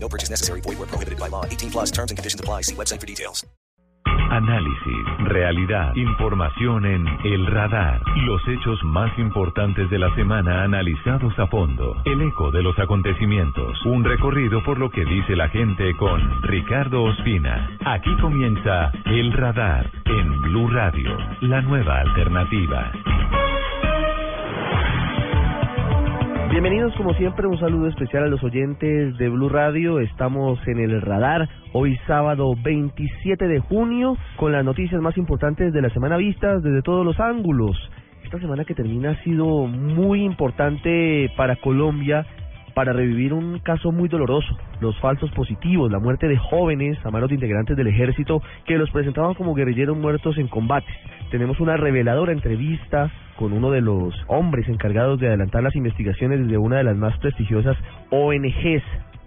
No 0.00 0.08
purchase 0.08 0.30
necessary. 0.30 0.62
Void 0.62 0.78
where 0.78 0.88
prohibited 0.88 1.18
by 1.18 1.28
law. 1.28 1.44
18 1.44 1.70
plus 1.70 1.90
terms 1.90 2.10
and 2.10 2.16
conditions 2.16 2.40
apply. 2.40 2.62
See 2.62 2.74
website 2.74 3.00
for 3.00 3.06
details. 3.06 3.44
Análisis, 4.30 5.06
realidad, 5.24 5.96
información 5.96 6.84
en 6.84 7.06
El 7.24 7.46
Radar. 7.46 8.02
Los 8.26 8.46
hechos 8.46 8.78
más 8.84 9.18
importantes 9.18 9.88
de 9.88 9.98
la 9.98 10.14
semana 10.14 10.64
analizados 10.64 11.36
a 11.38 11.46
fondo. 11.46 11.96
El 12.04 12.20
eco 12.20 12.50
de 12.50 12.62
los 12.62 12.78
acontecimientos. 12.78 13.82
Un 13.86 14.04
recorrido 14.04 14.62
por 14.64 14.78
lo 14.78 14.90
que 14.90 15.04
dice 15.06 15.34
la 15.34 15.48
gente 15.48 15.96
con 15.96 16.42
Ricardo 16.42 17.04
Ospina. 17.04 17.70
Aquí 17.86 18.14
comienza 18.16 18.92
El 19.06 19.32
Radar 19.32 19.90
en 20.04 20.42
Blue 20.42 20.68
Radio, 20.68 21.16
la 21.40 21.62
nueva 21.62 22.00
alternativa. 22.00 22.92
Bienvenidos 26.60 26.92
como 26.96 27.14
siempre, 27.14 27.46
un 27.46 27.56
saludo 27.60 27.86
especial 27.86 28.24
a 28.24 28.26
los 28.26 28.42
oyentes 28.42 29.16
de 29.16 29.28
Blue 29.28 29.48
Radio. 29.48 30.00
Estamos 30.00 30.58
en 30.66 30.80
el 30.80 31.00
radar 31.00 31.48
hoy 31.72 31.96
sábado 32.08 32.56
27 32.60 33.46
de 33.46 33.60
junio 33.60 34.16
con 34.34 34.50
las 34.50 34.64
noticias 34.64 35.00
más 35.00 35.16
importantes 35.16 35.72
de 35.72 35.80
la 35.80 35.88
semana 35.90 36.16
vistas 36.16 36.60
desde 36.64 36.82
todos 36.82 37.06
los 37.06 37.20
ángulos. 37.20 37.76
Esta 38.24 38.40
semana 38.40 38.64
que 38.64 38.74
termina 38.74 39.10
ha 39.10 39.22
sido 39.22 39.68
muy 39.68 40.24
importante 40.24 41.30
para 41.36 41.54
Colombia 41.54 42.26
para 42.78 42.92
revivir 42.92 43.32
un 43.32 43.58
caso 43.58 43.90
muy 43.90 44.08
doloroso, 44.08 44.56
los 44.80 44.96
falsos 45.00 45.32
positivos, 45.32 45.90
la 45.90 45.98
muerte 45.98 46.28
de 46.28 46.36
jóvenes 46.36 46.96
a 47.04 47.10
manos 47.10 47.28
de 47.28 47.34
integrantes 47.34 47.76
del 47.76 47.88
ejército 47.88 48.40
que 48.66 48.78
los 48.78 48.88
presentaban 48.92 49.34
como 49.34 49.52
guerrilleros 49.52 49.98
muertos 49.98 50.38
en 50.38 50.46
combates. 50.46 50.94
Tenemos 51.32 51.58
una 51.58 51.76
reveladora 51.76 52.30
entrevista 52.30 53.10
con 53.36 53.52
uno 53.52 53.72
de 53.72 53.80
los 53.80 54.14
hombres 54.28 54.68
encargados 54.68 55.18
de 55.18 55.26
adelantar 55.26 55.64
las 55.64 55.74
investigaciones 55.74 56.38
desde 56.38 56.56
una 56.56 56.76
de 56.76 56.84
las 56.84 56.96
más 56.96 57.18
prestigiosas 57.18 57.76
ONGs. 58.10 58.84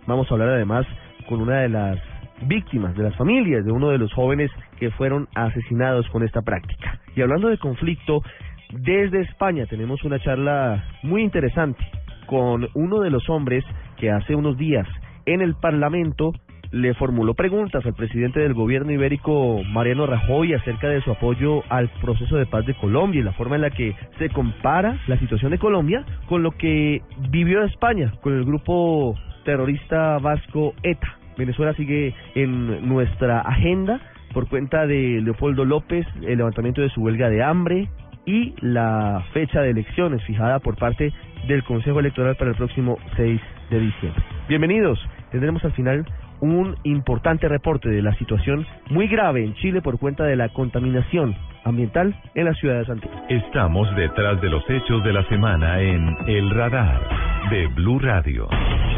Vamos 0.08 0.32
a 0.32 0.34
hablar 0.34 0.52
además 0.52 0.88
con 1.28 1.42
una 1.42 1.60
de 1.60 1.68
las 1.68 2.00
víctimas, 2.44 2.96
de 2.96 3.04
las 3.04 3.18
familias 3.18 3.66
de 3.66 3.72
uno 3.74 3.90
de 3.90 3.98
los 3.98 4.14
jóvenes 4.14 4.50
que 4.80 4.92
fueron 4.92 5.28
asesinados 5.36 6.08
con 6.08 6.24
esta 6.24 6.42
práctica. 6.42 7.02
Y 7.18 7.22
hablando 7.22 7.50
de 7.50 7.58
conflicto, 7.58 8.22
desde 8.70 9.20
España 9.24 9.66
tenemos 9.66 10.06
una 10.06 10.20
charla 10.20 10.86
muy 11.04 11.22
interesante 11.22 11.84
con 12.26 12.68
uno 12.74 13.00
de 13.02 13.10
los 13.10 13.30
hombres 13.30 13.64
que 13.98 14.12
hace 14.12 14.36
unos 14.36 14.58
días 14.58 14.88
en 15.26 15.42
el 15.42 15.56
Parlamento 15.56 16.34
le 16.72 16.94
formuló 16.94 17.34
preguntas 17.34 17.86
al 17.86 17.94
presidente 17.94 18.40
del 18.40 18.54
gobierno 18.54 18.92
ibérico 18.92 19.62
Mariano 19.66 20.08
Rajoy 20.08 20.54
acerca 20.54 20.88
de 20.88 21.02
su 21.02 21.12
apoyo 21.12 21.64
al 21.70 21.90
proceso 22.02 22.38
de 22.38 22.46
paz 22.46 22.66
de 22.66 22.74
Colombia 22.76 23.20
y 23.20 23.24
la 23.24 23.34
forma 23.34 23.58
en 23.58 23.64
la 23.64 23.72
que 23.72 23.94
se 24.18 24.30
compara 24.30 24.98
la 25.08 25.20
situación 25.20 25.52
de 25.52 25.60
Colombia 25.60 26.06
con 26.28 26.44
lo 26.44 26.52
que 26.52 27.02
vivió 27.30 27.64
España 27.64 28.14
con 28.22 28.34
el 28.34 28.46
grupo 28.46 29.16
terrorista 29.44 30.18
vasco 30.20 30.74
ETA. 30.84 31.18
Venezuela 31.38 31.74
sigue 31.74 32.16
en 32.36 32.88
nuestra 32.88 33.42
agenda 33.42 34.00
por 34.34 34.48
cuenta 34.48 34.88
de 34.88 35.20
Leopoldo 35.22 35.66
López, 35.66 36.06
el 36.22 36.38
levantamiento 36.38 36.82
de 36.82 36.90
su 36.90 37.02
huelga 37.02 37.30
de 37.30 37.44
hambre 37.44 37.90
y 38.26 38.54
la 38.62 39.24
fecha 39.34 39.62
de 39.62 39.72
elecciones 39.72 40.24
fijada 40.24 40.60
por 40.60 40.78
parte 40.78 41.14
del 41.48 41.64
Consejo 41.64 42.00
Electoral 42.00 42.36
para 42.36 42.52
el 42.52 42.58
próximo 42.58 42.98
6 43.16 43.42
de 43.70 43.80
diciembre. 43.80 44.24
Bienvenidos, 44.48 45.00
tendremos 45.32 45.64
al 45.66 45.74
final 45.74 46.06
un 46.40 46.76
importante 46.84 47.48
reporte 47.48 47.90
de 47.90 48.02
la 48.02 48.14
situación 48.16 48.66
muy 48.90 49.08
grave 49.08 49.44
en 49.44 49.54
Chile 49.56 49.82
por 49.82 50.00
cuenta 50.00 50.24
de 50.24 50.36
la 50.36 50.50
contaminación 50.50 51.36
ambiental 51.64 52.16
en 52.36 52.46
la 52.46 52.54
ciudad 52.54 52.80
de 52.80 52.86
Santiago. 52.86 53.16
Estamos 53.30 53.94
detrás 53.96 54.42
de 54.42 54.50
los 54.50 54.64
hechos 54.70 55.04
de 55.04 55.14
la 55.14 55.24
semana 55.28 55.82
en 55.82 56.16
El 56.28 56.50
Radar 56.52 57.02
de 57.50 57.68
Blue 57.68 58.00
Radio. 58.00 58.48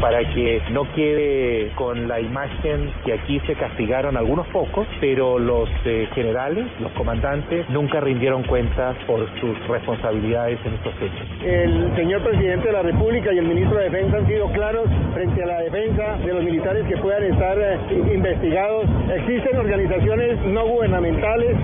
Para 0.00 0.18
que 0.34 0.60
no 0.70 0.84
quede 0.92 1.70
con 1.76 2.08
la 2.08 2.20
imagen 2.20 2.92
que 3.04 3.14
aquí 3.14 3.40
se 3.46 3.54
castigaron 3.54 4.16
algunos 4.16 4.46
pocos, 4.48 4.86
pero 5.00 5.38
los 5.38 5.68
eh, 5.84 6.08
generales, 6.14 6.66
los 6.78 6.92
comandantes, 6.92 7.68
nunca 7.70 8.00
rindieron 8.00 8.42
cuentas 8.42 8.96
por 9.06 9.26
sus 9.40 9.56
responsabilidades 9.66 10.58
en 10.66 10.74
estos 10.74 10.94
hechos. 10.96 11.26
El 11.42 11.96
señor 11.96 12.22
presidente 12.22 12.66
de 12.66 12.72
la 12.72 12.82
República 12.82 13.32
y 13.32 13.38
el 13.38 13.46
ministro 13.46 13.78
de 13.78 13.84
Defensa 13.84 14.18
han 14.18 14.26
sido 14.26 14.52
claros 14.52 14.88
frente 15.14 15.42
a 15.42 15.46
la 15.46 15.60
defensa 15.60 16.16
de 16.18 16.34
los 16.34 16.44
militares 16.44 16.84
que 16.86 16.96
puedan 16.98 17.22
estar 17.24 17.58
eh, 17.58 17.78
investigados. 18.14 18.84
Existen 19.16 19.56
organizaciones 19.56 20.38
no 20.46 20.66
gubernamentales 20.66 21.56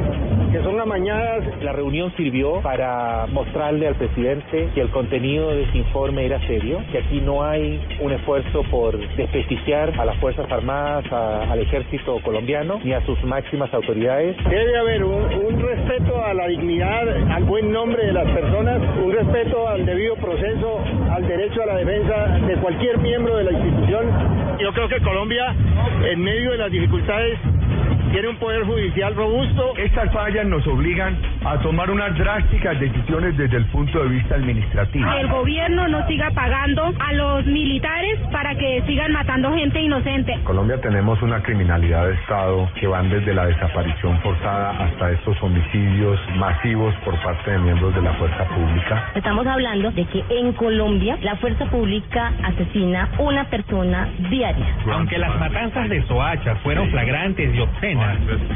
que 0.50 0.60
son 0.62 0.76
amañadas. 0.90 1.44
La 1.62 1.72
reunión 1.72 2.12
sirvió 2.16 2.60
para 2.62 3.26
mostrarle 3.32 3.86
al 3.86 3.94
presidente 3.94 4.68
que 4.74 4.80
el 4.80 4.88
contenido 4.90 5.50
de 5.50 5.62
ese 5.62 5.78
informe 5.78 6.26
era 6.26 6.40
serio, 6.48 6.80
que 6.90 6.98
aquí 6.98 7.20
no 7.24 7.44
hay 7.44 7.80
un 8.00 8.10
esfuerzo 8.12 8.62
por 8.70 8.98
desprestigiar 9.16 9.92
a 10.00 10.04
las 10.04 10.16
Fuerzas 10.16 10.50
Armadas, 10.50 11.04
a- 11.12 11.50
al 11.52 11.60
ejército 11.60 12.18
colombiano, 12.24 12.80
ni 12.82 12.92
a 12.92 13.00
sus 13.06 13.22
máximas 13.22 13.72
autoridades. 13.72 14.36
Debe 14.48 14.78
haber 14.78 15.04
un, 15.04 15.22
un 15.32 15.60
respeto 15.62 16.24
a 16.24 16.34
la 16.34 16.48
dignidad, 16.48 17.08
al 17.30 17.44
buen 17.44 17.70
nombre 17.70 18.04
de 18.06 18.12
las 18.12 18.28
personas, 18.30 18.80
un 19.00 19.12
respeto 19.12 19.68
al 19.68 19.86
debido 19.86 20.16
proceso, 20.16 20.80
al 21.12 21.26
derecho 21.28 21.62
a 21.62 21.66
la 21.66 21.76
defensa 21.76 22.26
de 22.48 22.54
cualquier 22.56 22.98
miembro 22.98 23.36
de 23.36 23.44
la 23.44 23.52
institución. 23.52 24.06
Yo 24.58 24.72
creo 24.72 24.88
que 24.88 25.00
Colombia, 25.02 25.54
en 26.10 26.20
medio 26.20 26.50
de 26.50 26.58
las 26.58 26.70
dificultades, 26.72 27.38
tiene 28.10 28.28
un 28.28 28.36
poder 28.36 28.64
judicial 28.64 29.14
robusto. 29.14 29.76
Estas 29.76 30.12
fallas 30.12 30.46
nos 30.46 30.66
obligan 30.66 31.16
a 31.44 31.58
tomar 31.58 31.90
unas 31.90 32.16
drásticas 32.18 32.78
decisiones 32.80 33.36
desde 33.36 33.56
el 33.56 33.66
punto 33.66 34.02
de 34.02 34.08
vista 34.08 34.34
administrativo. 34.34 35.10
que 35.10 35.20
el 35.20 35.28
gobierno 35.28 35.88
no 35.88 36.06
siga 36.06 36.30
pagando 36.30 36.92
a 36.98 37.12
los 37.12 37.46
militares 37.46 38.18
para 38.32 38.54
que 38.54 38.82
sigan 38.86 39.12
matando 39.12 39.52
gente 39.54 39.80
inocente. 39.80 40.32
En 40.32 40.44
Colombia 40.44 40.80
tenemos 40.80 41.20
una 41.22 41.42
criminalidad 41.42 42.06
de 42.06 42.14
Estado 42.14 42.68
que 42.78 42.86
van 42.86 43.08
desde 43.10 43.34
la 43.34 43.46
desaparición 43.46 44.18
forzada 44.20 44.70
hasta 44.70 45.10
estos 45.12 45.40
homicidios 45.42 46.18
masivos 46.36 46.94
por 47.04 47.14
parte 47.22 47.50
de 47.50 47.58
miembros 47.58 47.94
de 47.94 48.02
la 48.02 48.12
fuerza 48.14 48.44
pública. 48.44 49.10
Estamos 49.14 49.46
hablando 49.46 49.90
de 49.92 50.04
que 50.06 50.24
en 50.30 50.52
Colombia 50.52 51.18
la 51.22 51.36
fuerza 51.36 51.66
pública 51.66 52.32
asesina 52.42 53.08
una 53.18 53.44
persona 53.44 54.08
diaria. 54.30 54.66
Aunque 54.92 55.18
las 55.18 55.38
matanzas 55.38 55.88
de 55.88 56.02
Soacha 56.06 56.56
fueron 56.56 56.90
flagrantes 56.90 57.54
y 57.54 57.60
obscenas, 57.60 57.99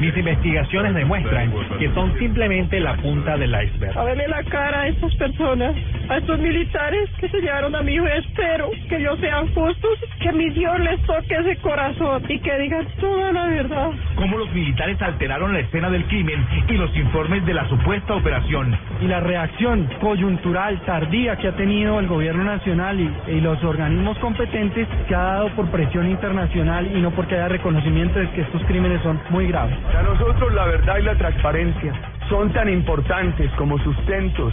mis 0.01 0.17
investigaciones 0.17 0.95
demuestran 0.95 1.53
que 1.79 1.91
son 1.95 2.17
simplemente 2.19 2.81
la 2.81 2.97
punta 2.97 3.37
del 3.37 3.51
iceberg. 3.51 3.97
a 3.97 4.05
verle 4.05 4.29
la 4.29 4.43
cara 4.45 4.83
a 4.83 4.89
estas 4.89 5.15
personas, 5.17 5.75
a 6.09 6.19
estos 6.19 6.39
militares 6.39 7.11
que 7.19 7.29
se 7.29 7.41
llevaron 7.41 7.75
a 7.75 7.83
mi 7.83 7.95
hijo. 7.95 8.07
Espero 8.07 8.71
que 8.89 8.97
ellos 8.97 9.19
sean 9.21 9.53
justos, 9.55 9.99
que 10.21 10.33
mi 10.33 10.51
Dios 10.51 10.79
les 10.81 11.01
toque 11.03 11.35
ese 11.35 11.57
corazón 11.57 12.23
y 12.29 12.39
que 12.39 12.59
digan 12.59 12.87
toda 13.01 13.33
la 13.33 13.47
verdad. 13.47 13.91
Cómo 14.17 14.39
los 14.39 14.53
militares 14.53 15.01
alteraron 15.03 15.53
la 15.53 15.61
escena 15.61 15.91
del 15.91 16.05
crimen 16.05 16.47
y 16.69 16.73
los 16.75 16.95
informes 16.97 17.45
de 17.47 17.55
la 17.55 17.69
supuesta 17.69 18.15
operación. 18.15 18.77
Y 19.01 19.07
la 19.07 19.21
reacción 19.21 19.89
coyuntural 20.01 20.81
tardía 20.87 21.37
que 21.37 21.49
ha 21.49 21.57
tenido 21.57 22.01
el 22.01 22.07
gobierno 22.07 22.45
nacional 22.45 22.99
y, 23.01 23.31
y 23.31 23.41
los 23.41 23.63
organismos 23.65 24.19
competentes 24.19 24.89
que 25.09 25.15
ha 25.15 25.23
dado 25.23 25.49
por 25.57 25.67
presión 25.71 26.09
internacional 26.09 26.87
y 26.87 27.01
no 27.01 27.11
porque 27.11 27.35
haya 27.35 27.49
reconocimiento 27.49 28.19
de 28.19 28.31
que 28.31 28.43
estos 28.43 28.63
crímenes 28.65 29.03
son 29.03 29.21
muy 29.31 29.49
graves. 29.49 29.77
Para 29.87 30.03
nosotros 30.03 30.53
la 30.55 30.67
verdad 30.67 30.99
y 30.99 31.03
la 31.03 31.17
transparencia 31.17 31.93
son 32.29 32.53
tan 32.53 32.69
importantes 32.69 33.51
como 33.53 33.79
sustentos 33.79 34.53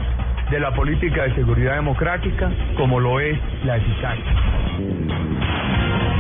de 0.50 0.60
la 0.60 0.74
política 0.74 1.24
de 1.24 1.36
seguridad 1.36 1.76
democrática 1.76 2.52
como 2.76 3.00
lo 3.00 3.20
es 3.20 3.40
la 3.64 3.78
eficacia. 3.78 4.26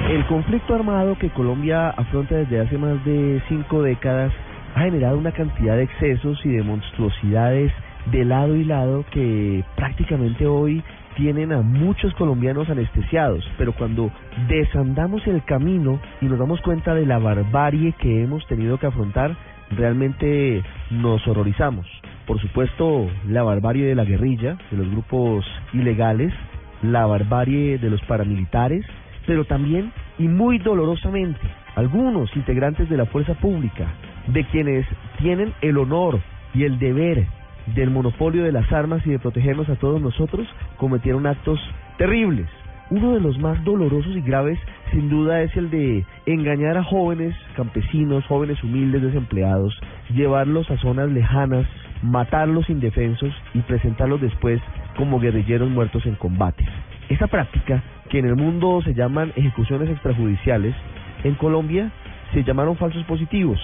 El 0.10 0.26
conflicto 0.26 0.76
armado 0.76 1.18
que 1.18 1.30
Colombia 1.30 1.90
afronta 1.90 2.36
desde 2.36 2.62
hace 2.62 2.78
más 2.78 3.04
de 3.06 3.42
cinco 3.50 3.82
décadas 3.82 4.32
ha 4.76 4.82
generado 4.82 5.18
una 5.18 5.32
cantidad 5.32 5.76
de 5.76 5.84
excesos 5.84 6.40
y 6.46 6.50
de 6.50 6.64
monstruosidades 6.64 7.72
de 8.08 8.26
lado 8.26 8.56
y 8.56 8.64
lado 8.64 9.06
que 9.12 9.64
prácticamente 9.76 10.46
hoy 10.46 10.84
tienen 11.16 11.52
a 11.52 11.62
muchos 11.62 12.14
colombianos 12.16 12.70
anestesiados, 12.70 13.44
pero 13.58 13.74
cuando 13.74 14.12
desandamos 14.48 15.26
el 15.28 15.44
camino 15.44 16.00
y 16.22 16.26
nos 16.26 16.40
damos 16.40 16.62
cuenta 16.62 16.94
de 16.94 17.06
la 17.06 17.20
barbarie 17.20 17.94
que 17.94 18.24
hemos 18.24 18.46
tenido 18.48 18.78
que 18.78 18.88
afrontar, 18.88 19.36
realmente 19.72 20.64
nos 20.90 21.26
horrorizamos. 21.28 21.86
Por 22.26 22.40
supuesto, 22.40 23.10
la 23.28 23.44
barbarie 23.44 23.86
de 23.86 23.96
la 23.96 24.06
guerrilla, 24.06 24.58
de 24.70 24.78
los 24.78 24.90
grupos 24.90 25.46
ilegales, 25.74 26.34
la 26.82 27.06
barbarie 27.06 27.78
de 27.78 27.90
los 27.90 28.02
paramilitares, 28.04 28.86
pero 29.28 29.46
también 29.46 29.92
y 30.18 30.28
muy 30.28 30.58
dolorosamente 30.58 31.40
algunos 31.76 32.36
integrantes 32.36 32.90
de 32.90 32.98
la 32.98 33.06
fuerza 33.06 33.34
pública 33.36 33.88
de 34.28 34.44
quienes 34.46 34.86
tienen 35.20 35.54
el 35.62 35.78
honor 35.78 36.20
y 36.54 36.64
el 36.64 36.80
deber 36.80 37.26
del 37.68 37.90
monopolio 37.90 38.44
de 38.44 38.52
las 38.52 38.72
armas 38.72 39.06
y 39.06 39.12
de 39.12 39.20
protegernos 39.20 39.70
a 39.70 39.76
todos 39.76 40.02
nosotros, 40.02 40.48
cometieron 40.78 41.28
actos 41.28 41.60
terribles. 41.98 42.48
Uno 42.90 43.14
de 43.14 43.22
los 43.22 43.40
más 43.40 43.64
dolorosos 43.64 44.14
y 44.16 44.22
graves, 44.22 44.60
sin 44.92 45.10
duda, 45.10 45.42
es 45.42 45.56
el 45.56 45.70
de 45.70 46.06
engañar 46.26 46.78
a 46.78 46.84
jóvenes 46.84 47.34
campesinos, 47.56 48.26
jóvenes 48.26 48.62
humildes 48.64 49.02
desempleados, 49.02 49.74
llevarlos 50.14 50.70
a 50.70 50.78
zonas 50.78 51.10
lejanas, 51.10 51.66
matarlos 52.04 52.70
indefensos 52.70 53.34
y 53.54 53.60
presentarlos 53.60 54.20
después 54.20 54.60
como 54.98 55.20
guerrilleros 55.20 55.70
muertos 55.70 56.06
en 56.06 56.16
combate. 56.16 56.66
Esa 57.08 57.28
práctica, 57.28 57.82
que 58.10 58.20
en 58.20 58.26
el 58.26 58.36
mundo 58.36 58.82
se 58.84 58.94
llaman 58.94 59.32
ejecuciones 59.38 59.90
extrajudiciales, 59.90 60.76
en 61.24 61.36
Colombia 61.36 61.92
se 62.34 62.44
llamaron 62.44 62.76
falsos 62.76 63.04
positivos 63.06 63.60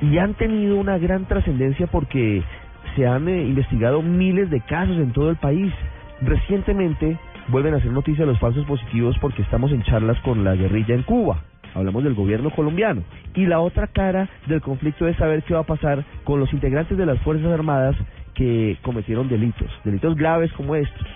y 0.00 0.18
han 0.18 0.34
tenido 0.34 0.76
una 0.76 0.98
gran 0.98 1.26
trascendencia 1.26 1.86
porque 1.86 2.42
se 2.98 3.06
han 3.06 3.28
eh, 3.28 3.44
investigado 3.44 4.02
miles 4.02 4.50
de 4.50 4.60
casos 4.60 4.96
en 4.98 5.12
todo 5.12 5.30
el 5.30 5.36
país. 5.36 5.72
Recientemente 6.20 7.16
vuelven 7.46 7.74
a 7.74 7.80
ser 7.80 7.92
noticia 7.92 8.26
los 8.26 8.40
falsos 8.40 8.66
positivos 8.66 9.16
porque 9.20 9.42
estamos 9.42 9.70
en 9.70 9.84
charlas 9.84 10.18
con 10.22 10.42
la 10.42 10.56
guerrilla 10.56 10.96
en 10.96 11.04
Cuba. 11.04 11.44
Hablamos 11.74 12.02
del 12.02 12.14
gobierno 12.14 12.50
colombiano. 12.50 13.02
Y 13.36 13.46
la 13.46 13.60
otra 13.60 13.86
cara 13.86 14.28
del 14.48 14.60
conflicto 14.60 15.06
es 15.06 15.16
saber 15.16 15.44
qué 15.44 15.54
va 15.54 15.60
a 15.60 15.66
pasar 15.66 16.04
con 16.24 16.40
los 16.40 16.52
integrantes 16.52 16.98
de 16.98 17.06
las 17.06 17.20
Fuerzas 17.20 17.52
Armadas 17.52 17.94
que 18.34 18.76
cometieron 18.82 19.28
delitos, 19.28 19.70
delitos 19.84 20.16
graves 20.16 20.52
como 20.54 20.74
estos. 20.74 21.06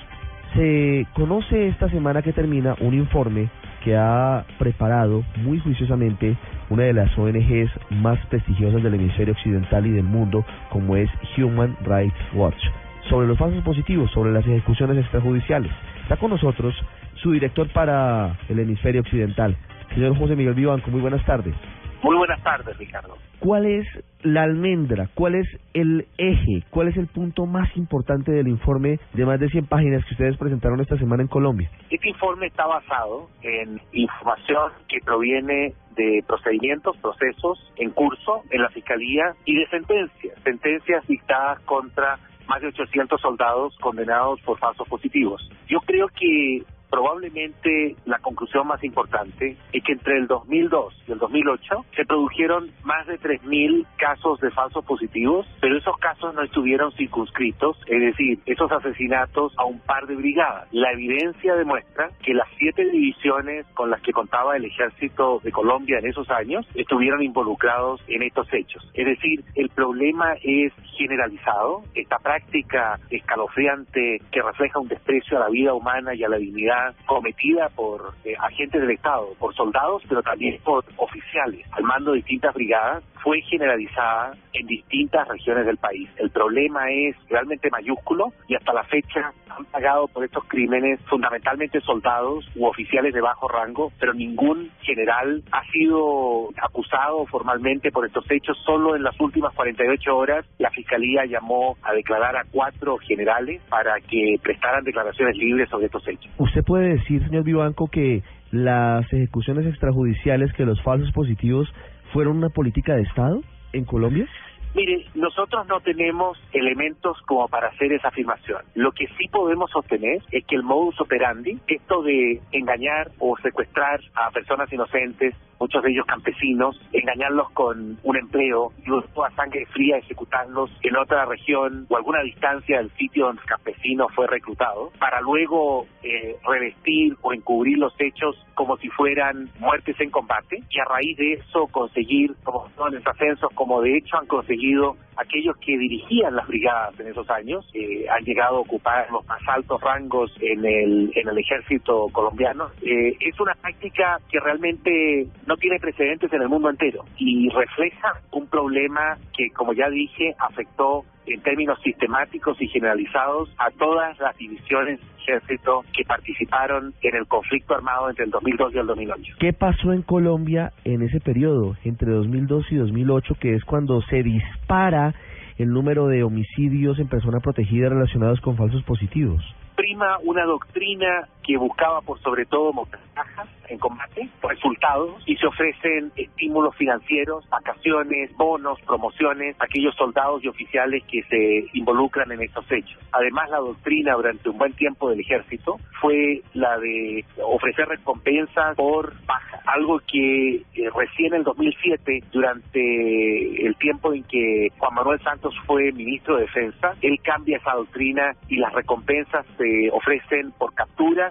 Se 0.55 1.07
conoce 1.15 1.67
esta 1.67 1.89
semana 1.89 2.23
que 2.23 2.33
termina 2.33 2.77
un 2.81 2.95
informe 2.95 3.49
que 3.85 3.97
ha 3.97 4.45
preparado 4.59 5.25
muy 5.37 5.59
juiciosamente 5.59 6.37
una 6.71 6.85
de 6.85 6.93
las 6.93 7.17
ONGs 7.17 7.71
más 7.91 8.19
prestigiosas 8.27 8.83
del 8.83 8.95
hemisferio 8.95 9.35
occidental 9.35 9.87
y 9.87 9.91
del 9.91 10.05
mundo, 10.05 10.45
como 10.71 10.97
es 10.97 11.11
Human 11.37 11.77
Rights 11.85 12.17
Watch, 12.35 12.63
sobre 13.09 13.27
los 13.27 13.39
falsos 13.39 13.63
positivos, 13.65 14.11
sobre 14.13 14.33
las 14.33 14.47
ejecuciones 14.47 14.99
extrajudiciales. 14.99 15.71
Está 16.03 16.17
con 16.17 16.31
nosotros 16.31 16.75
su 17.17 17.33
director 17.33 17.69
para 17.73 18.37
el 18.49 18.59
hemisferio 18.59 19.01
occidental, 19.01 19.57
señor 19.95 20.17
José 20.17 20.37
Miguel 20.37 20.55
Vivanco. 20.55 20.91
Muy 20.91 21.01
buenas 21.01 21.25
tardes. 21.25 21.55
Muy 22.03 22.17
buenas 22.17 22.43
tardes, 22.43 22.77
Ricardo. 22.79 23.17
¿Cuál 23.39 23.67
es 23.67 23.87
la 24.23 24.43
almendra? 24.43 25.09
¿Cuál 25.15 25.37
es 25.37 25.47
el 25.73 26.07
eje? 26.19 26.65
¿Cuál 26.71 26.89
es 26.89 26.97
el 26.97 27.07
punto 27.07 27.47
más 27.47 27.77
importante 27.77 28.33
del 28.33 28.49
informe 28.49 28.99
de 29.13 29.25
más 29.25 29.39
de 29.39 29.49
100 29.49 29.67
páginas 29.67 30.05
que 30.05 30.15
ustedes 30.15 30.37
presentaron 30.37 30.81
esta 30.81 30.99
semana 30.99 31.23
en 31.23 31.29
Colombia? 31.29 31.71
Este 31.91 32.09
informe 32.09 32.47
está 32.47 32.67
basado 32.67 33.29
en 33.43 33.81
información 33.93 34.73
que 34.89 34.99
proviene 35.05 35.75
de 35.95 36.25
procedimientos, 36.27 36.97
procesos 36.97 37.73
en 37.77 37.91
curso 37.91 38.43
en 38.51 38.63
la 38.63 38.69
Fiscalía 38.71 39.35
y 39.45 39.55
de 39.55 39.67
sentencias, 39.69 40.35
sentencias 40.43 41.07
dictadas 41.07 41.61
contra 41.61 42.19
más 42.49 42.61
de 42.61 42.69
800 42.69 43.21
soldados 43.21 43.77
condenados 43.81 44.41
por 44.43 44.59
falsos 44.59 44.89
positivos. 44.89 45.49
Yo 45.69 45.79
creo 45.81 46.09
que 46.09 46.63
probablemente 46.93 47.97
la 48.05 48.19
conclusión 48.19 48.67
más 48.67 48.85
importante 48.85 49.57
es 49.73 49.83
que 49.83 49.93
entre 49.93 50.19
el 50.19 50.27
2002 50.27 50.95
y 51.09 51.13
el 51.13 51.19
2008 51.19 51.87
se 51.97 52.05
produjeron 52.05 52.71
más 52.85 53.07
de 53.07 53.19
3.000 53.19 53.87
casos 53.97 54.39
de 54.41 54.51
falsos 54.51 54.85
positivos, 54.85 55.47
pero 55.63 55.79
esos 55.79 55.97
casos 55.97 56.35
no 56.35 56.43
estuvieron 56.43 56.93
circunscritos, 56.93 57.79
es 57.87 57.99
decir, 57.99 58.41
esos 58.45 58.71
asesinatos 58.71 59.55
a 59.57 59.65
un 59.65 59.81
par 59.81 60.07
de 60.07 60.17
brigadas. 60.17 60.69
La 60.71 60.93
evidencia 60.93 61.55
demuestra 61.55 62.11
que 62.23 62.35
las 62.35 62.47
siete 62.59 62.85
divisiones 62.85 63.65
con 63.73 63.89
las 63.89 64.03
que 64.03 64.13
contaba 64.13 64.59
el 64.59 64.67
ejército 64.67 65.41
de 65.43 65.51
Colombia 65.51 65.99
en 65.99 66.09
esos 66.09 66.29
años 66.31 66.67
estuvieron 66.75 67.23
involucrados 67.23 68.03
en 68.07 68.23
estos 68.23 68.53
hechos. 68.53 68.87
Es 68.93 69.07
decir, 69.07 69.43
el 69.55 69.71
problema 69.71 70.35
es 70.43 70.75
generalizado, 70.99 71.85
esta 71.95 72.19
práctica 72.19 73.01
escalofriante 73.09 74.21
que 74.31 74.43
refleja 74.43 74.79
un 74.79 74.89
desprecio 74.89 75.39
a 75.39 75.41
la 75.41 75.49
vida 75.49 75.73
humana 75.73 76.15
y 76.15 76.23
a 76.23 76.29
la 76.29 76.37
dignidad 76.37 76.82
cometida 77.07 77.69
por 77.71 78.15
eh, 78.25 78.35
agentes 78.39 78.81
del 78.81 78.91
Estado, 78.91 79.35
por 79.39 79.55
soldados, 79.55 80.03
pero 80.09 80.23
también 80.23 80.59
por 80.65 80.85
oficiales 80.97 81.67
al 81.73 81.85
mando 81.85 82.13
de 82.13 82.19
distintas 82.19 82.55
brigadas, 82.55 83.03
fue 83.23 83.41
generalizada 83.43 84.33
en 84.53 84.67
distintas 84.67 85.27
regiones 85.29 85.65
del 85.65 85.77
país. 85.77 86.09
El 86.17 86.31
problema 86.31 86.91
es 86.91 87.17
realmente 87.29 87.71
mayúsculo 87.71 88.33
y 88.49 88.55
hasta 88.55 88.73
la 88.73 88.85
fecha 88.85 89.33
han 89.49 89.65
pagado 89.67 90.09
por 90.09 90.25
estos 90.25 90.45
crímenes 90.45 91.01
fundamentalmente 91.09 91.81
soldados 91.83 92.45
u 92.57 92.67
oficiales 92.67 93.15
de 93.15 93.21
bajo 93.21 93.49
rango, 93.49 93.93
pero 93.99 94.13
ningún 94.13 94.71
general 94.81 95.43
ha 95.53 95.65
sido 95.71 96.49
acusado 96.61 97.27
formalmente 97.27 97.91
por 97.91 98.07
estos 98.07 98.29
hechos. 98.31 98.59
Solo 98.65 98.97
en 98.97 99.03
las 99.03 99.19
últimas 99.21 99.55
48 99.55 100.17
horas 100.17 100.47
la 100.59 100.71
Fiscalía 100.71 101.25
llamó 101.27 101.77
a 101.83 101.93
declarar 101.93 102.37
a 102.37 102.45
cuatro 102.51 102.97
generales 102.99 103.63
para 103.69 104.01
que 104.01 104.37
prestaran 104.43 104.85
declaraciones 104.85 105.37
libres 105.37 105.69
sobre 105.69 105.87
estos 105.87 106.07
hechos. 106.09 106.31
¿Usted 106.39 106.63
puede 106.73 106.95
decir, 106.95 107.23
señor 107.27 107.45
Vivanco, 107.45 107.87
que 107.89 108.23
las 108.51 109.05
ejecuciones 109.13 109.67
extrajudiciales, 109.67 110.51
que 110.55 110.65
los 110.65 110.83
falsos 110.83 111.13
positivos 111.13 111.69
fueron 112.15 112.39
una 112.39 112.49
política 112.49 112.95
de 112.95 113.03
Estado 113.03 113.43
en 113.75 113.85
Colombia? 113.85 114.27
Mire, 114.75 115.05
nosotros 115.15 115.67
no 115.69 115.81
tenemos 115.81 116.39
elementos 116.55 117.21
como 117.27 117.47
para 117.49 117.69
hacer 117.69 117.93
esa 117.93 118.09
afirmación. 118.09 118.63
Lo 118.75 118.93
que 118.93 119.07
sí 119.19 119.29
podemos 119.31 119.71
sostener 119.71 120.23
es 120.31 120.47
que 120.47 120.57
el 120.57 120.63
modus 120.63 120.99
operandi, 120.99 121.59
esto 121.67 122.03
de 122.03 122.41
engañar 122.53 123.11
o 123.19 123.37
secuestrar 123.43 124.01
a 124.15 124.31
personas 124.31 124.73
inocentes, 124.73 125.35
muchos 125.63 125.83
de 125.85 125.93
ellos 125.93 126.07
campesinos, 126.07 126.77
engañarlos 126.93 127.49
con 127.51 127.97
un 128.03 128.17
empleo 128.17 128.73
y 128.85 128.89
luego 128.89 129.25
a 129.25 129.31
sangre 129.31 129.65
fría 129.67 129.97
ejecutarlos 129.97 130.71
en 130.83 130.97
otra 130.97 131.25
región 131.25 131.87
o 131.89 131.97
alguna 131.97 132.21
distancia 132.23 132.79
del 132.79 132.91
sitio 132.97 133.27
donde 133.27 133.43
el 133.43 133.49
campesino 133.49 134.09
fue 134.09 134.27
reclutado, 134.27 134.91
para 134.99 135.21
luego 135.21 135.87
eh, 136.03 136.37
revestir 136.45 137.17
o 137.23 137.33
encubrir 137.33 137.79
los 137.79 137.95
hechos 138.01 138.35
como 138.55 138.77
si 138.79 138.89
fueran 138.89 139.51
muertes 139.61 139.99
en 140.01 140.11
combate 140.11 140.65
y 140.69 140.81
a 140.81 140.85
raíz 140.85 141.17
de 141.17 141.35
eso 141.35 141.69
conseguir, 141.69 142.35
los 142.45 143.07
ascensos, 143.07 143.51
como 143.55 143.81
de 143.83 143.99
hecho 143.99 144.17
han 144.17 144.27
conseguido 144.27 144.97
aquellos 145.17 145.57
que 145.59 145.77
dirigían 145.79 146.35
las 146.35 146.47
brigadas 146.47 146.99
en 146.99 147.09
esos 147.09 147.29
años, 147.31 147.69
eh, 147.75 148.07
han 148.09 148.25
llegado 148.25 148.57
a 148.57 148.61
ocupar 148.61 149.11
los 149.11 149.27
más 149.27 149.41
altos 149.47 149.81
rangos 149.81 150.33
en 150.41 150.65
el, 150.65 151.13
en 151.15 151.29
el 151.29 151.39
ejército 151.39 152.09
colombiano. 152.13 152.71
Eh, 152.83 153.17
es 153.21 153.39
una 153.41 153.55
práctica 153.55 154.19
que 154.31 154.41
realmente 154.41 155.27
no 155.47 155.52
tiene 155.57 155.79
precedentes 155.79 156.33
en 156.33 156.43
el 156.43 156.49
mundo 156.49 156.71
entero 156.71 157.05
y 157.17 157.49
refleja 157.51 158.13
un 158.33 158.47
problema 158.49 159.17
que, 159.37 159.51
como 159.51 159.73
ya 159.73 159.89
dije, 159.89 160.35
afectó 160.39 161.05
en 161.27 161.41
términos 161.43 161.79
sistemáticos 161.83 162.61
y 162.61 162.69
generalizados 162.69 163.49
a 163.59 163.71
todas 163.71 164.19
las 164.19 164.37
divisiones 164.37 164.99
del 164.99 165.09
ejército 165.21 165.85
que 165.97 166.05
participaron 166.05 166.95
en 167.03 167.15
el 167.15 167.27
conflicto 167.27 167.75
armado 167.75 168.11
entre 168.11 168.25
el 168.25 168.31
2002 168.31 168.75
y 168.75 168.79
el 168.79 168.87
2008. 168.87 169.35
¿Qué 169.39 169.53
pasó 169.53 169.93
en 169.93 170.03
Colombia 170.03 170.73
en 170.85 171.03
ese 171.03 171.21
periodo, 171.21 171.77
entre 171.85 172.11
2002 172.11 172.73
y 172.73 172.77
2008, 172.77 173.35
que 173.41 173.55
es 173.55 173.65
cuando 173.65 174.01
se 174.03 174.23
dispara 174.23 175.15
el 175.59 175.69
número 175.69 176.09
de 176.09 176.25
homicidios 176.25 176.99
en 176.99 177.09
persona 177.09 177.39
protegida 177.41 177.89
relacionados 177.89 178.41
con 178.41 178.57
falsos 178.57 178.83
positivos? 178.83 179.43
Prima 179.77 180.19
una 180.25 180.45
doctrina 180.45 181.29
que 181.43 181.57
buscaba 181.57 182.01
por 182.01 182.21
sobre 182.21 182.47
todo 182.47 182.73
montajas 182.73 183.49
en 183.69 183.79
combate, 183.79 184.29
resultados, 184.43 185.23
y 185.27 185.37
se 185.37 185.47
ofrecen 185.47 186.13
estímulos 186.17 186.77
financieros, 186.77 187.49
vacaciones, 187.49 188.35
bonos, 188.37 188.79
promociones 188.83 189.57
a 189.61 189.65
aquellos 189.65 189.95
soldados 189.97 190.45
y 190.45 190.49
oficiales 190.49 191.03
que 191.05 191.23
se 191.25 191.65
involucran 191.73 192.31
en 192.33 192.43
estos 192.43 192.71
hechos. 192.71 192.99
Además, 193.13 193.49
la 193.51 193.59
doctrina 193.59 194.15
durante 194.15 194.49
un 194.49 194.59
buen 194.59 194.73
tiempo 194.75 195.09
del 195.09 195.21
ejército 195.21 195.79
fue 196.01 196.43
la 196.55 196.79
de 196.79 197.25
ofrecer 197.43 197.89
recompensas 197.89 198.77
por 198.77 199.15
baja, 199.25 199.61
algo 199.67 200.01
que 200.01 200.57
eh, 200.57 200.91
recién 200.95 201.33
en 201.33 201.35
el 201.35 201.45
2007, 201.45 202.25
durante 202.33 203.67
el 203.67 203.75
tiempo 203.77 204.13
en 204.13 204.23
que 204.25 204.69
Juan 204.79 204.95
Manuel 204.95 205.21
Santos 205.23 205.55
fue 205.67 205.93
ministro 205.93 206.37
de 206.37 206.43
Defensa, 206.43 206.95
él 207.01 207.19
cambia 207.23 207.59
esa 207.59 207.73
doctrina 207.73 208.35
y 208.49 208.57
las 208.57 208.73
recompensas 208.73 209.47
se 209.57 209.91
ofrecen 209.91 210.53
por 210.53 210.75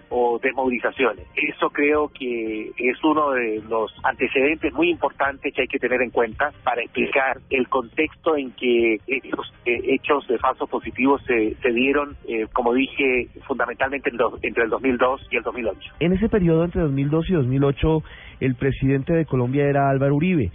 o 0.09 0.39
desmovilizaciones. 0.39 1.25
Eso 1.35 1.69
creo 1.69 2.09
que 2.09 2.71
es 2.77 3.03
uno 3.03 3.31
de 3.31 3.61
los 3.69 3.91
antecedentes 4.03 4.73
muy 4.73 4.89
importantes 4.89 5.53
que 5.53 5.61
hay 5.61 5.67
que 5.67 5.79
tener 5.79 6.01
en 6.01 6.09
cuenta 6.09 6.51
para 6.63 6.81
explicar 6.81 7.39
el 7.49 7.67
contexto 7.67 8.35
en 8.35 8.51
que 8.51 8.97
estos 9.07 9.53
eh, 9.65 9.79
hechos 9.85 10.27
de 10.27 10.37
falsos 10.37 10.69
positivos 10.69 11.21
se, 11.25 11.55
se 11.55 11.69
dieron, 11.71 12.15
eh, 12.27 12.47
como 12.53 12.73
dije, 12.73 13.27
fundamentalmente 13.47 14.09
entre 14.41 14.63
el 14.63 14.69
2002 14.69 15.27
y 15.31 15.37
el 15.37 15.43
2008. 15.43 15.79
En 15.99 16.13
ese 16.13 16.29
periodo 16.29 16.63
entre 16.63 16.81
2002 16.81 17.29
y 17.29 17.33
2008, 17.33 18.03
el 18.39 18.55
presidente 18.55 19.13
de 19.13 19.25
Colombia 19.25 19.65
era 19.65 19.89
Álvaro 19.89 20.15
Uribe 20.15 20.51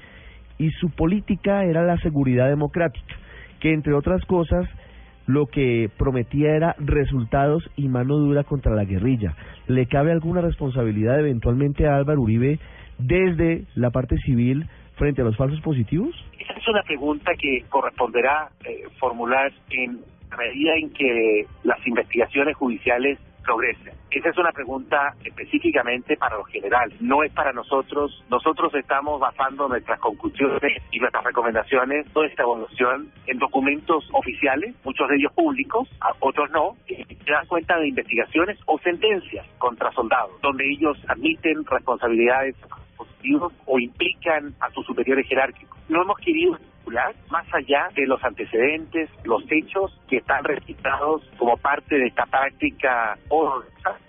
y 0.59 0.71
su 0.71 0.91
política 0.91 1.65
era 1.65 1.83
la 1.83 1.99
seguridad 1.99 2.49
democrática, 2.49 3.15
que 3.61 3.73
entre 3.73 3.95
otras 3.95 4.25
cosas 4.25 4.67
lo 5.27 5.47
que 5.47 5.91
prometía 5.99 6.55
era 6.55 6.77
resultados 6.79 7.69
y 7.77 7.89
mano 7.89 8.17
dura 8.17 8.45
contra 8.45 8.75
la 8.75 8.85
guerrilla. 8.85 9.35
¿Le 9.67 9.87
cabe 9.87 10.13
alguna 10.13 10.41
responsabilidad 10.41 11.19
eventualmente 11.19 11.87
a 11.87 11.97
Álvaro 11.97 12.23
Uribe 12.23 12.59
desde 12.99 13.65
la 13.75 13.91
parte 13.91 14.17
civil 14.19 14.67
frente 14.97 15.23
a 15.23 15.25
los 15.25 15.37
falsos 15.37 15.61
positivos? 15.61 16.15
Esa 16.39 16.53
es 16.55 16.69
una 16.69 16.83
pregunta 16.83 17.33
que 17.39 17.65
corresponderá 17.69 18.51
eh, 18.65 18.85
formular 18.99 19.53
en 19.71 20.01
medida 20.39 20.77
en 20.77 20.91
que 20.91 21.47
las 21.65 21.85
investigaciones 21.87 22.57
judiciales 22.57 23.19
progresen. 23.47 23.95
Esa 24.11 24.31
es 24.31 24.39
una 24.39 24.53
pregunta 24.53 25.15
específicamente 25.25 26.17
para 26.17 26.37
los 26.37 26.49
generales, 26.49 27.01
no 27.01 27.23
es 27.23 27.33
para 27.33 27.53
nosotros. 27.53 28.25
Nosotros 28.29 28.75
estamos 28.75 29.21
basando 29.21 29.69
nuestras 29.69 30.01
conclusiones 30.01 30.83
y 30.91 30.99
nuestras 30.99 31.25
recomendaciones, 31.25 32.07
toda 32.13 32.27
esta 32.27 32.43
evolución, 32.43 33.11
en 33.27 33.39
documentos 33.39 34.09
oficiales, 34.13 34.75
muchos 34.85 35.09
de 35.09 35.17
ellos 35.17 35.33
públicos, 35.33 35.89
otros 36.21 36.51
no, 36.51 36.77
que 36.87 37.07
dan 37.27 37.47
cuenta 37.47 37.79
de 37.79 37.89
investigaciones 37.89 38.59
o 38.67 38.79
sentencias 38.79 39.47
contra 39.59 39.93
soldados, 39.93 40.41
donde 40.43 40.69
ellos 40.69 40.99
admiten 41.09 41.65
responsabilidades 41.65 42.57
positivas 42.97 43.53
o 43.67 43.79
implican 43.79 44.55
a 44.61 44.71
sus 44.71 44.85
superiores 44.87 45.27
jerárquicos. 45.29 45.79
No 45.89 46.03
hemos 46.03 46.19
querido 46.19 46.59
más 47.31 47.47
allá 47.53 47.89
de 47.95 48.07
los 48.07 48.23
antecedentes, 48.23 49.11
los 49.25 49.43
hechos 49.51 49.99
que 50.09 50.19
están 50.19 50.45
registrados 50.45 51.23
como 51.37 51.57
parte 51.57 51.97
de 51.97 52.07
esta 52.07 52.27
práctica 52.27 53.19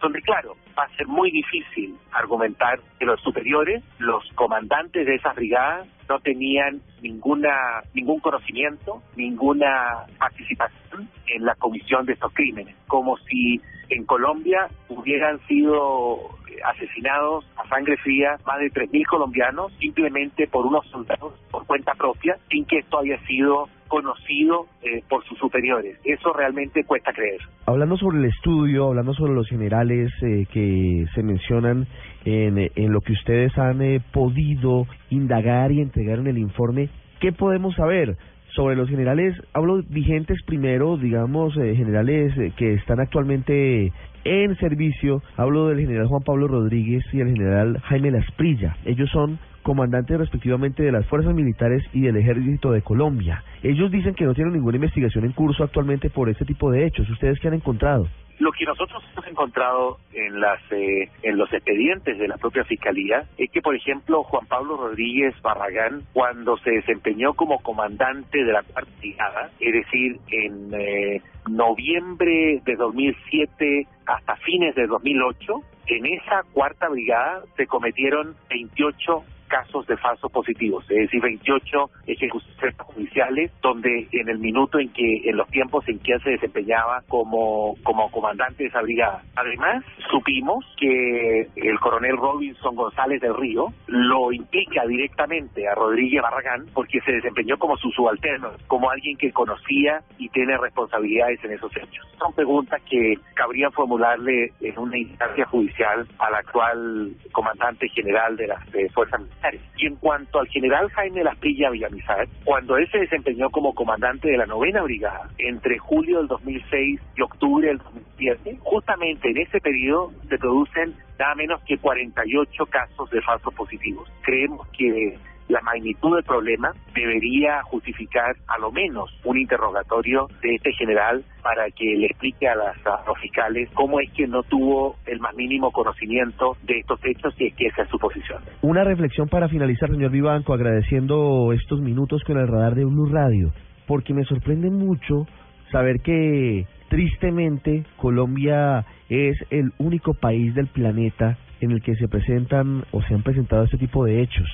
donde 0.01 0.22
claro, 0.22 0.55
va 0.77 0.84
a 0.84 0.96
ser 0.96 1.07
muy 1.07 1.31
difícil 1.31 1.98
argumentar 2.12 2.79
que 3.00 3.05
los 3.05 3.19
superiores, 3.22 3.84
los 4.00 4.24
comandantes 4.36 5.05
de 5.05 5.15
esas 5.15 5.36
brigadas, 5.36 5.88
no 6.07 6.19
tenían 6.19 6.81
ninguna 7.01 7.81
ningún 7.93 8.19
conocimiento, 8.19 9.01
ninguna 9.15 10.05
participación 10.17 10.87
en 11.27 11.46
la 11.46 11.56
comisión 11.56 12.06
de 12.06 12.13
estos 12.13 12.34
crímenes, 12.34 12.75
como 12.88 13.18
si 13.18 13.62
en 13.89 14.06
Colombia 14.06 14.68
hubieran 14.89 15.39
sido 15.48 16.38
asesinados 16.66 17.46
a 17.58 17.68
sangre 17.70 17.98
fría 17.98 18.38
más 18.46 18.60
de 18.60 18.72
3.000 18.72 19.06
colombianos 19.08 19.72
simplemente 19.80 20.48
por 20.48 20.66
unos 20.66 20.86
soldados 20.88 21.34
por 21.51 21.66
cuenta 21.66 21.94
propia 21.94 22.38
sin 22.50 22.66
que 22.66 22.80
esto 22.80 23.00
haya 23.00 23.20
sido 23.25 23.70
conocido 23.88 24.68
eh, 24.82 25.01
por 25.08 25.24
sus 25.25 25.38
superiores. 25.38 25.98
Eso 26.04 26.34
realmente 26.34 26.84
cuesta 26.84 27.13
creer. 27.13 27.39
Hablando 27.66 27.98
sobre 27.98 28.18
el 28.18 28.25
estudio, 28.25 28.88
hablando 28.88 29.13
sobre 29.13 29.34
los 29.34 29.48
generales 29.48 30.12
eh, 30.22 30.46
que 30.51 31.06
se 31.16 31.24
mencionan 31.24 31.88
en, 32.25 32.58
en, 32.58 32.92
lo 32.92 33.01
que 33.01 33.13
ustedes 33.13 33.58
han 33.58 33.82
eh, 33.82 34.01
podido 34.12 34.86
indagar 35.10 35.72
y 35.72 35.82
entregar 35.82 36.20
en 36.20 36.27
el 36.27 36.38
informe, 36.38 36.89
¿qué 37.22 37.32
podemos 37.32 37.75
saber? 37.75 38.18
Sobre 38.58 38.76
los 38.76 38.90
generales, 38.90 39.36
hablo 39.54 39.84
vigentes 39.88 40.42
primero, 40.42 40.98
digamos, 40.98 41.54
generales 41.54 42.34
que 42.56 42.74
están 42.74 43.00
actualmente 43.00 43.94
en 44.24 44.56
servicio. 44.56 45.22
Hablo 45.36 45.68
del 45.68 45.82
general 45.82 46.08
Juan 46.08 46.24
Pablo 46.24 46.48
Rodríguez 46.48 47.06
y 47.14 47.20
el 47.20 47.28
general 47.28 47.80
Jaime 47.84 48.10
Lasprilla. 48.10 48.76
Ellos 48.84 49.12
son 49.12 49.38
comandantes 49.62 50.18
respectivamente 50.18 50.82
de 50.82 50.92
las 50.92 51.06
fuerzas 51.06 51.36
militares 51.36 51.84
y 51.94 52.02
del 52.02 52.18
ejército 52.18 52.72
de 52.72 52.82
Colombia. 52.82 53.44
Ellos 53.62 53.92
dicen 53.92 54.16
que 54.16 54.26
no 54.26 54.34
tienen 54.34 54.54
ninguna 54.54 54.78
investigación 54.78 55.26
en 55.26 55.34
curso 55.34 55.64
actualmente 55.64 56.10
por 56.10 56.28
este 56.28 56.44
tipo 56.44 56.72
de 56.72 56.88
hechos. 56.88 57.08
¿Ustedes 57.12 57.40
qué 57.40 57.50
han 57.50 57.54
encontrado? 57.54 58.08
Lo 58.39 58.51
que 58.51 58.65
nosotros 58.65 59.03
hemos 59.13 59.27
encontrado 59.27 59.98
en 60.13 60.39
las 60.39 60.60
eh, 60.72 61.10
en 61.24 61.38
los 61.38 61.51
expedientes 61.51 62.20
de 62.20 62.27
la 62.27 62.38
propia 62.38 62.63
fiscalía 62.65 63.25
es 63.38 63.50
que, 63.50 63.62
por 63.62 63.75
ejemplo, 63.75 64.24
Juan 64.24 64.46
Pablo 64.46 64.77
Rodríguez 64.77 65.34
Barragán, 65.41 66.03
cuando 66.13 66.58
se 66.58 66.70
desempeñó 66.70 67.34
como 67.34 67.60
comandante 67.60 68.44
de 68.44 68.51
la 68.51 68.62
cuarta 68.62 68.91
brigada, 69.00 69.50
es 69.60 69.74
decir, 69.74 70.20
en 70.29 70.72
eh, 70.74 71.22
noviembre 71.50 72.62
de 72.63 72.75
2007 72.75 73.88
hasta 74.06 74.36
fines 74.38 74.75
de 74.75 74.86
2008, 74.86 75.53
en 75.88 76.06
esa 76.06 76.44
cuarta 76.53 76.89
brigada 76.89 77.44
se 77.56 77.65
cometieron 77.65 78.36
28 78.50 79.24
casos 79.48 79.86
de 79.88 79.98
falsos 79.98 80.32
positivos, 80.32 80.84
es 80.89 80.98
decir, 80.98 81.22
28 81.22 81.89
ejecuciones 82.08 82.75
judiciales, 82.77 83.51
donde 83.62 84.08
en 84.12 84.30
el 84.30 84.39
minuto 84.39 84.80
en 84.80 84.89
que, 84.89 85.30
en 85.30 85.38
los 85.38 85.48
tiempos 85.50 85.88
en 85.88 86.00
que 86.00 86.13
él 86.13 86.22
se 86.24 86.32
desempeñaba 86.32 87.01
como, 87.08 87.75
como 87.84 88.10
comandante 88.12 88.63
de 88.63 88.70
esa 88.70 88.82
brigada. 88.82 89.24
Además, 89.36 89.84
supimos 90.10 90.66
que 90.77 91.48
el 91.56 91.80
coronel 91.80 92.18
Robinson 92.18 92.75
González 92.75 93.22
del 93.22 93.36
Río 93.36 93.68
lo 93.88 94.32
implica 94.32 94.86
directamente 94.86 95.68
a 95.68 95.75
Rodríguez 95.75 96.22
Barragán 96.22 96.66
porque 96.74 97.00
se 97.01 97.13
desempeñó 97.13 97.58
como 97.58 97.77
su 97.77 97.89
subalterno, 97.92 98.51
como 98.68 98.89
alguien 98.89 99.18
que 99.18 99.32
conocía 99.32 100.01
y 100.18 100.30
tiene 100.30 100.58
responsabilidades 100.58 101.44
en 101.44 101.54
esos 101.54 101.72
hechos. 101.75 102.06
Son 102.20 102.34
preguntas 102.34 102.82
que 102.89 103.16
cabrían 103.36 103.72
formularle 103.72 104.51
en 104.62 104.77
una 104.80 104.98
instancia 104.98 105.46
judicial 105.46 106.08
al 106.20 106.36
actual 106.36 107.13
comandante 107.32 107.88
general 107.89 108.36
de 108.36 108.48
las 108.48 108.63
Fuerzas 108.94 109.22
Militares 109.22 109.37
y 109.77 109.86
en 109.86 109.96
cuanto 109.96 110.39
al 110.39 110.48
general 110.48 110.89
Jaime 110.89 111.24
Lasprilla 111.24 111.70
Villamizar, 111.70 112.27
cuando 112.44 112.77
él 112.77 112.89
se 112.91 113.00
desempeñó 113.00 113.50
como 113.50 113.74
comandante 113.74 114.29
de 114.29 114.38
la 114.38 114.46
novena 114.46 114.82
brigada 114.82 115.29
entre 115.38 115.77
julio 115.77 116.20
del 116.20 116.27
2006 116.27 117.00
y 117.15 117.22
octubre 117.22 117.67
del 117.67 117.77
2007, 117.77 118.58
justamente 118.62 119.29
en 119.29 119.38
ese 119.38 119.60
periodo 119.60 120.12
se 120.29 120.38
producen 120.38 120.96
nada 121.20 121.36
menos 121.36 121.62
que 121.63 121.77
48 121.77 122.65
casos 122.65 123.10
de 123.10 123.22
falsos 123.22 123.53
positivos. 123.53 124.10
Creemos 124.24 124.67
que 124.70 125.17
la 125.48 125.62
magnitud 125.62 126.16
del 126.16 126.24
problema 126.24 126.72
debería 126.94 127.62
justificar 127.63 128.36
a 128.48 128.58
lo 128.60 128.72
menos 128.72 129.10
un 129.24 129.38
interrogatorio 129.38 130.27
de 130.42 130.56
este 130.56 130.74
general 130.74 131.24
para 131.42 131.70
que 131.72 131.86
le 131.96 132.08
explique 132.08 132.48
a, 132.48 132.56
los 132.56 133.20
fiscales 133.22 133.70
cómo 133.74 134.00
es 134.00 134.12
que 134.12 134.27
no 134.27 134.44
tuvo 134.44 134.96
el 135.06 135.20
más 135.20 135.36
mínimo 135.36 135.72
conocimiento 135.72 136.58
de 136.63 136.80
estos 136.80 137.00
hechos 137.06 137.34
y 137.39 137.48
es 137.48 137.56
que 137.56 137.68
esa 137.68 137.84
es 137.84 137.89
su 137.89 137.98
posición. 137.98 138.42
Una 138.62 138.84
reflexión 138.84 139.27
para 139.30 139.48
finalizar, 139.48 139.89
señor 139.89 140.12
Vivanco, 140.12 140.54
agradeciendo 140.54 141.54
estos 141.54 141.80
minutos 141.80 142.24
con 142.25 142.38
el 142.38 142.48
radar 142.48 142.75
de 142.75 142.86
Blue 142.86 143.10
Radio, 143.10 143.51
porque 143.88 144.13
me 144.13 144.25
sorprende 144.25 144.70
mucho 144.70 145.25
saber 145.72 146.01
que 146.01 146.66
tristemente 146.89 147.84
Colombia 147.98 148.86
es 149.10 149.38
el 149.50 149.72
único 149.77 150.13
país 150.13 150.54
del 150.56 150.68
planeta 150.68 151.38
en 151.62 151.72
el 151.72 151.82
que 151.82 151.96
se 151.96 152.08
presentan 152.08 152.86
o 152.92 153.01
se 153.01 153.13
han 153.13 153.24
presentado 153.24 153.63
este 153.63 153.77
tipo 153.77 154.06
de 154.06 154.22
hechos. 154.22 154.48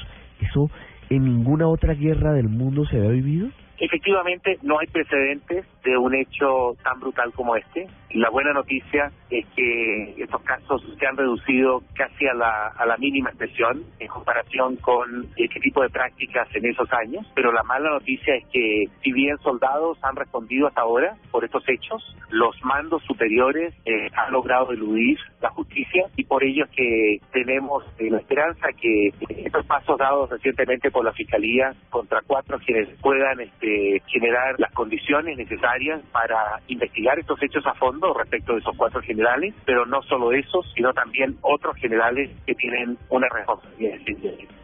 ¿Eso 0.44 0.70
en 1.10 1.26
ninguna 1.26 1.68
otra 1.68 1.94
guerra 1.94 2.34
del 2.34 2.50
mundo 2.50 2.86
se 2.86 2.98
había 2.98 3.10
vivido? 3.10 3.50
Efectivamente, 3.80 4.60
no 4.62 4.80
hay 4.80 4.88
precedentes 4.88 5.66
de 5.84 5.98
un 5.98 6.16
hecho 6.16 6.76
tan 6.84 7.00
brutal 7.00 7.32
como 7.34 7.56
este. 7.56 7.88
La 8.12 8.30
buena 8.30 8.54
noticia 8.54 9.12
es 9.30 9.46
que 9.56 10.14
estos 10.18 10.42
casos 10.44 10.82
se 11.00 11.08
han 11.08 11.18
reducido 11.18 11.82
casi 11.96 12.28
a 12.28 12.34
la, 12.34 12.68
a 12.68 12.86
la 12.86 12.98
mínima 12.98 13.30
expresión 13.30 13.84
en 14.00 14.08
comparación 14.08 14.76
con 14.78 15.28
este 15.36 15.60
tipo 15.60 15.82
de 15.82 15.90
prácticas 15.90 16.48
en 16.56 16.66
esos 16.66 16.92
años, 16.94 17.26
pero 17.34 17.52
la 17.52 17.64
mala 17.64 17.90
noticia 17.90 18.36
es 18.36 18.46
que 18.52 18.86
si 19.02 19.12
bien 19.12 19.38
soldados 19.40 19.98
han 20.04 20.16
respondido 20.16 20.68
hasta 20.68 20.82
ahora 20.82 21.18
por 21.32 21.44
estos 21.44 21.68
hechos, 21.68 22.16
los 22.30 22.56
mandos 22.64 23.04
superiores 23.04 23.74
eh, 23.86 24.10
han 24.16 24.32
logrado 24.32 24.72
eludir 24.72 25.18
la 25.42 25.50
justicia 25.50 26.06
y 26.16 26.24
por 26.24 26.44
ello 26.44 26.66
es 26.66 26.72
que 26.72 27.18
tenemos 27.32 27.84
eh, 27.98 28.10
la 28.10 28.20
esperanza 28.20 28.68
que 28.80 29.10
estos 29.30 29.66
pasos 29.66 29.98
dados 29.98 30.30
recientemente 30.30 30.92
por 30.92 31.04
la 31.04 31.14
Fiscalía 31.14 31.74
contra 31.90 32.22
cuatro 32.26 32.60
quienes 32.60 32.90
puedan 33.02 33.40
este, 33.40 33.63
generar 34.08 34.60
las 34.60 34.72
condiciones 34.74 35.38
necesarias 35.38 36.02
para 36.12 36.60
investigar 36.68 37.18
estos 37.20 37.42
hechos 37.42 37.66
a 37.66 37.74
fondo 37.76 38.14
respecto 38.14 38.54
de 38.54 38.60
esos 38.60 38.76
cuatro 38.76 39.02
generales, 39.02 39.54
pero 39.66 39.86
no 39.86 40.02
solo 40.04 40.32
esos, 40.32 40.72
sino 40.76 40.94
también 40.94 41.38
otros 41.42 41.76
generales 41.78 42.30
que 42.46 42.56
tienen 42.56 42.98
una 43.10 43.28
responsabilidad. 43.30 43.98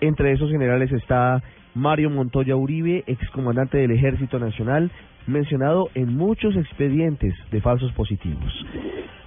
Entre 0.01 0.31
esos 0.33 0.51
generales 0.51 0.91
está 0.91 1.41
Mario 1.75 2.09
Montoya 2.09 2.55
Uribe, 2.55 3.03
excomandante 3.07 3.77
del 3.77 3.91
Ejército 3.91 4.39
Nacional, 4.39 4.91
mencionado 5.27 5.89
en 5.95 6.15
muchos 6.15 6.55
expedientes 6.55 7.33
de 7.51 7.61
falsos 7.61 7.91
positivos. 7.93 8.51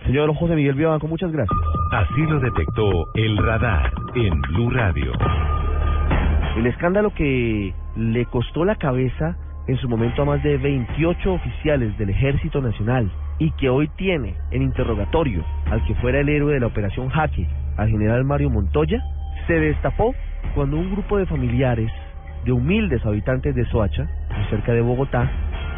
Señor 0.05 0.35
José 0.35 0.57
Miguel 0.57 0.75
Bianco, 0.75 1.07
muchas 1.07 1.31
gracias. 1.31 1.59
Así 1.93 2.23
lo 2.23 2.41
detectó 2.41 3.07
el 3.15 3.37
radar 3.39 3.93
en 4.15 4.41
Blue 4.43 4.71
Radio. 4.71 5.13
El 6.57 6.67
escándalo 6.67 7.15
que 7.15 7.73
le 7.97 8.27
costó 8.27 8.65
la 8.65 8.77
cabeza 8.77 9.37
en 9.67 9.77
su 9.79 9.89
momento 9.89 10.23
a 10.23 10.25
más 10.25 10.43
de 10.43 10.57
28 10.59 11.33
oficiales 11.33 11.97
del 11.99 12.11
Ejército 12.11 12.61
Nacional 12.61 13.11
y 13.39 13.51
que 13.53 13.69
hoy 13.69 13.89
tiene 13.97 14.35
en 14.51 14.63
interrogatorio 14.63 15.45
al 15.71 15.85
que 15.85 15.95
fuera 15.97 16.21
el 16.21 16.29
héroe 16.29 16.55
de 16.55 16.61
la 16.61 16.67
operación 16.67 17.09
Jaque, 17.09 17.47
al 17.77 17.89
general 17.89 18.25
Mario 18.25 18.51
Montoya, 18.51 19.03
se 19.47 19.55
destapó 19.55 20.15
cuando 20.55 20.77
un 20.77 20.93
grupo 20.93 21.19
de 21.19 21.27
familiares 21.27 21.91
de 22.45 22.53
humildes 22.53 23.05
habitantes 23.07 23.55
de 23.55 23.65
Soacha, 23.67 24.09
cerca 24.51 24.73
de 24.73 24.81
Bogotá, 24.81 25.31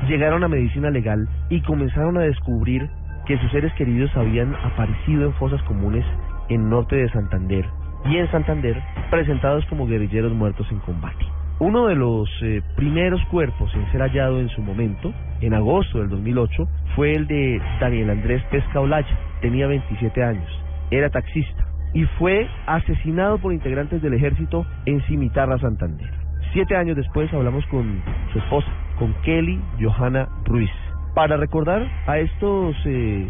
llegaron 0.09 0.45
a 0.45 0.49
medicina 0.49 0.91
legal 0.91 1.29
y 1.51 1.61
comenzaron 1.61 2.17
a 2.17 2.23
descubrir 2.23 2.89
que 3.27 3.39
sus 3.39 3.51
seres 3.51 3.73
queridos 3.75 4.11
habían 4.17 4.55
aparecido 4.55 5.27
en 5.27 5.33
fosas 5.35 5.63
comunes 5.63 6.05
en 6.49 6.69
norte 6.69 6.97
de 6.97 7.11
Santander 7.11 7.65
y 8.05 8.17
en 8.17 8.31
Santander 8.31 8.83
presentados 9.11 9.65
como 9.67 9.87
guerrilleros 9.87 10.33
muertos 10.33 10.67
en 10.71 10.79
combate. 10.81 11.25
Uno 11.65 11.87
de 11.87 11.95
los 11.95 12.29
eh, 12.43 12.61
primeros 12.77 13.25
cuerpos 13.31 13.75
en 13.75 13.91
ser 13.91 14.03
hallado 14.03 14.39
en 14.39 14.51
su 14.51 14.61
momento, 14.61 15.15
en 15.41 15.55
agosto 15.55 15.99
del 15.99 16.11
2008, 16.11 16.69
fue 16.95 17.13
el 17.13 17.27
de 17.27 17.59
Daniel 17.81 18.11
Andrés 18.11 18.43
Pesca 18.51 18.81
Olaya. 18.81 19.19
Tenía 19.41 19.67
27 19.67 20.23
años, 20.23 20.47
era 20.91 21.09
taxista 21.09 21.65
y 21.95 22.05
fue 22.19 22.47
asesinado 22.67 23.39
por 23.39 23.55
integrantes 23.55 24.03
del 24.03 24.13
ejército 24.13 24.67
en 24.85 25.01
Cimitarra, 25.07 25.59
Santander. 25.59 26.11
Siete 26.53 26.77
años 26.77 26.99
después 26.99 27.33
hablamos 27.33 27.65
con 27.69 28.03
su 28.35 28.41
esposa, 28.41 28.69
con 28.99 29.15
Kelly 29.23 29.59
Johanna 29.81 30.29
Ruiz, 30.45 30.71
para 31.15 31.39
recordar 31.39 31.89
a 32.07 32.19
estos 32.19 32.77
eh, 32.85 33.27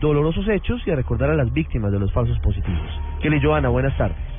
dolorosos 0.00 0.46
hechos 0.48 0.82
y 0.86 0.90
a 0.90 0.96
recordar 0.96 1.30
a 1.30 1.34
las 1.34 1.50
víctimas 1.50 1.92
de 1.92 1.98
los 1.98 2.12
falsos 2.12 2.38
positivos. 2.40 2.90
Kelly 3.22 3.40
Johanna, 3.42 3.70
buenas 3.70 3.96
tardes. 3.96 4.29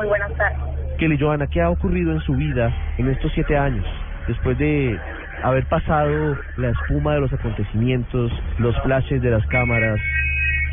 Muy 0.00 0.08
buenas 0.08 0.32
tardes. 0.32 0.58
Kelly 0.96 1.18
Johanna, 1.18 1.46
¿qué 1.46 1.60
ha 1.60 1.68
ocurrido 1.68 2.12
en 2.12 2.20
su 2.20 2.34
vida 2.34 2.74
en 2.96 3.10
estos 3.10 3.30
siete 3.34 3.54
años, 3.54 3.84
después 4.26 4.56
de 4.56 4.98
haber 5.42 5.66
pasado 5.66 6.38
la 6.56 6.70
espuma 6.70 7.16
de 7.16 7.20
los 7.20 7.30
acontecimientos, 7.30 8.32
los 8.58 8.74
flashes 8.80 9.20
de 9.20 9.30
las 9.30 9.46
cámaras, 9.48 10.00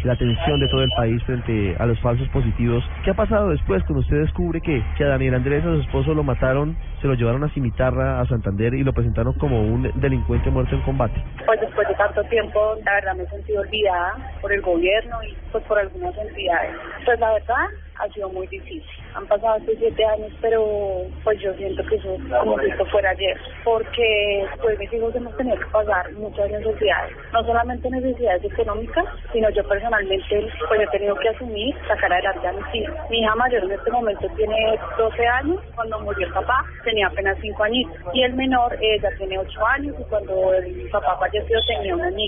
la 0.05 0.13
atención 0.13 0.61
de 0.61 0.69
todo 0.69 0.81
el 0.81 0.91
país 0.95 1.21
frente 1.23 1.75
a 1.77 1.85
los 1.87 1.99
falsos 1.99 2.25
positivos. 2.29 2.81
¿Qué 3.03 3.11
ha 3.11 3.15
pasado 3.15 3.49
después 3.49 3.83
cuando 3.83 3.99
usted 3.99 4.21
descubre 4.21 4.61
que, 4.61 4.81
que 4.97 5.03
a 5.03 5.07
Daniel 5.07 5.35
Andrés, 5.35 5.65
a 5.65 5.73
su 5.73 5.81
esposo, 5.81 6.13
lo 6.13 6.23
mataron, 6.23 6.77
se 7.01 7.07
lo 7.07 7.13
llevaron 7.13 7.43
a 7.43 7.49
Cimitarra, 7.53 8.19
a 8.21 8.25
Santander 8.27 8.73
y 8.73 8.83
lo 8.83 8.93
presentaron 8.93 9.33
como 9.33 9.61
un 9.61 9.91
delincuente 9.95 10.49
muerto 10.49 10.75
en 10.75 10.81
combate? 10.81 11.23
Pues 11.45 11.59
después 11.61 11.87
de 11.87 11.95
tanto 11.95 12.23
tiempo, 12.25 12.75
la 12.83 12.93
verdad 12.93 13.15
me 13.15 13.23
he 13.23 13.27
sentido 13.27 13.61
olvidada 13.61 14.15
por 14.41 14.51
el 14.51 14.61
gobierno 14.61 15.17
y 15.23 15.35
pues 15.51 15.63
por 15.65 15.79
algunas 15.79 16.17
entidades. 16.17 16.75
Pues 17.05 17.19
la 17.19 17.33
verdad 17.33 17.67
ha 17.99 18.07
sido 18.09 18.29
muy 18.29 18.47
difícil. 18.47 18.83
Han 19.15 19.25
pasado 19.25 19.57
estos 19.57 19.75
siete 19.79 20.05
años, 20.05 20.31
pero 20.41 20.63
pues 21.23 21.39
yo 21.39 21.53
siento 21.55 21.83
que 21.87 21.95
eso 21.95 22.17
como 22.39 22.59
si 22.59 22.69
esto 22.69 22.85
fuera 22.87 23.09
ayer, 23.09 23.37
porque 23.63 24.45
pues 24.61 24.77
mis 24.77 24.93
hijos 24.93 25.15
hemos 25.15 25.35
tenido 25.37 25.57
que 25.57 25.65
pasar 25.67 26.11
muchas 26.13 26.51
necesidades, 26.51 27.15
no 27.33 27.43
solamente 27.43 27.89
necesidades 27.89 28.43
económicas, 28.43 29.05
sino 29.33 29.49
yo 29.49 29.67
personalmente 29.67 30.23
pues 30.67 30.81
he 30.81 30.87
tenido 30.87 31.15
que 31.15 31.29
asumir 31.29 31.75
sacar 31.87 32.13
adelante 32.13 32.47
a 32.47 32.51
mis 32.53 32.75
hijos. 32.75 32.95
Mi 33.09 33.21
hija 33.21 33.35
mayor 33.35 33.63
en 33.63 33.71
este 33.71 33.91
momento 33.91 34.27
tiene 34.35 34.79
12 34.97 35.27
años, 35.27 35.59
cuando 35.75 35.99
murió 36.01 36.27
el 36.27 36.33
papá 36.33 36.63
tenía 36.83 36.96
apenas 37.03 37.37
5 37.41 37.63
añitos, 37.63 37.95
y 38.13 38.23
el 38.23 38.33
menor 38.33 38.77
ella 38.81 39.09
tiene 39.17 39.39
8 39.39 39.65
años, 39.65 39.95
y 39.99 40.03
cuando 40.03 40.53
el 40.53 40.89
papá 40.91 41.17
falleció 41.19 41.57
tenía 41.67 41.95
una 41.95 42.09
niña. 42.11 42.27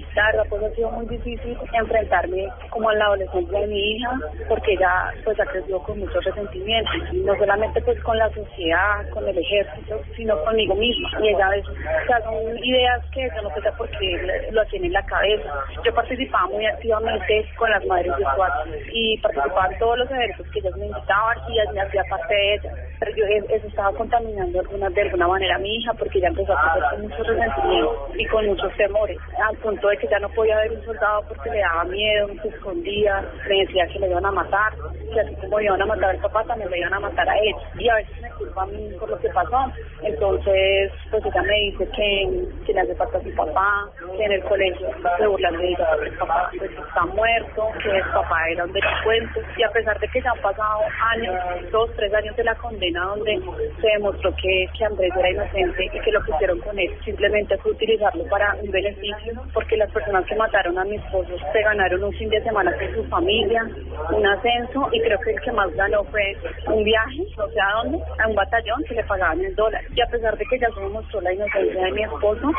Pues 0.50 0.64
ha 0.64 0.70
sido 0.76 0.90
muy 0.92 1.06
difícil 1.08 1.58
enfrentarme 1.74 2.48
como 2.70 2.90
a 2.90 2.96
la 2.96 3.06
adolescencia 3.06 3.60
de 3.60 3.68
mi 3.68 3.80
hija, 3.92 4.12
porque 4.48 4.74
ella 4.74 5.12
pues 5.24 5.40
ha 5.40 5.46
crecido 5.46 5.82
con 5.84 6.00
mucho 6.00 6.20
resentimiento, 6.22 6.90
no 7.14 7.36
solamente 7.36 7.82
pues 7.82 8.02
con 8.04 8.18
la 8.18 8.30
sociedad, 8.30 9.10
con 9.12 9.28
el 9.28 9.38
ejército, 9.38 10.00
sino 10.16 10.42
conmigo 10.44 10.76
misma. 10.76 11.10
Y 11.22 11.30
ella 11.30 11.50
veces, 11.50 11.70
o 11.70 12.08
sea, 12.08 12.22
son 12.22 12.58
ideas 12.64 13.06
que 13.12 13.30
yo 13.36 13.42
no 13.42 13.50
sé 13.54 13.72
por 13.78 13.90
qué 13.92 14.50
lo 14.52 14.66
tiene 14.66 14.88
en 14.88 14.94
la 14.94 15.06
cabeza. 15.06 15.54
Yo 15.84 15.94
participaba 15.94 16.48
muy 16.48 16.66
activamente 16.66 17.46
con 17.58 17.70
las 17.70 17.86
madres 17.86 18.16
de 18.18 18.24
SWAT 18.24 18.68
y 18.94 19.18
participaba 19.18 19.68
en 19.72 19.80
todos 19.80 19.98
los 20.00 20.12
eventos 20.12 20.48
que 20.52 20.60
ellas 20.60 20.78
me 20.78 20.88
invitaban 20.88 21.38
y 21.50 21.74
me 21.74 21.82
hacía 21.82 22.04
parte 22.10 22.34
de 22.34 22.54
ellas. 22.56 22.74
Pero 23.00 23.16
yo 23.16 23.26
eso 23.26 23.68
estaba 23.68 23.92
contaminando 23.98 24.49
de 24.52 25.02
alguna 25.02 25.28
manera 25.28 25.56
a 25.56 25.60
mi 25.60 25.76
hija 25.76 25.94
porque 25.94 26.20
ella 26.20 26.30
empezó 26.30 26.54
a 26.54 26.74
crecer 26.74 26.90
con 26.92 27.02
mucho 27.02 27.24
resentimiento 27.24 28.10
y 28.16 28.26
con 28.28 28.46
muchos 28.48 28.74
temores, 28.76 29.18
al 29.48 29.58
punto 29.58 29.88
de 29.88 29.98
que 29.98 30.08
ya 30.08 30.20
no 30.20 30.30
podía 30.30 30.58
ver 30.58 30.72
un 30.74 30.86
soldado 30.86 31.24
porque 31.28 31.50
le 31.50 31.60
daba 31.60 31.84
miedo, 31.86 32.30
se 32.42 32.50
escondía, 32.50 33.24
me 33.48 33.60
decía 33.60 33.88
que 33.88 34.00
le 34.00 34.10
iban 34.10 34.26
a 34.26 34.32
matar, 34.32 34.74
que 35.14 35.20
así 35.20 35.36
como 35.36 35.60
iban 35.60 35.82
a 35.82 35.86
matar 35.86 36.10
al 36.12 36.18
papá, 36.18 36.44
también 36.46 36.70
le 36.70 36.80
iban 36.80 36.94
a 36.94 37.00
matar 37.00 37.30
a 37.30 37.38
él. 37.38 37.56
Y 37.78 37.90
a 37.90 37.96
veces 37.96 38.22
me 38.22 38.30
culpa 38.32 38.64
a 38.64 38.66
mí 38.68 38.90
por 39.00 39.10
lo 39.10 39.20
que 39.20 39.30
pasó. 39.30 39.72
Entonces, 40.04 40.92
pues 41.12 41.26
ella 41.26 41.42
me 41.42 41.56
dice 41.56 41.88
que, 41.96 42.48
que 42.66 42.74
le 42.74 42.82
hace 42.82 42.96
falta 42.96 43.18
a 43.18 43.24
su 43.24 43.36
papá, 43.36 43.90
que 44.18 44.24
en 44.24 44.32
el 44.32 44.44
colegio 44.44 44.88
se 45.18 45.28
burlan 45.28 45.58
de 45.58 45.68
ella 45.70 45.88
porque 45.92 46.10
el 46.10 46.18
papá 46.18 46.50
pues, 46.58 46.72
está 46.72 47.06
muerto, 47.06 47.68
que 47.84 47.90
el 47.90 48.04
papá 48.06 48.50
era 48.50 48.66
un 48.66 48.72
delincuente. 48.72 49.42
Y 49.58 49.64
a 49.64 49.70
pesar 49.70 50.00
de 50.00 50.08
que 50.08 50.22
ya 50.22 50.32
han 50.32 50.42
pasado 50.42 50.82
años, 51.14 51.36
dos, 51.72 51.90
tres 51.96 52.14
años 52.14 52.36
de 52.36 52.44
la 52.44 52.56
condena 52.56 53.06
donde 53.06 53.40
se 53.82 53.88
demostró 53.88 54.34
que, 54.42 54.68
que 54.78 54.86
Andrés 54.86 55.12
era 55.18 55.32
inocente 55.32 55.86
y 55.86 56.00
que 56.00 56.12
lo 56.12 56.24
que 56.24 56.32
hicieron 56.32 56.60
con 56.60 56.78
él 56.80 56.92
simplemente 57.04 57.58
fue 57.58 57.72
utilizarlo 57.72 58.24
para 58.26 58.56
un 58.62 58.72
beneficio, 58.72 59.34
porque 59.54 59.78
las 59.78 59.92
personas 59.92 60.26
que 60.26 60.36
mataron 60.36 60.78
a 60.78 60.86
mi 60.86 60.96
esposo 60.96 61.30
se 61.52 61.62
ganaron 61.62 62.04
un 62.04 62.14
fin 62.14 62.30
de 62.30 62.42
semana 62.44 62.74
con 62.78 62.96
su 62.96 63.04
familia, 63.10 63.68
un 64.12 64.26
ascenso 64.26 64.90
y 64.92 65.02
creo 65.02 65.20
que 65.20 65.32
el 65.32 65.42
que 65.42 65.52
más 65.52 65.72
ganó 65.76 66.04
fue 66.06 66.36
un 66.68 66.84
viaje, 66.84 67.24
no 67.38 67.48
sé 67.48 67.60
a 67.60 67.84
dónde, 67.84 68.00
a 68.20 68.28
un 68.28 68.36
batallón 68.36 68.84
que 68.88 68.96
le 68.96 69.04
pagaban 69.04 69.44
en 69.44 69.56
dólares. 69.56 69.90
Y 69.96 70.02
a 70.02 70.08
pesar 70.08 70.38
de 70.38 70.46
que 70.46 70.60
ya 70.60 70.70
se 70.70 70.80
demostró 70.80 71.22
la 71.22 71.34
inocencia 71.34 71.84
de 71.84 71.92
mi 71.92 72.04
esposo, 72.04 72.52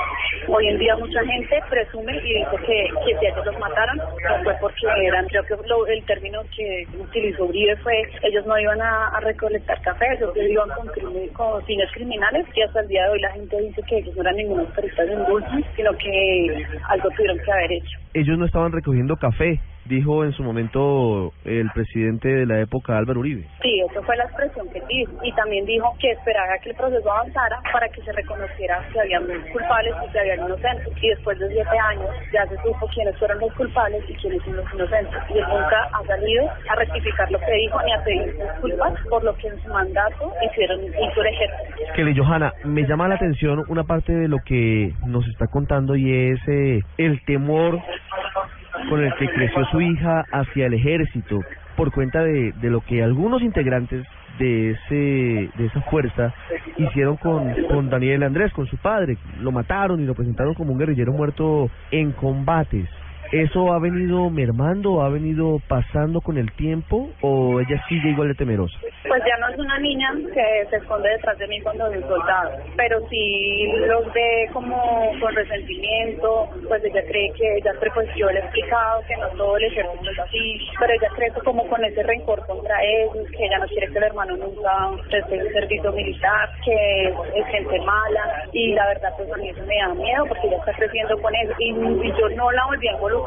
hoy 0.48 0.68
en 0.68 0.78
día 0.78 0.96
mucha 0.96 1.24
gente 1.24 1.62
presume 1.68 2.16
y 2.16 2.34
dice 2.34 2.56
que, 2.66 2.88
que 3.04 3.18
si 3.18 3.26
ellos 3.26 3.46
los 3.46 3.58
mataron, 3.58 4.00
fue 4.44 4.54
porque 4.60 4.86
eran, 5.02 5.26
creo 5.26 5.44
que 5.44 5.56
lo, 5.66 5.86
el 5.86 6.04
término 6.04 6.42
que 6.54 6.86
utilizó 6.98 7.44
Uribe 7.44 7.76
fue, 7.76 8.02
ellos 8.22 8.44
no 8.46 8.58
iban 8.58 8.80
a, 8.80 9.08
a 9.08 9.20
recolectar 9.20 9.80
café, 9.82 10.06
ellos 10.14 10.32
iban 10.36 10.68
con, 10.70 10.88
con 11.28 11.62
fines 11.70 11.88
criminales 11.92 12.46
y 12.56 12.62
hasta 12.62 12.80
el 12.80 12.88
día 12.88 13.04
de 13.04 13.10
hoy 13.10 13.20
la 13.20 13.30
gente 13.30 13.56
dice 13.60 13.80
que 13.88 13.98
ellos 13.98 14.16
no 14.16 14.22
eran 14.22 14.34
ningunos 14.34 14.66
peritas 14.72 15.08
en 15.08 15.24
dulce, 15.24 15.64
sino 15.76 15.92
que 15.92 16.66
algo 16.88 17.08
tuvieron 17.10 17.38
que 17.38 17.52
haber 17.52 17.72
hecho. 17.72 17.98
Ellos 18.12 18.36
no 18.36 18.46
estaban 18.46 18.72
recogiendo 18.72 19.14
café, 19.14 19.60
dijo 19.90 20.24
en 20.24 20.32
su 20.32 20.42
momento 20.42 21.32
el 21.44 21.68
presidente 21.72 22.28
de 22.28 22.46
la 22.46 22.60
época 22.60 22.96
Álvaro 22.96 23.20
Uribe. 23.20 23.44
Sí, 23.60 23.80
eso 23.90 24.02
fue 24.04 24.16
la 24.16 24.24
expresión 24.24 24.68
que 24.70 24.80
dijo. 24.88 25.12
Y 25.22 25.32
también 25.32 25.66
dijo 25.66 25.92
que 25.98 26.12
esperaba 26.12 26.56
que 26.62 26.70
el 26.70 26.76
proceso 26.76 27.12
avanzara 27.12 27.60
para 27.72 27.88
que 27.88 28.00
se 28.02 28.12
reconociera 28.12 28.86
que 28.92 29.00
habían 29.00 29.26
culpables 29.52 29.94
y 30.06 30.12
que 30.12 30.20
habían 30.20 30.46
inocentes. 30.46 30.88
Y 31.02 31.08
después 31.08 31.38
de 31.40 31.48
siete 31.48 31.78
años 31.78 32.08
ya 32.32 32.46
se 32.46 32.56
supo 32.62 32.86
quiénes 32.94 33.18
fueron 33.18 33.40
los 33.40 33.52
culpables 33.54 34.02
y 34.08 34.14
quiénes 34.14 34.42
son 34.44 34.56
los 34.56 34.74
inocentes. 34.74 35.20
Y 35.34 35.38
él 35.38 35.44
nunca 35.48 35.90
ha 35.92 36.06
salido 36.06 36.48
a 36.68 36.74
rectificar 36.76 37.30
lo 37.30 37.40
que 37.40 37.52
dijo 37.52 37.82
ni 37.82 37.92
a 37.92 38.04
pedir 38.04 38.32
disculpas 38.32 38.94
por 39.10 39.24
lo 39.24 39.34
que 39.36 39.48
en 39.48 39.62
su 39.62 39.68
mandato 39.68 40.32
hicieron 40.46 40.80
hizo 40.84 41.20
el 41.20 41.26
ejército. 41.26 41.92
Kelly 41.96 42.16
Johanna, 42.16 42.52
me 42.64 42.86
llama 42.86 43.08
la 43.08 43.16
atención 43.16 43.64
una 43.68 43.82
parte 43.82 44.12
de 44.12 44.28
lo 44.28 44.38
que 44.44 44.94
nos 45.06 45.26
está 45.26 45.48
contando 45.48 45.96
y 45.96 46.30
es 46.30 46.40
eh, 46.46 46.80
el 46.96 47.24
temor 47.24 47.80
con 48.88 49.02
el 49.02 49.14
que 49.14 49.28
creció 49.28 49.64
su 49.66 49.80
hija 49.80 50.24
hacia 50.32 50.66
el 50.66 50.74
ejército 50.74 51.40
por 51.76 51.92
cuenta 51.92 52.22
de, 52.22 52.52
de 52.52 52.70
lo 52.70 52.80
que 52.80 53.02
algunos 53.02 53.42
integrantes 53.42 54.06
de 54.38 54.70
ese 54.70 55.50
de 55.56 55.66
esa 55.66 55.80
fuerza 55.82 56.32
hicieron 56.76 57.16
con, 57.16 57.52
con 57.68 57.90
Daniel 57.90 58.22
Andrés, 58.22 58.52
con 58.52 58.66
su 58.66 58.76
padre. 58.78 59.16
Lo 59.40 59.52
mataron 59.52 60.00
y 60.00 60.04
lo 60.04 60.14
presentaron 60.14 60.54
como 60.54 60.72
un 60.72 60.78
guerrillero 60.78 61.12
muerto 61.12 61.70
en 61.90 62.12
combates. 62.12 62.88
¿Eso 63.32 63.72
ha 63.72 63.78
venido 63.78 64.28
mermando, 64.28 65.02
ha 65.02 65.08
venido 65.08 65.60
pasando 65.68 66.20
con 66.20 66.36
el 66.36 66.50
tiempo 66.54 67.10
o 67.20 67.60
ella 67.60 67.80
sigue 67.88 68.10
igual 68.10 68.26
de 68.26 68.34
temerosa? 68.34 68.76
Pues 69.06 69.22
ya 69.24 69.36
no 69.38 69.48
es 69.48 69.56
una 69.56 69.78
niña 69.78 70.12
que 70.34 70.66
se 70.68 70.76
esconde 70.76 71.10
detrás 71.10 71.38
de 71.38 71.46
mí 71.46 71.60
cuando 71.60 71.88
un 71.88 72.02
soldado, 72.08 72.58
pero 72.76 72.98
si 73.08 73.70
los 73.86 74.12
ve 74.12 74.48
como 74.52 74.76
con 75.20 75.32
resentimiento, 75.32 76.48
pues 76.66 76.82
ella 76.84 77.02
cree 77.06 77.30
que 77.34 77.58
ella, 77.58 77.72
pues 77.94 78.08
yo 78.16 78.28
le 78.30 78.40
he 78.40 78.42
explicado 78.42 79.00
que 79.06 79.16
no 79.16 79.28
todo 79.36 79.56
el 79.58 79.64
ejército 79.64 80.10
es 80.10 80.18
así, 80.18 80.58
pero 80.80 80.92
ella 80.92 81.08
cree 81.14 81.30
que 81.30 81.40
como 81.42 81.64
con 81.68 81.84
ese 81.84 82.02
rencor 82.02 82.44
contra 82.48 82.82
ellos, 82.82 83.30
que 83.30 83.46
ella 83.46 83.58
no 83.60 83.66
quiere 83.66 83.92
que 83.92 83.98
el 83.98 84.04
hermano 84.04 84.36
nunca 84.38 84.90
esté 85.08 85.36
en 85.36 85.52
servicio 85.52 85.92
militar, 85.92 86.50
que 86.64 87.04
es, 87.36 87.46
gente 87.46 87.78
mala, 87.82 88.44
y 88.52 88.72
la 88.74 88.88
verdad 88.88 89.12
pues 89.16 89.32
a 89.32 89.36
mí 89.36 89.50
eso 89.50 89.62
me 89.66 89.76
da 89.76 89.94
miedo 89.94 90.26
porque 90.26 90.48
ella 90.48 90.56
está 90.56 90.72
creciendo 90.72 91.16
con 91.22 91.32
eso, 91.36 91.52
y, 91.60 91.70
y 91.70 92.12
yo 92.18 92.28
no 92.30 92.50
la 92.50 92.66
volví 92.66 92.88
a 92.88 92.92
involucrar 92.92 93.19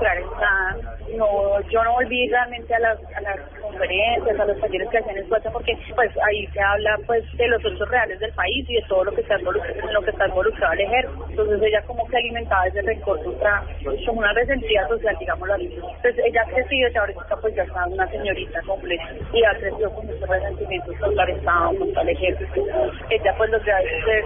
no, 1.18 1.62
yo 1.70 1.84
no 1.84 1.94
volví 1.94 2.28
realmente 2.30 2.74
a 2.74 2.80
las, 2.80 3.00
a 3.16 3.22
las 3.22 3.40
conferencias, 3.62 4.40
a 4.40 4.46
los 4.46 4.60
talleres 4.60 4.90
que 4.90 4.98
hacían 4.98 5.18
en 5.18 5.28
Suecia, 5.28 5.52
porque 5.52 5.78
pues 5.96 6.12
ahí 6.28 6.48
se 6.48 6.60
habla 6.60 6.98
pues 7.06 7.24
de 7.38 7.48
los 7.48 7.64
hechos 7.64 7.90
reales 7.90 8.20
del 8.20 8.34
país 8.34 8.66
y 8.70 8.76
de 8.76 8.84
todo 8.88 9.04
lo 9.04 9.12
que 9.14 9.22
está 9.22 9.40
involucrado, 9.40 9.92
lo 9.92 10.02
que 10.02 10.12
está 10.12 10.28
involucrado 10.28 10.74
el 10.74 10.82
ejército. 10.82 11.23
Entonces 11.34 11.64
ella 11.64 11.82
como 11.88 12.08
que 12.08 12.18
alimentaba 12.18 12.68
ese 12.68 12.80
rencor 12.84 13.24
contra, 13.24 13.64
como 14.06 14.20
una 14.20 14.34
resentida 14.34 14.88
social, 14.88 15.18
digámoslo 15.20 15.56
así. 15.56 15.66
Entonces 15.66 16.26
ella 16.26 16.44
ha 16.44 16.54
crecido 16.54 16.90
y 16.90 16.98
ahorita 16.98 17.36
pues 17.42 17.56
ya 17.56 17.64
está 17.64 17.88
una 17.88 18.08
señorita 18.08 18.62
completa 18.62 19.04
y 19.34 19.44
ha 19.44 19.58
crecido 19.58 19.90
con 19.96 20.06
muchos 20.06 20.30
resentimientos 20.30 20.96
contra 21.00 21.24
el 21.24 21.32
Estado, 21.32 21.80
contra 21.80 22.02
el 22.04 22.10
ejército. 22.10 22.66
Ella 23.10 23.34
pues 23.36 23.50
los 23.50 23.66
de 23.66 23.74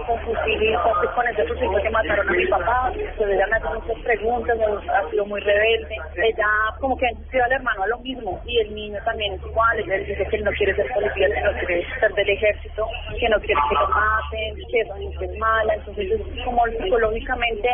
con 0.06 0.20
fusil 0.20 0.62
y 0.62 0.74
con, 0.74 1.14
con 1.14 1.28
ese 1.28 1.44
fusil 1.46 1.68
que 1.82 1.90
mataron 1.90 2.28
a 2.28 2.32
mi 2.32 2.46
papá, 2.46 2.92
entonces 2.94 3.36
ella 3.36 3.46
me 3.46 3.56
hace 3.56 3.68
muchas 3.80 4.04
preguntas, 4.04 4.58
ha 4.92 5.10
sido 5.10 5.24
muy 5.24 5.40
rebelde. 5.40 5.96
Ella 6.16 6.46
como 6.78 6.94
que 6.98 7.06
ha 7.06 7.44
al 7.44 7.52
hermano 7.52 7.84
a 7.84 7.86
lo 7.86 7.98
mismo 8.00 8.38
y 8.44 8.58
el 8.58 8.74
niño 8.74 8.98
también 9.06 9.32
es 9.32 9.40
igual, 9.46 9.78
él 9.78 10.06
dice 10.06 10.26
que 10.26 10.36
él 10.36 10.44
no 10.44 10.50
quiere 10.52 10.74
ser 10.74 10.92
policía, 10.92 11.28
que 11.28 11.40
no 11.40 11.52
quiere 11.52 11.86
ser 12.00 12.12
del 12.12 12.28
ejército, 12.28 12.86
que 13.18 13.28
no 13.30 13.40
quiere 13.40 13.60
que 13.68 13.74
lo 13.74 13.88
maten, 13.88 14.56
que 14.70 15.24
es 15.24 15.38
mala, 15.38 15.74
entonces 15.74 16.20
como 16.44 16.66
psicológicamente 16.98 17.68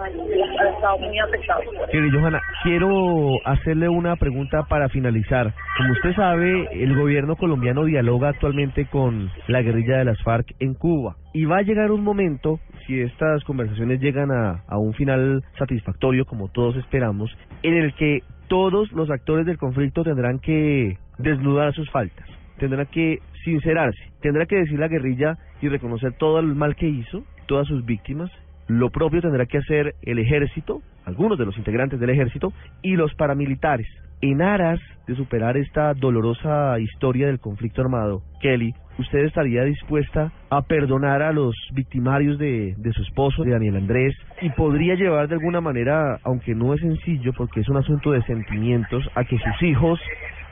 han, 0.00 0.20
han 0.60 0.74
estado 0.74 0.98
muy 0.98 1.18
afectados. 1.18 1.64
Querida 1.90 2.20
Johanna, 2.20 2.42
quiero 2.62 3.36
hacerle 3.44 3.88
una 3.88 4.16
pregunta 4.16 4.64
para 4.64 4.88
finalizar. 4.88 5.52
Como 5.76 5.92
usted 5.92 6.14
sabe, 6.14 6.68
el 6.72 6.96
gobierno 6.96 7.36
colombiano 7.36 7.84
dialoga 7.84 8.30
actualmente 8.30 8.86
con 8.86 9.30
la 9.48 9.62
guerrilla 9.62 9.98
de 9.98 10.04
las 10.06 10.22
FARC 10.22 10.54
en 10.60 10.74
Cuba. 10.74 11.16
Y 11.34 11.44
va 11.44 11.58
a 11.58 11.62
llegar 11.62 11.90
un 11.90 12.02
momento, 12.02 12.60
si 12.86 13.00
estas 13.00 13.42
conversaciones 13.44 14.00
llegan 14.00 14.30
a, 14.30 14.64
a 14.66 14.78
un 14.78 14.94
final 14.94 15.42
satisfactorio, 15.58 16.24
como 16.24 16.48
todos 16.48 16.76
esperamos, 16.76 17.30
en 17.62 17.74
el 17.74 17.94
que 17.94 18.20
todos 18.48 18.92
los 18.92 19.10
actores 19.10 19.46
del 19.46 19.58
conflicto 19.58 20.02
tendrán 20.04 20.38
que 20.38 20.98
desnudar 21.18 21.72
sus 21.74 21.90
faltas, 21.90 22.28
tendrá 22.58 22.84
que 22.84 23.18
sincerarse, 23.44 24.12
tendrá 24.20 24.46
que 24.46 24.56
decir 24.56 24.78
la 24.78 24.88
guerrilla 24.88 25.38
y 25.60 25.68
reconocer 25.68 26.12
todo 26.18 26.38
el 26.38 26.54
mal 26.54 26.76
que 26.76 26.86
hizo, 26.86 27.24
todas 27.46 27.66
sus 27.66 27.84
víctimas. 27.84 28.30
Lo 28.68 28.90
propio 28.90 29.20
tendrá 29.20 29.46
que 29.46 29.58
hacer 29.58 29.94
el 30.02 30.18
ejército, 30.18 30.82
algunos 31.04 31.38
de 31.38 31.46
los 31.46 31.56
integrantes 31.58 31.98
del 31.98 32.10
ejército 32.10 32.52
y 32.82 32.96
los 32.96 33.14
paramilitares. 33.14 33.86
En 34.20 34.40
aras 34.40 34.78
de 35.08 35.16
superar 35.16 35.56
esta 35.56 35.94
dolorosa 35.94 36.78
historia 36.78 37.26
del 37.26 37.40
conflicto 37.40 37.82
armado, 37.82 38.22
Kelly, 38.40 38.72
¿usted 38.96 39.24
estaría 39.24 39.64
dispuesta 39.64 40.30
a 40.48 40.62
perdonar 40.62 41.22
a 41.22 41.32
los 41.32 41.56
victimarios 41.74 42.38
de, 42.38 42.76
de 42.78 42.92
su 42.92 43.02
esposo, 43.02 43.42
de 43.42 43.50
Daniel 43.50 43.76
Andrés, 43.76 44.14
y 44.40 44.50
podría 44.50 44.94
llevar 44.94 45.26
de 45.26 45.34
alguna 45.34 45.60
manera, 45.60 46.20
aunque 46.22 46.54
no 46.54 46.72
es 46.72 46.80
sencillo 46.80 47.32
porque 47.36 47.60
es 47.60 47.68
un 47.68 47.78
asunto 47.78 48.12
de 48.12 48.22
sentimientos, 48.22 49.04
a 49.16 49.24
que 49.24 49.38
sus 49.38 49.62
hijos 49.62 49.98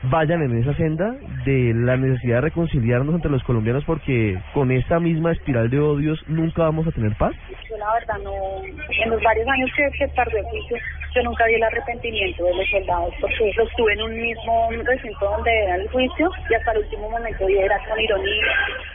vayan 0.05 0.43
en 0.43 0.59
esa 0.59 0.75
senda 0.75 1.15
de 1.45 1.73
la 1.75 1.97
necesidad 1.97 2.37
de 2.37 2.41
reconciliarnos 2.43 3.15
entre 3.15 3.31
los 3.31 3.43
colombianos 3.45 3.85
porque 3.85 4.39
con 4.55 4.71
esta 4.71 4.99
misma 4.99 5.33
espiral 5.33 5.69
de 5.69 5.79
odios 5.79 6.19
nunca 6.29 6.63
vamos 6.63 6.87
a 6.87 6.93
tener 6.93 7.15
paz? 7.17 7.33
Yo 7.69 7.77
la 7.77 7.93
verdad 7.95 8.19
no, 8.25 8.33
en 8.65 9.11
los 9.11 9.23
varios 9.23 9.47
años 9.49 9.71
que, 9.77 9.91
juicio, 9.91 10.77
yo 11.15 11.23
nunca 11.23 11.47
vi 11.47 11.55
el 11.55 11.63
arrepentimiento 11.63 12.45
de 12.45 12.55
los 12.55 12.69
soldados 12.71 13.15
porque 13.21 13.53
los 13.57 13.69
tuve 13.75 13.93
en 13.95 14.03
un 14.03 14.15
mismo 14.15 14.69
recinto 14.85 15.25
donde 15.25 15.51
era 15.51 15.75
el 15.77 15.89
juicio 15.89 16.31
y 16.49 16.55
hasta 16.55 16.73
el 16.73 16.79
último 16.79 17.11
momento 17.11 17.49
y 17.49 17.59
era 17.59 17.79
con 17.89 18.01
ironía. 18.01 18.45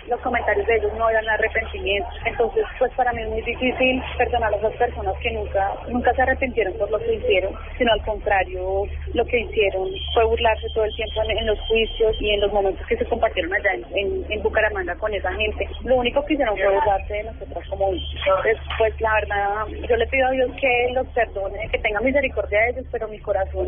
Los 0.08 0.19
comentarios 0.21 0.65
de 0.67 0.75
ellos 0.78 0.93
no 0.97 1.10
eran 1.10 1.28
arrepentimiento. 1.28 2.10
Entonces, 2.25 2.63
pues 2.80 2.91
para 2.93 3.12
mí 3.13 3.21
es 3.21 3.30
muy 3.30 3.41
difícil 3.41 4.01
perdonar 4.17 4.54
a 4.54 4.58
esas 4.58 4.73
personas 4.73 5.15
que 5.21 5.32
nunca, 5.32 5.71
nunca 5.89 6.13
se 6.13 6.21
arrepintieron 6.21 6.73
por 6.78 6.89
lo 6.91 6.99
que 6.99 7.15
hicieron, 7.15 7.54
sino 7.78 7.91
al 7.91 8.01
contrario, 8.04 8.84
lo 9.13 9.25
que 9.25 9.39
hicieron 9.39 9.89
fue 10.13 10.25
burlarse 10.25 10.67
todo 10.73 10.86
el 10.86 10.95
tiempo 10.95 11.21
en, 11.28 11.45
los 11.45 11.60
juicios 11.67 12.15
y 12.19 12.30
en 12.32 12.41
los 12.41 12.54
momentos 12.54 12.86
que 12.88 12.97
se 12.97 13.06
compartieron 13.06 13.54
allá 13.54 13.73
en, 13.73 13.86
en, 13.97 14.32
en 14.32 14.43
Bucaramanga 14.43 14.95
con 14.95 15.13
esa 15.13 15.34
gente. 15.34 15.67
Lo 15.84 15.97
único 15.97 16.23
que 16.25 16.34
hicieron 16.34 16.56
fue 16.56 16.73
burlarse 16.73 17.13
de 17.13 17.23
nosotros 17.23 17.63
como 17.69 17.89
Entonces, 17.89 18.58
pues 18.78 19.01
la 19.01 19.13
verdad, 19.15 19.67
yo 19.89 19.95
le 19.95 20.08
pido 20.08 20.28
a 20.28 20.32
Dios 20.32 20.51
que 20.60 20.91
los 20.93 21.08
perdone, 21.08 21.67
que 21.69 21.80
tenga 21.80 21.99
misericordia 22.05 22.59
de 22.61 22.69
ellos, 22.69 22.85
pero 22.91 23.07
mi 23.07 23.19
corazón, 23.19 23.67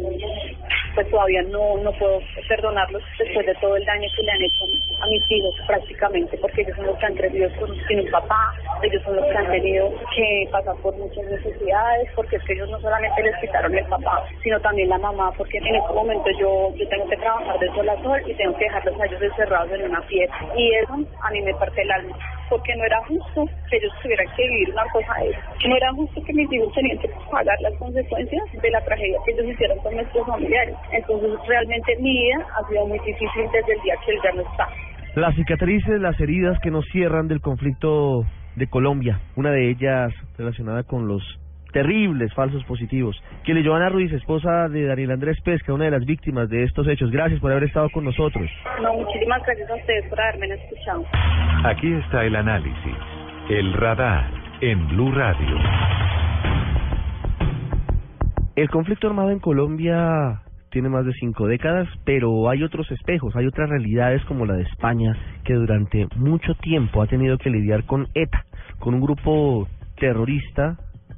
pues 0.95 1.10
todavía 1.10 1.41
no, 1.43 1.78
no 1.78 1.91
puedo 1.93 2.19
perdonarlos 2.47 3.04
después 3.19 3.45
de 3.45 3.56
todo 3.56 3.76
el 3.76 3.86
daño 3.86 4.08
que 4.15 4.23
le 4.23 4.32
han 4.32 4.41
hecho 4.41 4.65
a 5.02 5.08
mis 5.08 5.32
hijos 5.32 5.56
prácticamente, 5.67 6.38
porque 6.38 6.62
ellos 6.62 6.76
son 6.78 6.86
los 6.86 6.97
que 6.97 7.06
han 7.06 7.15
crecido 7.15 7.50
con, 7.60 7.76
sin 7.88 8.00
un 8.00 8.12
papá, 8.12 8.54
ellos 8.84 9.02
son 9.04 9.15
los 9.15 9.26
que 9.26 9.38
han 9.38 9.52
tenido 9.52 9.91
que 10.15 10.50
pasar 10.52 10.76
por 10.78 10.95
muchas 10.97 11.26
necesidades, 11.26 12.10
porque 12.15 12.38
es 12.38 12.43
que 12.43 12.54
ellos 12.54 12.69
no 12.69 12.80
solamente 12.80 13.23
les 13.23 13.36
quitaron 13.38 13.76
el 13.76 13.86
papá, 13.86 14.23
sino 14.43 14.60
también 14.62 14.89
la 14.89 14.97
mamá, 15.00 15.32
porque 15.38 15.58
en 15.58 15.76
este 15.76 15.93
momento 15.93 16.30
yo, 16.39 16.73
yo 16.76 16.88
tengo 16.89 17.10
que 17.10 17.17
trabajar 17.17 17.60
de 17.60 17.67
sol 17.73 17.89
a 17.89 18.02
sol 18.04 18.21
y 18.26 18.34
tengo 18.36 18.56
que 18.58 18.65
dejarlos 18.65 19.02
a 19.02 19.06
ellos 19.06 19.21
encerrados 19.21 19.71
en 19.71 19.84
una 19.84 20.02
fiesta. 20.04 20.38
Y 20.56 20.73
eso 20.76 20.93
a 21.23 21.32
mí 21.32 21.41
me 21.41 21.54
parte 21.56 21.82
el 21.82 21.91
alma, 21.91 22.17
porque 22.50 22.76
no 22.76 22.84
era 22.86 23.04
justo 23.06 23.46
que 23.70 23.78
ellos 23.78 23.92
tuvieran 24.02 24.28
que 24.36 24.44
vivir 24.44 24.72
una 24.72 24.84
cosa 24.92 25.14
de 25.22 25.30
eso. 25.30 25.40
No 25.68 25.76
era 25.76 25.92
justo 25.94 26.22
que 26.24 26.34
mis 26.34 26.52
hijos 26.52 26.74
tenían 26.74 26.98
que 27.00 27.10
pagar 27.32 27.58
las 27.62 27.74
consecuencias 27.78 28.44
de 28.62 28.72
la 28.72 28.82
tragedia 28.82 29.18
que 29.26 29.32
ellos 29.32 29.46
hicieron 29.54 29.78
con 29.80 29.96
nuestros 29.96 30.26
familiares. 30.28 30.76
Entonces, 30.92 31.32
realmente 31.48 31.96
mi 32.00 32.12
vida 32.12 32.46
ha 32.58 32.68
sido 32.68 32.88
muy 32.88 33.00
difícil 33.00 33.44
desde 33.52 33.74
el 33.74 33.82
día 33.82 33.96
que 34.06 34.12
él 34.12 34.20
ya 34.24 34.32
no 34.34 34.42
está. 34.42 34.68
Las 35.16 35.36
cicatrices, 35.36 36.00
las 36.00 36.20
heridas 36.20 36.60
que 36.62 36.72
nos 36.72 36.86
cierran 36.92 37.28
del 37.28 37.42
conflicto 37.42 38.24
de 38.56 38.68
Colombia, 38.68 39.20
una 39.36 39.52
de 39.52 39.70
ellas 39.70 40.14
relacionada 40.38 40.84
con 40.84 41.08
los 41.08 41.24
terribles 41.71 42.34
falsos 42.34 42.63
positivos. 42.65 43.21
Que 43.43 43.53
le 43.53 43.63
Joana 43.63 43.89
Ruiz, 43.89 44.12
esposa 44.12 44.69
de 44.69 44.86
Daniel 44.86 45.12
Andrés 45.12 45.39
Pesca, 45.41 45.73
una 45.73 45.86
de 45.86 45.91
las 45.91 46.06
víctimas 46.06 46.49
de 46.49 46.63
estos 46.63 46.88
hechos. 46.88 47.12
Gracias 47.12 47.39
por 47.39 47.51
haber 47.51 47.65
estado 47.65 47.89
con 47.89 48.03
nosotros. 48.03 48.49
No, 48.82 48.93
muchísimas 48.93 49.41
gracias 49.43 49.69
a 49.69 49.75
ustedes 49.75 50.10
por 50.10 50.19
haberme 50.19 50.47
escuchado. 50.47 51.06
Aquí 51.65 51.93
está 51.93 52.25
el 52.25 52.36
análisis, 52.36 52.95
el 53.49 53.73
radar 53.73 54.30
en 54.62 54.88
Blue 54.89 55.12
Radio. 55.12 55.58
El 58.56 58.69
conflicto 58.69 59.08
armado 59.08 59.30
en 59.30 59.39
Colombia 59.39 60.41
tiene 60.71 60.89
más 60.89 61.06
de 61.06 61.13
cinco 61.13 61.47
décadas, 61.47 61.88
pero 62.06 62.49
hay 62.49 62.63
otros 62.63 62.89
espejos, 62.91 63.36
hay 63.36 63.45
otras 63.45 63.69
realidades 63.69 64.23
como 64.25 64.45
la 64.45 64.56
de 64.56 64.63
España, 64.63 65.15
que 65.43 65.53
durante 65.53 66.08
mucho 66.15 66.56
tiempo 66.56 67.01
ha 67.01 67.08
tenido 67.08 67.38
que 67.38 67.49
lidiar 67.49 67.84
con 67.86 68.08
ETA, 68.13 68.45
con 68.80 68.95
un 68.95 69.01
grupo 69.01 69.67
terrorista 69.99 70.77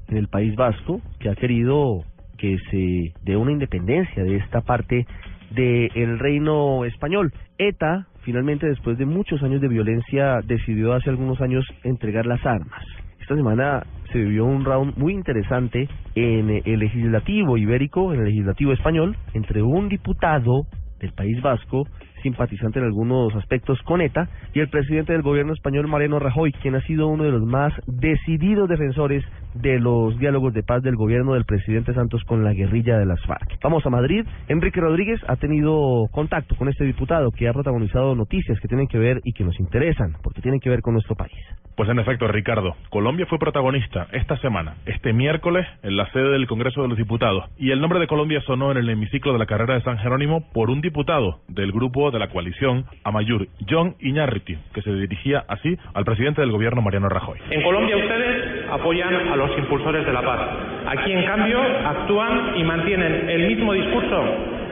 en 0.09 0.17
el 0.17 0.27
País 0.27 0.55
Vasco 0.55 1.01
que 1.19 1.29
ha 1.29 1.35
querido 1.35 2.03
que 2.37 2.57
se 2.71 3.13
dé 3.23 3.37
una 3.37 3.51
independencia 3.51 4.23
de 4.23 4.37
esta 4.37 4.61
parte 4.61 5.05
del 5.51 6.19
reino 6.19 6.85
español. 6.85 7.33
ETA, 7.57 8.07
finalmente, 8.21 8.67
después 8.67 8.97
de 8.97 9.05
muchos 9.05 9.43
años 9.43 9.61
de 9.61 9.67
violencia, 9.67 10.39
decidió 10.45 10.93
hace 10.93 11.09
algunos 11.09 11.41
años 11.41 11.65
entregar 11.83 12.25
las 12.25 12.45
armas. 12.45 12.83
Esta 13.19 13.35
semana 13.35 13.83
se 14.11 14.19
vivió 14.19 14.45
un 14.45 14.65
round 14.65 14.97
muy 14.97 15.13
interesante 15.13 15.87
en 16.15 16.61
el 16.65 16.79
legislativo 16.79 17.57
ibérico, 17.57 18.13
en 18.13 18.19
el 18.21 18.25
legislativo 18.25 18.73
español, 18.73 19.15
entre 19.33 19.61
un 19.61 19.89
diputado 19.89 20.65
del 20.99 21.13
País 21.13 21.41
Vasco, 21.41 21.87
simpatizante 22.23 22.79
en 22.79 22.85
algunos 22.85 23.33
aspectos 23.35 23.79
con 23.83 24.01
ETA, 24.01 24.29
y 24.53 24.59
el 24.59 24.69
presidente 24.69 25.13
del 25.13 25.21
gobierno 25.21 25.53
español, 25.53 25.87
Mariano 25.87 26.19
Rajoy, 26.19 26.51
quien 26.53 26.75
ha 26.75 26.81
sido 26.81 27.07
uno 27.07 27.23
de 27.23 27.31
los 27.31 27.43
más 27.43 27.73
decididos 27.87 28.67
defensores 28.67 29.23
de 29.61 29.79
los 29.79 30.17
diálogos 30.17 30.53
de 30.53 30.63
paz 30.63 30.81
del 30.81 30.95
gobierno 30.95 31.33
del 31.33 31.45
presidente 31.45 31.93
Santos 31.93 32.23
con 32.23 32.43
la 32.43 32.53
guerrilla 32.53 32.97
de 32.97 33.05
las 33.05 33.21
FARC. 33.25 33.59
Vamos 33.61 33.85
a 33.85 33.89
Madrid. 33.89 34.25
Enrique 34.47 34.79
Rodríguez 34.79 35.19
ha 35.27 35.35
tenido 35.35 36.07
contacto 36.11 36.55
con 36.55 36.69
este 36.69 36.85
diputado 36.85 37.31
que 37.31 37.47
ha 37.47 37.53
protagonizado 37.53 38.15
noticias 38.15 38.59
que 38.59 38.67
tienen 38.67 38.87
que 38.87 38.97
ver 38.97 39.21
y 39.23 39.33
que 39.33 39.43
nos 39.43 39.59
interesan, 39.59 40.15
porque 40.23 40.41
tienen 40.41 40.59
que 40.59 40.69
ver 40.69 40.81
con 40.81 40.93
nuestro 40.93 41.15
país. 41.15 41.33
Pues 41.75 41.89
en 41.89 41.99
efecto, 41.99 42.27
Ricardo, 42.27 42.75
Colombia 42.89 43.25
fue 43.25 43.39
protagonista 43.39 44.07
esta 44.11 44.35
semana, 44.37 44.75
este 44.85 45.13
miércoles, 45.13 45.65
en 45.81 45.95
la 45.95 46.11
sede 46.11 46.31
del 46.31 46.45
Congreso 46.45 46.81
de 46.81 46.89
los 46.89 46.97
Diputados. 46.97 47.45
Y 47.57 47.71
el 47.71 47.79
nombre 47.79 47.99
de 47.99 48.07
Colombia 48.07 48.41
sonó 48.41 48.71
en 48.71 48.77
el 48.77 48.89
hemiciclo 48.89 49.31
de 49.31 49.39
la 49.39 49.45
carrera 49.45 49.75
de 49.75 49.81
San 49.81 49.97
Jerónimo 49.97 50.43
por 50.51 50.69
un 50.69 50.81
diputado 50.81 51.39
del 51.47 51.71
grupo 51.71 52.11
de 52.11 52.19
la 52.19 52.27
coalición 52.27 52.85
Amayur, 53.05 53.47
John 53.69 53.95
Iñárritu, 54.01 54.53
que 54.73 54.81
se 54.81 54.93
dirigía 54.93 55.45
así 55.47 55.77
al 55.93 56.03
presidente 56.03 56.41
del 56.41 56.51
gobierno, 56.51 56.81
Mariano 56.81 57.07
Rajoy. 57.07 57.39
En 57.49 57.63
Colombia 57.63 57.95
ustedes 57.95 58.69
apoyan 58.69 59.29
a 59.29 59.35
los 59.35 59.48
impulsores 59.57 60.05
de 60.05 60.13
la 60.13 60.21
paz. 60.21 60.39
Aquí, 60.87 61.11
en 61.11 61.25
cambio, 61.25 61.59
actúan 61.85 62.53
y 62.55 62.63
mantienen 62.63 63.29
el 63.29 63.47
mismo 63.47 63.73
discurso 63.73 64.23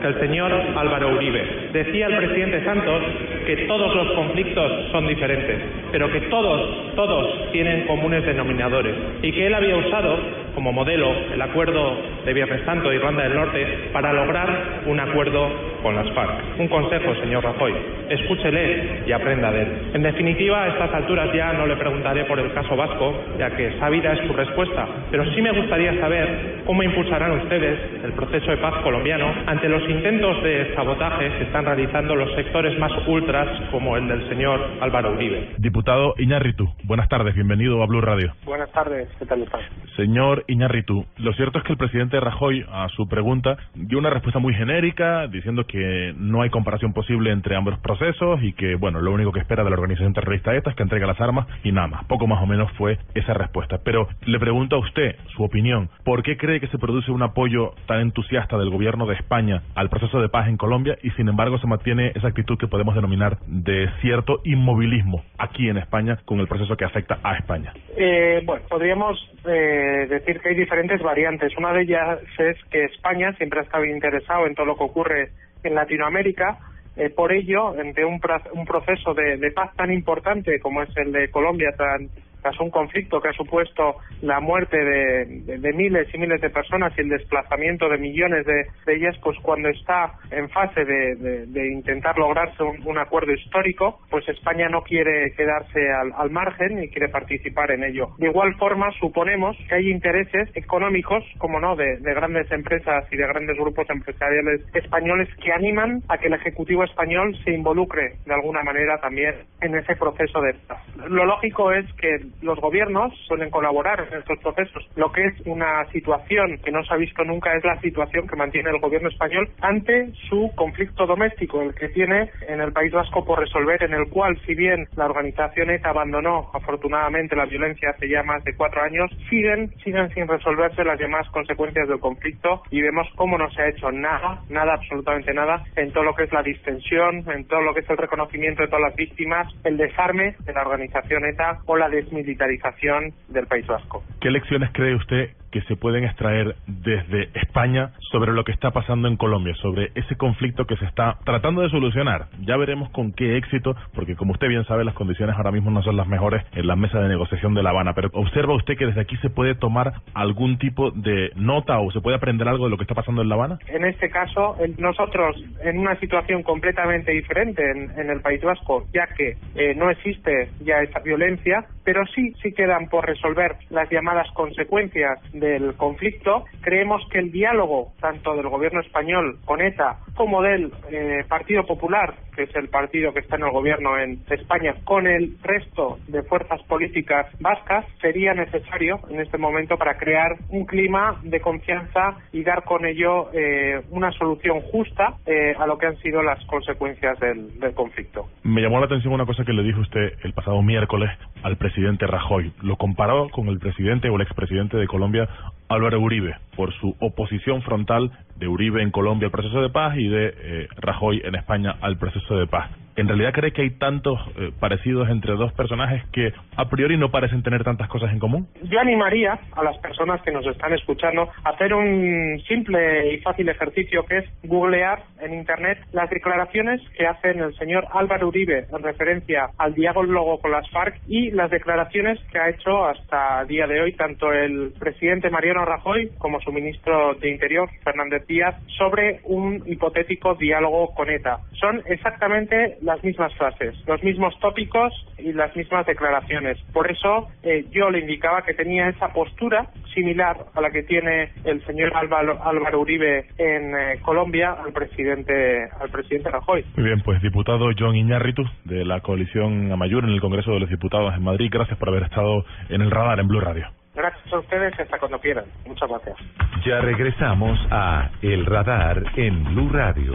que 0.01 0.07
el 0.07 0.19
señor 0.19 0.51
Álvaro 0.75 1.15
Uribe. 1.15 1.69
Decía 1.73 2.07
el 2.07 2.17
presidente 2.17 2.63
Santos 2.63 3.03
que 3.45 3.55
todos 3.67 3.95
los 3.95 4.11
conflictos 4.13 4.71
son 4.91 5.07
diferentes, 5.07 5.61
pero 5.91 6.11
que 6.11 6.21
todos, 6.21 6.95
todos 6.95 7.51
tienen 7.51 7.87
comunes 7.87 8.25
denominadores 8.25 8.93
y 9.21 9.31
que 9.31 9.47
él 9.47 9.53
había 9.53 9.77
usado 9.77 10.17
como 10.53 10.73
modelo 10.73 11.11
el 11.33 11.41
acuerdo 11.41 11.97
de 12.25 12.33
Viernes 12.33 12.61
Santo 12.65 12.89
de 12.89 12.95
Irlanda 12.95 13.23
del 13.23 13.35
Norte 13.35 13.65
para 13.93 14.11
lograr 14.11 14.81
un 14.87 14.99
acuerdo 14.99 15.49
con 15.83 15.95
las 15.95 16.09
FARC. 16.11 16.59
Un 16.59 16.67
consejo, 16.67 17.13
señor 17.21 17.43
Rajoy, 17.43 17.73
escúchele 18.09 19.03
y 19.05 19.11
aprenda 19.11 19.51
de 19.51 19.61
él. 19.61 19.67
En 19.93 20.01
definitiva, 20.03 20.63
a 20.63 20.67
estas 20.69 20.93
alturas 20.93 21.31
ya 21.33 21.53
no 21.53 21.67
le 21.67 21.75
preguntaré 21.75 22.25
por 22.25 22.39
el 22.39 22.51
caso 22.53 22.75
vasco, 22.75 23.13
ya 23.37 23.51
que 23.51 23.77
sabida 23.79 24.13
es 24.13 24.27
su 24.27 24.33
respuesta, 24.33 24.87
pero 25.11 25.25
sí 25.33 25.41
me 25.41 25.51
gustaría 25.51 25.99
saber 25.99 26.61
cómo 26.65 26.83
impulsarán 26.83 27.31
ustedes 27.31 27.79
el 28.03 28.13
proceso 28.13 28.51
de 28.51 28.57
paz 28.57 28.75
colombiano 28.83 29.31
ante 29.45 29.69
los 29.69 29.86
intentos 29.89 30.43
de 30.43 30.75
sabotaje 30.75 31.29
que 31.37 31.43
están 31.43 31.65
realizando 31.65 32.15
los 32.15 32.33
sectores 32.35 32.77
más 32.79 32.91
ultras 33.07 33.47
como 33.71 33.95
el 33.97 34.07
del 34.07 34.27
señor 34.29 34.59
Álvaro 34.81 35.13
Uribe. 35.13 35.55
Diputado 35.57 36.13
Iñárritu, 36.17 36.67
buenas 36.83 37.07
tardes, 37.09 37.35
bienvenido 37.35 37.81
a 37.81 37.85
Blue 37.85 38.01
Radio. 38.01 38.33
Buenas 38.45 38.71
tardes, 38.71 39.07
¿qué 39.19 39.25
tal 39.25 39.43
estás? 39.43 39.61
Señor 39.95 40.43
Iñárritu, 40.47 41.05
lo 41.17 41.33
cierto 41.33 41.59
es 41.59 41.63
que 41.63 41.73
el 41.73 41.77
presidente 41.77 42.19
Rajoy 42.19 42.65
a 42.71 42.87
su 42.89 43.07
pregunta 43.07 43.57
dio 43.75 43.97
una 43.97 44.09
respuesta 44.09 44.39
muy 44.39 44.53
genérica, 44.53 45.27
diciendo 45.27 45.65
que 45.65 46.13
no 46.17 46.41
hay 46.41 46.49
comparación 46.49 46.93
posible 46.93 47.31
entre 47.31 47.55
ambos 47.55 47.77
procesos 47.79 48.41
y 48.43 48.53
que, 48.53 48.75
bueno, 48.75 49.01
lo 49.01 49.11
único 49.11 49.31
que 49.31 49.39
espera 49.39 49.63
de 49.63 49.69
la 49.69 49.75
organización 49.75 50.13
terrorista 50.13 50.53
esta 50.53 50.69
es 50.69 50.75
que 50.75 50.83
entregue 50.83 51.05
las 51.05 51.19
armas 51.19 51.47
y 51.63 51.71
nada 51.71 51.87
más. 51.87 52.05
Poco 52.05 52.27
más 52.27 52.41
o 52.41 52.45
menos 52.45 52.71
fue 52.73 52.97
esa 53.15 53.33
respuesta. 53.33 53.79
Pero 53.83 54.07
le 54.25 54.39
pregunto 54.39 54.75
a 54.75 54.79
usted 54.79 55.15
su 55.35 55.43
opinión. 55.43 55.89
¿Por 56.03 56.23
qué 56.23 56.37
cree 56.37 56.59
que 56.59 56.67
se 56.67 56.77
produce 56.77 57.11
un 57.11 57.23
apoyo 57.23 57.73
tan 57.85 58.01
entusiasta 58.01 58.57
del 58.57 58.69
gobierno 58.69 59.05
de 59.05 59.15
España 59.15 59.61
al 59.77 59.89
proceso 59.89 60.19
de 60.19 60.27
paz 60.27 60.47
en 60.47 60.57
Colombia 60.57 60.97
y 61.03 61.11
sin 61.11 61.29
embargo 61.29 61.59
se 61.59 61.67
mantiene 61.67 62.11
esa 62.15 62.29
actitud 62.29 62.57
que 62.57 62.67
podemos 62.67 62.95
denominar 62.95 63.37
de 63.45 63.87
cierto 64.01 64.41
inmovilismo 64.43 65.23
aquí 65.37 65.69
en 65.69 65.77
España 65.77 66.17
con 66.25 66.39
el 66.39 66.47
proceso 66.47 66.75
que 66.75 66.83
afecta 66.83 67.19
a 67.23 67.37
España? 67.37 67.73
Eh, 67.95 68.41
bueno, 68.43 68.65
podríamos 68.67 69.17
eh, 69.45 70.07
decir 70.09 70.39
que 70.39 70.49
hay 70.49 70.55
diferentes 70.55 70.99
variantes. 71.01 71.55
Una 71.57 71.73
de 71.73 71.83
ellas 71.83 72.19
es 72.39 72.57
que 72.71 72.85
España 72.85 73.33
siempre 73.33 73.59
ha 73.59 73.63
estado 73.63 73.85
interesado 73.85 74.47
en 74.47 74.55
todo 74.55 74.65
lo 74.65 74.75
que 74.75 74.83
ocurre 74.83 75.29
en 75.63 75.75
Latinoamérica. 75.75 76.57
Eh, 76.95 77.11
por 77.11 77.31
ello, 77.31 77.79
ante 77.79 78.03
un, 78.03 78.19
proceso 78.19 79.13
de, 79.13 79.37
de 79.37 79.51
paz 79.51 79.75
tan 79.75 79.93
importante 79.93 80.59
como 80.59 80.81
es 80.81 80.89
el 80.97 81.11
de 81.11 81.29
Colombia, 81.29 81.69
tan, 81.77 82.09
tras 82.47 82.59
un 82.61 82.69
conflicto 82.69 83.19
que 83.19 83.27
ha 83.27 83.33
supuesto 83.33 83.97
la 84.21 84.39
muerte 84.39 84.77
de, 84.77 85.73
miles 85.73 86.07
y 86.13 86.17
miles 86.17 86.39
de 86.39 86.49
personas 86.49 86.93
y 86.97 87.01
el 87.01 87.09
desplazamiento 87.09 87.89
de 87.89 87.97
millones 87.97 88.45
de, 88.45 88.67
de 88.85 88.95
ellas, 88.95 89.17
pues 89.21 89.37
cuando 89.41 89.67
está 89.67 90.13
en 90.31 90.47
fase 90.49 90.85
de, 90.85 91.67
intentar 91.73 92.17
lograrse 92.17 92.63
un, 92.63 92.81
un, 92.85 92.97
acuerdo 92.97 93.33
histórico, 93.33 93.99
pues 94.09 94.27
España 94.29 94.69
no 94.69 94.81
quiere 94.81 95.33
quedarse 95.35 95.91
al, 95.91 96.13
al, 96.15 96.29
margen 96.29 96.81
y 96.81 96.87
quiere 96.87 97.09
participar 97.09 97.71
en 97.71 97.83
ello. 97.83 98.11
De 98.17 98.27
igual 98.27 98.55
forma, 98.55 98.91
suponemos 98.99 99.57
que 99.67 99.75
hay 99.75 99.91
intereses 99.91 100.49
económicos, 100.55 101.25
como 101.37 101.59
no, 101.59 101.75
de, 101.75 101.97
de 101.97 102.13
grandes 102.13 102.49
empresas 102.51 103.05
y 103.11 103.17
de 103.17 103.27
grandes 103.27 103.57
grupos 103.57 103.89
empresariales 103.89 104.61
españoles 104.73 105.27
que 105.43 105.51
animan 105.51 106.01
a 106.07 106.17
que 106.17 106.27
el 106.27 106.33
Ejecutivo 106.33 106.85
español 106.85 107.37
se 107.43 107.51
involucre 107.51 108.15
de 108.25 108.33
alguna 108.33 108.63
manera 108.63 108.97
también 108.99 109.35
en 109.59 109.75
ese 109.75 109.95
proceso 109.97 110.39
de 110.41 110.53
paz. 110.65 110.81
Lo 111.09 111.25
lógico 111.25 111.73
es 111.73 111.85
que 111.97 112.19
los 112.41 112.59
gobiernos 112.59 113.13
suelen 113.27 113.49
colaborar 113.49 114.07
en 114.11 114.19
estos 114.19 114.39
procesos. 114.39 114.87
Lo 114.95 115.11
que 115.11 115.25
es 115.25 115.33
una 115.45 115.85
situación 115.91 116.59
que 116.63 116.71
no 116.71 116.83
se 116.83 116.93
ha 116.93 116.97
visto 116.97 117.23
nunca 117.23 117.55
es 117.55 117.63
la 117.63 117.79
situación 117.81 118.27
que 118.27 118.35
mantiene 118.35 118.69
el 118.69 118.79
gobierno 118.79 119.09
español 119.09 119.49
ante 119.61 120.11
su 120.29 120.51
conflicto 120.55 121.05
doméstico, 121.05 121.61
el 121.61 121.73
que 121.73 121.89
tiene 121.89 122.29
en 122.47 122.61
el 122.61 122.73
País 122.73 122.91
Vasco 122.91 123.25
por 123.25 123.39
resolver, 123.39 123.83
en 123.83 123.93
el 123.93 124.09
cual, 124.09 124.39
si 124.45 124.55
bien 124.55 124.87
la 124.95 125.05
organización 125.05 125.69
ETA 125.69 125.89
abandonó 125.89 126.49
afortunadamente 126.53 127.35
la 127.35 127.45
violencia 127.45 127.91
hace 127.91 128.09
ya 128.09 128.23
más 128.23 128.43
de 128.43 128.55
cuatro 128.55 128.81
años, 128.81 129.09
siguen, 129.29 129.73
siguen 129.83 130.09
sin 130.13 130.27
resolverse 130.27 130.83
las 130.83 130.99
demás 130.99 131.27
consecuencias 131.29 131.87
del 131.87 131.99
conflicto 131.99 132.63
y 132.69 132.81
vemos 132.81 133.07
cómo 133.15 133.37
no 133.37 133.49
se 133.51 133.61
ha 133.61 133.69
hecho 133.69 133.91
nada, 133.91 134.41
nada, 134.49 134.73
absolutamente 134.73 135.33
nada, 135.33 135.63
en 135.75 135.91
todo 135.91 136.03
lo 136.03 136.15
que 136.15 136.23
es 136.23 136.31
la 136.31 136.43
distensión, 136.43 137.23
en 137.29 137.45
todo 137.47 137.61
lo 137.61 137.73
que 137.73 137.81
es 137.81 137.89
el 137.89 137.97
reconocimiento 137.97 138.61
de 138.61 138.67
todas 138.67 138.81
las 138.81 138.95
víctimas, 138.95 139.47
el 139.63 139.77
desarme 139.77 140.35
de 140.45 140.53
la 140.53 140.61
organización 140.61 141.25
ETA 141.25 141.59
o 141.65 141.77
la 141.77 141.89
desmilitarización 142.17 143.13
del 143.29 143.47
País 143.47 143.65
Vasco. 143.67 144.03
¿Qué 144.19 144.29
lecciones 144.31 144.69
cree 144.73 144.95
usted 144.95 145.29
se 145.61 145.75
pueden 145.75 146.03
extraer 146.03 146.55
desde 146.67 147.29
España 147.33 147.91
sobre 148.11 148.33
lo 148.33 148.43
que 148.43 148.51
está 148.51 148.71
pasando 148.71 149.07
en 149.07 149.17
Colombia, 149.17 149.53
sobre 149.55 149.91
ese 149.95 150.15
conflicto 150.15 150.65
que 150.65 150.77
se 150.77 150.85
está 150.85 151.17
tratando 151.23 151.61
de 151.61 151.69
solucionar. 151.69 152.27
Ya 152.41 152.57
veremos 152.57 152.89
con 152.89 153.11
qué 153.11 153.37
éxito, 153.37 153.75
porque 153.93 154.15
como 154.15 154.33
usted 154.33 154.47
bien 154.47 154.65
sabe, 154.65 154.83
las 154.83 154.93
condiciones 154.93 155.35
ahora 155.35 155.51
mismo 155.51 155.71
no 155.71 155.81
son 155.81 155.97
las 155.97 156.07
mejores 156.07 156.43
en 156.53 156.67
la 156.67 156.75
mesa 156.75 156.99
de 156.99 157.07
negociación 157.07 157.53
de 157.53 157.63
La 157.63 157.71
Habana, 157.71 157.93
pero 157.93 158.09
observa 158.13 158.55
usted 158.55 158.77
que 158.77 158.85
desde 158.85 159.01
aquí 159.01 159.17
se 159.17 159.29
puede 159.29 159.55
tomar 159.55 159.93
algún 160.13 160.57
tipo 160.57 160.91
de 160.91 161.31
nota 161.35 161.79
o 161.79 161.91
se 161.91 162.01
puede 162.01 162.17
aprender 162.17 162.47
algo 162.47 162.65
de 162.65 162.71
lo 162.71 162.77
que 162.77 162.83
está 162.83 162.95
pasando 162.95 163.21
en 163.21 163.29
La 163.29 163.35
Habana. 163.35 163.59
En 163.67 163.85
este 163.85 164.09
caso, 164.09 164.55
nosotros 164.77 165.43
en 165.63 165.79
una 165.79 165.99
situación 165.99 166.43
completamente 166.43 167.11
diferente 167.11 167.63
en, 167.71 167.91
en 167.99 168.09
el 168.09 168.21
País 168.21 168.41
Vasco, 168.41 168.85
ya 168.93 169.07
que 169.07 169.37
eh, 169.55 169.75
no 169.75 169.89
existe 169.89 170.49
ya 170.61 170.81
esa 170.81 170.99
violencia, 170.99 171.65
pero 171.83 172.05
sí, 172.07 172.33
sí 172.41 172.51
quedan 172.53 172.89
por 172.89 173.05
resolver 173.05 173.55
las 173.69 173.89
llamadas 173.89 174.29
consecuencias 174.31 175.19
del 175.47 175.75
conflicto, 175.75 176.45
creemos 176.61 177.01
que 177.11 177.19
el 177.19 177.31
diálogo 177.31 177.93
tanto 177.99 178.35
del 178.35 178.49
gobierno 178.49 178.81
español 178.81 179.39
con 179.45 179.61
ETA 179.61 179.99
como 180.15 180.41
del 180.41 180.71
eh, 180.89 181.23
Partido 181.27 181.65
Popular, 181.65 182.15
que 182.37 182.43
es 182.43 182.55
el 182.55 182.69
partido 182.69 183.13
que 183.13 183.19
está 183.19 183.35
en 183.35 183.43
el 183.43 183.51
gobierno 183.51 183.97
en 183.97 184.19
España, 184.29 184.75
con 184.83 185.07
el 185.07 185.37
resto 185.41 185.97
de 186.07 186.21
fuerzas 186.23 186.61
políticas 186.63 187.25
vascas, 187.39 187.83
sería 187.99 188.33
necesario 188.35 188.99
en 189.09 189.19
este 189.19 189.37
momento 189.39 189.75
para 189.77 189.97
crear 189.97 190.37
un 190.49 190.65
clima 190.65 191.19
de 191.23 191.41
confianza 191.41 192.17
y 192.31 192.43
dar 192.43 192.63
con 192.63 192.85
ello 192.85 193.31
eh, 193.33 193.81
una 193.89 194.11
solución 194.11 194.61
justa 194.61 195.15
eh, 195.25 195.55
a 195.57 195.65
lo 195.65 195.79
que 195.79 195.87
han 195.87 195.97
sido 195.97 196.21
las 196.21 196.43
consecuencias 196.45 197.19
del, 197.19 197.59
del 197.59 197.73
conflicto. 197.73 198.29
Me 198.43 198.61
llamó 198.61 198.79
la 198.79 198.85
atención 198.85 199.13
una 199.13 199.25
cosa 199.25 199.43
que 199.43 199.53
le 199.53 199.63
dijo 199.63 199.81
usted 199.81 200.13
el 200.23 200.33
pasado 200.33 200.61
miércoles 200.61 201.09
al 201.41 201.57
presidente 201.57 202.05
Rajoy. 202.05 202.53
Lo 202.61 202.75
comparó 202.75 203.29
con 203.29 203.47
el 203.47 203.57
presidente 203.57 204.09
o 204.09 204.15
el 204.15 204.21
expresidente 204.21 204.77
de 204.77 204.85
Colombia, 204.85 205.27
Álvaro 205.69 205.99
Uribe, 205.99 206.35
por 206.55 206.73
su 206.73 206.95
oposición 206.99 207.61
frontal 207.61 208.11
de 208.37 208.47
Uribe 208.47 208.81
en 208.81 208.91
Colombia 208.91 209.27
al 209.27 209.31
proceso 209.31 209.61
de 209.61 209.69
paz 209.69 209.97
y 209.97 210.07
de 210.07 210.33
eh, 210.37 210.67
Rajoy 210.77 211.21
en 211.23 211.35
España 211.35 211.75
al 211.81 211.97
proceso 211.97 212.35
de 212.37 212.47
paz. 212.47 212.71
¿En 212.97 213.07
realidad 213.07 213.31
cree 213.31 213.53
que 213.53 213.61
hay 213.61 213.69
tantos 213.69 214.19
eh, 214.37 214.51
parecidos 214.59 215.07
entre 215.09 215.35
dos 215.35 215.53
personajes 215.53 216.03
que 216.11 216.33
a 216.55 216.67
priori 216.67 216.97
no 216.97 217.11
parecen 217.11 217.43
tener 217.43 217.63
tantas 217.63 217.87
cosas 217.89 218.11
en 218.11 218.17
común? 218.17 218.47
Yo 218.63 218.79
animaría 218.79 219.39
a 219.51 219.63
las 219.63 219.77
personas 219.77 220.19
que 220.23 220.31
nos 220.31 220.43
están 220.47 220.73
escuchando 220.73 221.29
a 221.43 221.49
hacer 221.49 221.75
un 221.75 222.41
simple 222.47 223.13
y 223.13 223.19
fácil 223.19 223.49
ejercicio 223.49 224.03
que 224.03 224.17
es 224.17 224.25
googlear 224.43 225.03
en 225.21 225.35
Internet 225.35 225.77
las 225.91 226.09
declaraciones 226.09 226.81
que 226.97 227.05
hacen 227.05 227.39
el 227.39 227.55
señor 227.57 227.85
Álvaro 227.93 228.29
Uribe 228.29 228.65
en 228.71 228.81
referencia 228.81 229.51
al 229.59 229.75
diálogo 229.75 230.39
con 230.39 230.49
las 230.49 230.67
FARC 230.71 230.99
y 231.07 231.29
las 231.29 231.51
declaraciones 231.51 232.19
que 232.31 232.39
ha 232.39 232.49
hecho 232.49 232.83
hasta 232.83 233.41
el 233.41 233.47
día 233.47 233.67
de 233.67 233.79
hoy 233.79 233.93
tanto 233.93 234.33
el 234.33 234.73
presidente 234.79 235.29
Mariano 235.29 235.65
Rajoy 235.65 236.09
como 236.17 236.41
su 236.41 236.51
ministro 236.51 237.13
de 237.13 237.29
Interior, 237.29 237.69
Fernández 237.83 238.25
Díaz, 238.25 238.55
sobre 238.75 239.19
un 239.25 239.61
hipotético 239.67 240.33
diálogo 240.33 240.95
con 240.95 241.11
ETA. 241.11 241.41
Son 241.59 241.83
exactamente 241.85 242.77
las 242.87 243.03
mismas 243.03 243.33
frases, 243.35 243.75
los 243.85 244.01
mismos 244.01 244.33
tópicos 244.39 244.93
y 245.17 245.33
las 245.33 245.53
mismas 245.57 245.85
declaraciones. 245.85 246.57
Por 246.71 246.89
eso 246.89 247.27
eh, 247.43 247.65
yo 247.69 247.89
le 247.89 247.99
indicaba 247.99 248.43
que 248.43 248.53
tenía 248.53 248.87
esa 248.87 249.09
postura 249.09 249.67
similar 249.93 250.37
a 250.55 250.61
la 250.61 250.71
que 250.71 250.83
tiene 250.83 251.33
el 251.43 251.63
señor 251.65 251.91
Álvaro, 251.95 252.41
Álvaro 252.41 252.79
Uribe 252.79 253.25
en 253.37 253.75
eh, 253.75 253.99
Colombia 254.01 254.53
al 254.53 254.71
presidente 254.71 255.67
al 255.79 255.89
presidente 255.89 256.31
Rajoy. 256.31 256.63
Muy 256.77 256.85
bien, 256.85 257.01
pues 257.01 257.21
diputado 257.21 257.65
John 257.77 257.95
Iñárritu 257.95 258.43
de 258.63 258.85
la 258.85 259.01
coalición 259.01 259.69
Amayur 259.69 260.05
en 260.05 260.11
el 260.11 260.21
Congreso 260.21 260.51
de 260.51 260.61
los 260.61 260.69
Diputados 260.69 261.13
en 261.13 261.23
Madrid, 261.23 261.49
gracias 261.51 261.77
por 261.77 261.89
haber 261.89 262.03
estado 262.03 262.45
en 262.69 262.81
el 262.81 262.89
radar 262.89 263.19
en 263.19 263.27
Blue 263.27 263.41
Radio. 263.41 263.67
Gracias 263.97 264.31
a 264.31 264.37
ustedes 264.37 264.79
hasta 264.79 264.99
cuando 264.99 265.19
quieran. 265.19 265.45
Muchas 265.65 265.89
gracias. 265.89 266.17
Ya 266.65 266.79
regresamos 266.81 267.59
a 267.71 268.11
El 268.21 268.45
Radar 268.45 269.03
en 269.15 269.43
Blue 269.43 269.69
Radio. 269.69 270.13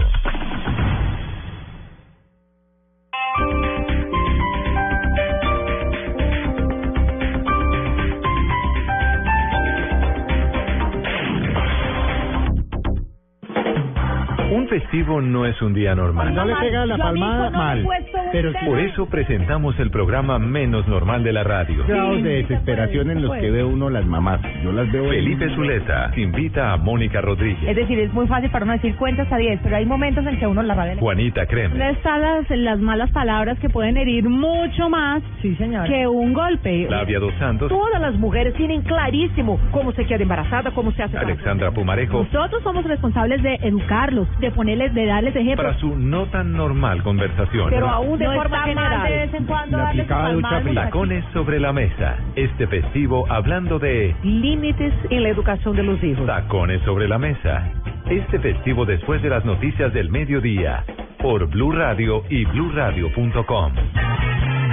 Festivo 14.73 15.21
no 15.21 15.45
es 15.45 15.61
un 15.61 15.75
día 15.75 15.95
normal. 15.95 16.35
No 16.35 16.47
le 16.47 16.55
pega 16.57 16.87
la 16.87 16.97
palmada 16.97 17.51
mal. 17.51 17.87
Pero 18.33 18.53
por 18.65 18.79
eso 18.79 19.05
presentamos 19.07 19.79
el 19.79 19.91
programa 19.91 20.39
menos 20.39 20.89
normal 20.89 21.23
de 21.23 21.33
la 21.33 21.45
radio. 21.45 21.85
Grados 21.87 22.23
de 22.23 22.43
desesperación 22.43 23.11
en 23.11 23.21
los 23.21 23.37
que 23.37 23.51
ve 23.51 23.63
uno 23.63 23.91
las 23.91 24.07
mamás. 24.07 24.41
Yo 24.65 24.73
las 24.73 24.91
veo. 24.91 25.11
Felipe 25.11 25.55
Zuleta 25.55 26.11
invita 26.17 26.73
a 26.73 26.79
Mónica 26.79 27.21
Rodríguez. 27.21 27.69
Es 27.69 27.77
decir, 27.77 27.99
es 27.99 28.15
muy 28.15 28.27
fácil 28.27 28.51
para 28.51 28.65
uno 28.65 28.73
decir 28.73 28.97
cuentas 28.97 29.31
a 29.31 29.37
10, 29.37 29.61
pero 29.63 29.77
hay 29.77 29.85
momentos 29.85 30.25
en 30.27 30.39
que 30.39 30.47
uno 30.47 30.63
la 30.63 30.75
radio. 30.75 30.99
Juanita 30.99 31.45
Creme. 31.45 31.91
Están 31.91 32.23
las, 32.23 32.49
las 32.49 32.79
malas 32.81 33.11
palabras 33.11 33.59
que 33.59 33.69
pueden 33.69 33.99
herir 33.99 34.25
mucho 34.27 34.89
más 34.89 35.23
sí, 35.43 35.55
que 35.87 36.07
un 36.07 36.33
golpe. 36.33 36.87
Flavia 36.87 37.19
Dos 37.19 37.35
Santos. 37.39 37.69
Todas 37.69 38.01
las 38.01 38.15
mujeres 38.15 38.55
tienen 38.55 38.81
clarísimo 38.83 39.61
cómo 39.71 39.93
se 39.93 40.07
queda 40.07 40.23
embarazada, 40.23 40.71
cómo 40.71 40.93
se 40.93 41.03
hace. 41.03 41.19
Alexandra 41.19 41.71
Pumarejo. 41.73 42.27
Nosotros 42.33 42.63
somos 42.63 42.85
responsables 42.85 43.43
de 43.43 43.57
educarlos, 43.63 44.27
de 44.41 44.51
ponerles, 44.62 44.94
de 44.94 45.07
darles 45.07 45.37
ejemplos. 45.37 45.66
Para 45.66 45.79
su 45.79 45.96
no 45.96 46.27
tan 46.27 46.53
normal 46.53 47.03
conversación. 47.03 47.70
Pero 47.70 47.88
aún 47.88 48.18
de 48.18 48.25
no 48.27 48.35
forma 48.35 48.62
general. 48.64 48.98
mal 48.98 49.11
de 49.11 49.18
vez 49.18 49.35
en 49.35 49.44
cuando 49.44 49.77
La 49.79 49.85
darles 49.85 50.01
aplicada 50.05 50.27
sus 50.29 50.35
ducha 50.37 50.48
palmadas. 50.48 50.70
fría. 50.72 50.85
Tacones 50.85 51.25
sobre 51.33 51.61
la 51.61 51.72
mesa. 51.72 52.16
Este 52.37 52.66
festivo 52.66 53.27
hablando 53.31 53.79
de 53.79 54.14
Límites 54.22 54.92
en 55.11 55.22
la 55.22 55.29
educación 55.31 55.77
de 55.77 55.83
los 55.83 56.03
hijos. 56.05 56.27
tacones 56.27 56.81
sobre 56.83 57.09
la 57.09 57.18
mesa. 57.18 57.70
Este 58.09 58.38
festivo 58.38 58.85
después 58.85 59.22
de 59.22 59.29
las 59.31 59.44
noticias 59.44 59.92
del 59.92 60.11
mediodía. 60.11 60.85
Por 61.18 61.46
Blue 61.48 61.72
Radio 61.72 62.22
y 62.29 62.44
BlueRadio.com. 62.44 63.72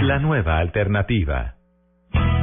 La 0.02 0.20
nueva 0.20 0.58
alternativa. 0.60 1.54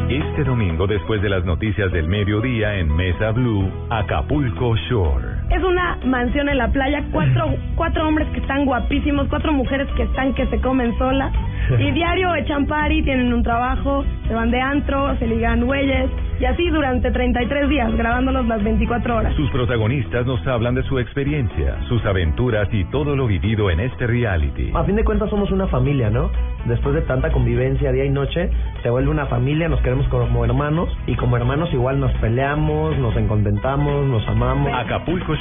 Este 0.09 0.44
domingo, 0.44 0.87
después 0.87 1.20
de 1.20 1.28
las 1.28 1.44
noticias 1.44 1.90
del 1.90 2.06
mediodía 2.06 2.76
en 2.78 2.94
Mesa 2.94 3.32
Blue, 3.32 3.68
Acapulco 3.90 4.76
Shore. 4.76 5.36
Es 5.50 5.62
una 5.62 5.98
mansión 6.04 6.48
en 6.48 6.59
la 6.59 6.68
playa, 6.68 7.04
cuatro, 7.12 7.54
cuatro 7.76 8.09
hombres 8.09 8.28
que 8.30 8.40
están 8.40 8.64
guapísimos, 8.64 9.28
cuatro 9.28 9.52
mujeres 9.52 9.88
que 9.96 10.02
están 10.02 10.35
que 10.35 10.46
se 10.46 10.61
comen 10.61 10.96
sola. 10.98 11.30
Y 11.78 11.90
diario 11.92 12.35
echan 12.35 12.66
party, 12.66 13.02
tienen 13.02 13.32
un 13.32 13.42
trabajo, 13.42 14.04
se 14.26 14.35
van 14.35 14.50
de 14.50 14.61
antro, 14.61 15.16
se 15.18 15.26
ligan 15.26 15.64
güeyes. 15.64 16.11
Y 16.38 16.44
así 16.44 16.68
durante 16.68 17.11
33 17.11 17.68
días, 17.68 17.96
grabándolos 17.96 18.46
las 18.46 18.62
24 18.62 19.16
horas. 19.16 19.35
Sus 19.37 19.50
protagonistas 19.50 20.26
nos 20.26 20.46
hablan 20.46 20.74
de 20.74 20.82
su 20.82 20.98
experiencia, 20.98 21.78
sus 21.88 22.04
aventuras 22.04 22.68
y 22.72 22.85
todo 22.87 23.16
lo 23.16 23.26
vivido 23.26 23.70
en 23.70 23.80
este 23.80 24.06
reality. 24.06 24.70
A 24.74 24.85
fin 24.85 24.96
de 24.96 25.04
cuentas 25.04 25.30
somos 25.30 25.50
una 25.50 25.66
familia, 25.68 26.11
¿no? 26.11 26.30
Después 26.66 26.94
de 26.94 27.02
tanta 27.02 27.32
convivencia 27.32 27.90
día 27.90 28.04
y 28.04 28.11
noche, 28.11 28.50
se 28.82 28.90
vuelve 28.90 29.11
una 29.11 29.26
familia, 29.26 29.68
nos 29.68 29.80
queremos 29.80 30.06
como 30.09 30.44
hermanos 30.44 30.90
y 31.06 31.14
como 31.14 31.38
hermanos 31.38 31.72
igual 31.72 32.00
nos 32.00 32.12
peleamos, 32.14 32.98
nos 32.98 33.16
encontentamos, 33.16 34.06
nos 34.06 34.26
amamos. 34.28 34.70
Acapulco 34.74 35.36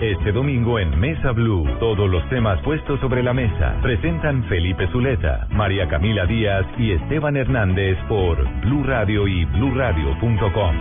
Este 0.00 0.30
domingo 0.30 0.78
en 0.78 0.98
Mesa 1.00 1.32
Blue. 1.32 1.68
Todos 1.80 2.08
los 2.08 2.26
temas 2.28 2.60
puestos 2.62 3.00
sobre 3.00 3.22
la 3.22 3.32
mesa. 3.32 3.76
Presentan 3.82 4.44
Felipe 4.44 4.86
Zuleta, 4.92 5.48
María 5.50 5.88
Camila 5.88 6.24
Díaz 6.24 6.64
y 6.78 6.92
Esteban 6.92 7.36
Hernández 7.36 7.98
por 8.08 8.38
Blue 8.60 8.84
Radio 8.84 9.26
y 9.26 9.44
bluradio.com. 9.46 10.76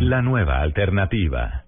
La 0.00 0.20
nueva 0.20 0.62
alternativa. 0.62 1.64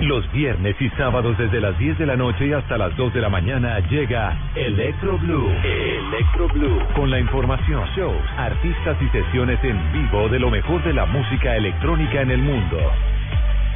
Los 0.00 0.30
viernes 0.32 0.74
y 0.80 0.88
sábados 0.90 1.36
desde 1.36 1.60
las 1.60 1.78
10 1.78 1.98
de 1.98 2.06
la 2.06 2.16
noche 2.16 2.54
hasta 2.54 2.78
las 2.78 2.96
2 2.96 3.12
de 3.12 3.20
la 3.20 3.28
mañana 3.28 3.78
llega 3.90 4.36
Electro 4.54 5.18
Blue. 5.18 5.50
Electro 5.62 6.48
Blue. 6.48 6.78
Con 6.94 7.10
la 7.10 7.20
información, 7.20 7.86
shows, 7.94 8.22
artistas 8.38 8.96
y 9.02 9.08
sesiones 9.08 9.62
en 9.62 9.92
vivo 9.92 10.30
de 10.30 10.38
lo 10.38 10.50
mejor 10.50 10.82
de 10.82 10.94
la 10.94 11.04
música 11.04 11.56
electrónica 11.56 12.22
en 12.22 12.30
el 12.30 12.38
mundo. 12.40 12.78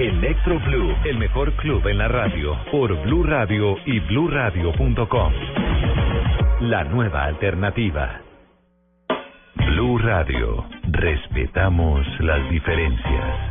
Electro 0.01 0.59
Blue, 0.61 0.97
el 1.05 1.19
mejor 1.19 1.53
club 1.57 1.87
en 1.87 1.99
la 1.99 2.09
radio, 2.09 2.57
por 2.73 2.91
Blue 3.03 3.23
Radio 3.23 3.77
y 3.85 4.01
bluradio.com. 4.01 5.33
La 6.61 6.85
nueva 6.85 7.25
alternativa. 7.25 8.23
Blue 9.57 9.99
Radio. 9.99 10.65
Respetamos 10.91 12.07
las 12.21 12.49
diferencias. 12.49 13.51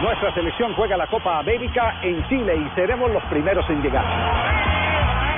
Nuestra 0.00 0.32
selección 0.32 0.72
juega 0.74 0.96
la 0.96 1.06
Copa 1.08 1.38
América 1.38 1.96
en 2.02 2.26
Chile 2.28 2.56
y 2.56 2.74
seremos 2.74 3.10
los 3.10 3.22
primeros 3.24 3.68
en 3.68 3.82
llegar. 3.82 4.04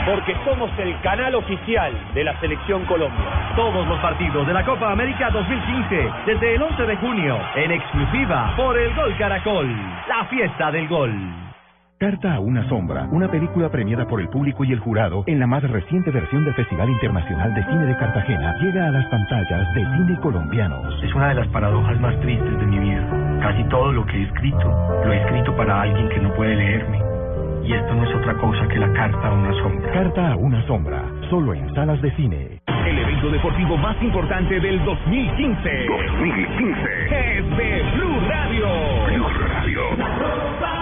Porque 0.07 0.37
somos 0.45 0.71
el 0.79 1.01
canal 1.01 1.35
oficial 1.35 1.93
de 2.15 2.23
la 2.23 2.39
Selección 2.39 2.85
Colombia. 2.85 3.55
Todos 3.57 3.87
los 3.89 3.99
partidos 3.99 4.47
de 4.47 4.53
la 4.53 4.65
Copa 4.65 4.93
América 4.93 5.31
2015, 5.31 6.11
desde 6.27 6.55
el 6.55 6.63
11 6.63 6.83
de 6.87 6.97
junio, 6.97 7.41
en 7.57 7.73
exclusiva 7.73 8.53
por 8.57 8.79
el 8.79 8.95
Gol 8.95 9.17
Caracol, 9.17 9.69
la 10.09 10.25
fiesta 10.27 10.71
del 10.71 10.87
gol. 10.87 11.52
Carta 12.03 12.35
a 12.35 12.41
una 12.41 12.69
sombra, 12.69 13.07
una 13.13 13.31
película 13.31 13.69
premiada 13.69 14.09
por 14.09 14.21
el 14.21 14.29
público 14.29 14.65
y 14.65 14.73
el 14.73 14.81
jurado 14.81 15.23
en 15.29 15.39
la 15.39 15.47
más 15.47 15.63
reciente 15.63 16.11
versión 16.11 16.45
del 16.45 16.53
Festival 16.55 16.91
Internacional 16.91 17.55
de 17.55 17.63
Cine 17.63 17.87
de 17.87 17.97
Cartagena, 17.97 18.59
llega 18.59 18.89
a 18.89 18.91
las 18.91 19.07
pantallas 19.07 19.73
de 19.73 19.85
cine 19.85 20.19
colombianos. 20.21 21.01
Es 21.05 21.15
una 21.15 21.29
de 21.29 21.35
las 21.37 21.47
paradojas 21.51 22.01
más 22.01 22.19
tristes 22.19 22.59
de 22.59 22.67
mi 22.67 22.81
vida. 22.81 23.09
Casi 23.41 23.63
todo 23.69 23.93
lo 23.93 24.05
que 24.05 24.17
he 24.17 24.23
escrito, 24.25 24.69
lo 25.05 25.13
he 25.13 25.23
escrito 25.23 25.55
para 25.55 25.83
alguien 25.83 26.09
que 26.09 26.19
no 26.19 26.35
puede 26.35 26.57
leerme. 26.57 26.99
Y 27.63 27.73
esto 27.73 27.95
no 27.95 28.03
es 28.03 28.17
otra 28.17 28.35
cosa 28.35 28.67
que 28.67 28.81
la 28.81 28.93
carta 28.95 29.29
a 29.29 29.33
una 29.33 29.53
sombra. 29.63 29.93
Carta 29.93 30.33
a 30.33 30.37
una 30.37 30.67
sombra, 30.67 31.05
solo 31.31 31.55
en 31.55 31.73
salas 31.73 32.03
de 32.03 32.11
cine. 32.17 32.63
El 32.85 32.99
evento 32.99 33.31
deportivo 33.31 33.77
más 33.77 33.95
importante 34.03 34.59
del 34.59 34.85
2015. 34.85 35.87
2015. 35.87 37.37
Es 37.37 37.57
de 37.57 37.83
Blue 37.95 38.21
Radio. 38.27 38.67
Blue 39.07 39.29
Radio. 39.47 40.82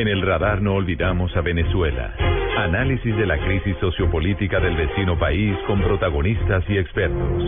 En 0.00 0.08
el 0.08 0.22
radar 0.22 0.62
no 0.62 0.76
olvidamos 0.76 1.36
a 1.36 1.42
Venezuela. 1.42 2.14
Análisis 2.56 3.14
de 3.16 3.26
la 3.26 3.36
crisis 3.38 3.76
sociopolítica 3.80 4.58
del 4.58 4.74
vecino 4.74 5.18
país 5.18 5.54
con 5.66 5.78
protagonistas 5.82 6.64
y 6.70 6.78
expertos. 6.78 7.42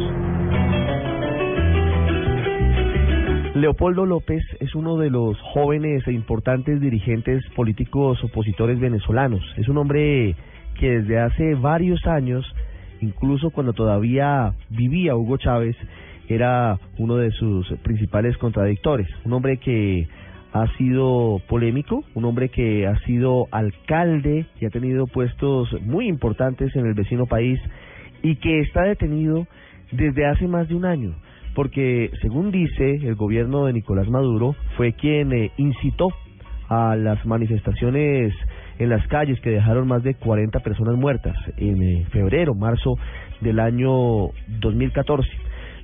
Leopoldo 3.54 4.04
López 4.04 4.42
es 4.60 4.74
uno 4.74 4.98
de 4.98 5.08
los 5.08 5.40
jóvenes 5.54 6.06
e 6.06 6.12
importantes 6.12 6.78
dirigentes 6.78 7.42
políticos 7.56 8.22
opositores 8.22 8.78
venezolanos. 8.78 9.42
Es 9.56 9.68
un 9.68 9.78
hombre 9.78 10.36
que 10.78 10.90
desde 11.00 11.20
hace 11.20 11.54
varios 11.54 12.06
años, 12.06 12.44
incluso 13.00 13.48
cuando 13.48 13.72
todavía 13.72 14.52
vivía 14.68 15.16
Hugo 15.16 15.38
Chávez, 15.38 15.76
era 16.28 16.78
uno 16.98 17.16
de 17.16 17.30
sus 17.30 17.66
principales 17.82 18.36
contradictores. 18.36 19.08
Un 19.24 19.32
hombre 19.32 19.56
que 19.56 20.06
ha 20.52 20.66
sido 20.76 21.40
polémico, 21.48 22.04
un 22.14 22.24
hombre 22.26 22.50
que 22.50 22.86
ha 22.86 22.98
sido 23.00 23.46
alcalde 23.50 24.46
y 24.60 24.66
ha 24.66 24.70
tenido 24.70 25.06
puestos 25.06 25.68
muy 25.82 26.08
importantes 26.08 26.74
en 26.76 26.86
el 26.86 26.94
vecino 26.94 27.26
país 27.26 27.58
y 28.22 28.36
que 28.36 28.60
está 28.60 28.82
detenido 28.82 29.46
desde 29.90 30.26
hace 30.26 30.46
más 30.46 30.68
de 30.68 30.74
un 30.74 30.84
año, 30.84 31.14
porque 31.54 32.10
según 32.20 32.50
dice 32.50 32.96
el 33.02 33.14
gobierno 33.14 33.64
de 33.64 33.72
Nicolás 33.72 34.08
Maduro 34.08 34.54
fue 34.76 34.92
quien 34.92 35.32
eh, 35.32 35.50
incitó 35.56 36.08
a 36.68 36.96
las 36.96 37.24
manifestaciones 37.26 38.34
en 38.78 38.88
las 38.88 39.06
calles 39.08 39.40
que 39.40 39.50
dejaron 39.50 39.88
más 39.88 40.02
de 40.02 40.14
40 40.14 40.60
personas 40.60 40.96
muertas 40.96 41.36
en 41.56 41.82
eh, 41.82 42.06
febrero, 42.10 42.54
marzo 42.54 42.96
del 43.40 43.58
año 43.58 44.28
2014. 44.60 45.28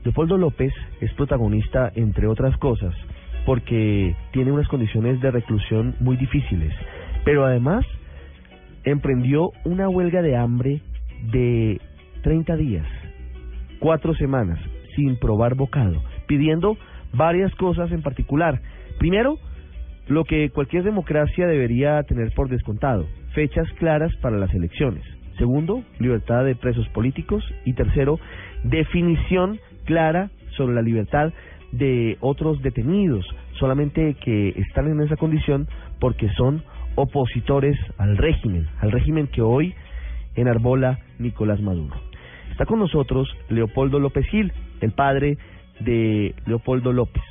Leopoldo 0.04 0.38
López 0.38 0.72
es 1.00 1.12
protagonista, 1.14 1.90
entre 1.94 2.26
otras 2.26 2.56
cosas, 2.58 2.94
porque 3.44 4.14
tiene 4.32 4.52
unas 4.52 4.68
condiciones 4.68 5.20
de 5.20 5.30
reclusión 5.30 5.94
muy 6.00 6.16
difíciles, 6.16 6.72
pero 7.24 7.44
además 7.44 7.84
emprendió 8.84 9.50
una 9.64 9.88
huelga 9.88 10.22
de 10.22 10.36
hambre 10.36 10.80
de 11.32 11.80
30 12.22 12.56
días, 12.56 12.86
cuatro 13.80 14.14
semanas, 14.14 14.58
sin 14.94 15.16
probar 15.18 15.54
bocado, 15.54 16.02
pidiendo 16.26 16.76
varias 17.12 17.54
cosas 17.54 17.90
en 17.92 18.02
particular. 18.02 18.60
Primero, 18.98 19.38
lo 20.08 20.24
que 20.24 20.50
cualquier 20.50 20.84
democracia 20.84 21.46
debería 21.46 22.02
tener 22.02 22.32
por 22.34 22.48
descontado, 22.48 23.06
fechas 23.34 23.70
claras 23.78 24.14
para 24.16 24.38
las 24.38 24.52
elecciones. 24.54 25.04
Segundo, 25.38 25.84
libertad 26.00 26.44
de 26.44 26.56
presos 26.56 26.88
políticos. 26.88 27.44
Y 27.64 27.74
tercero, 27.74 28.18
definición 28.64 29.60
clara 29.84 30.30
sobre 30.56 30.74
la 30.74 30.82
libertad 30.82 31.32
de 31.72 32.16
otros 32.20 32.62
detenidos, 32.62 33.26
solamente 33.52 34.14
que 34.14 34.50
están 34.50 34.88
en 34.88 35.00
esa 35.00 35.16
condición 35.16 35.68
porque 36.00 36.28
son 36.30 36.62
opositores 36.94 37.78
al 37.98 38.16
régimen, 38.16 38.66
al 38.80 38.90
régimen 38.90 39.28
que 39.28 39.42
hoy 39.42 39.74
enarbola 40.34 40.98
Nicolás 41.18 41.60
Maduro. 41.60 41.96
Está 42.50 42.66
con 42.66 42.78
nosotros 42.78 43.28
Leopoldo 43.48 44.00
López 44.00 44.26
Gil, 44.26 44.52
el 44.80 44.92
padre 44.92 45.38
de 45.80 46.34
Leopoldo 46.46 46.92
López, 46.92 47.22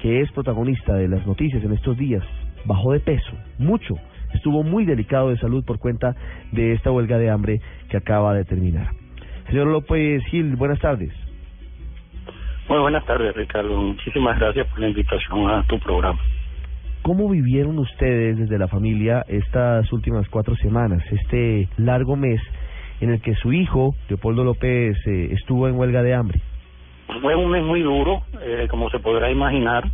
que 0.00 0.20
es 0.20 0.30
protagonista 0.32 0.94
de 0.94 1.08
las 1.08 1.26
noticias 1.26 1.62
en 1.64 1.72
estos 1.72 1.96
días. 1.96 2.22
Bajó 2.66 2.92
de 2.92 3.00
peso, 3.00 3.32
mucho, 3.58 3.94
estuvo 4.34 4.62
muy 4.62 4.84
delicado 4.84 5.30
de 5.30 5.38
salud 5.38 5.64
por 5.64 5.78
cuenta 5.78 6.14
de 6.52 6.72
esta 6.72 6.90
huelga 6.90 7.18
de 7.18 7.30
hambre 7.30 7.60
que 7.88 7.96
acaba 7.96 8.34
de 8.34 8.44
terminar. 8.44 8.90
Señor 9.48 9.68
López 9.68 10.22
Gil, 10.26 10.56
buenas 10.56 10.80
tardes. 10.80 11.23
Muy 12.68 12.78
buenas 12.78 13.04
tardes, 13.04 13.34
Ricardo. 13.36 13.76
Muchísimas 13.76 14.38
gracias 14.38 14.66
por 14.68 14.80
la 14.80 14.88
invitación 14.88 15.50
a 15.50 15.62
tu 15.66 15.78
programa. 15.78 16.18
¿Cómo 17.02 17.28
vivieron 17.28 17.78
ustedes 17.78 18.38
desde 18.38 18.58
la 18.58 18.68
familia 18.68 19.22
estas 19.28 19.92
últimas 19.92 20.26
cuatro 20.30 20.56
semanas, 20.56 21.02
este 21.12 21.68
largo 21.76 22.16
mes 22.16 22.40
en 23.02 23.10
el 23.10 23.20
que 23.20 23.34
su 23.34 23.52
hijo, 23.52 23.94
Leopoldo 24.08 24.44
López, 24.44 24.96
eh, 25.06 25.28
estuvo 25.32 25.68
en 25.68 25.76
huelga 25.76 26.02
de 26.02 26.14
hambre? 26.14 26.40
Fue 27.20 27.36
un 27.36 27.50
mes 27.50 27.62
muy 27.62 27.82
duro, 27.82 28.22
eh, 28.40 28.66
como 28.70 28.88
se 28.88 28.98
podrá 28.98 29.30
imaginar. 29.30 29.84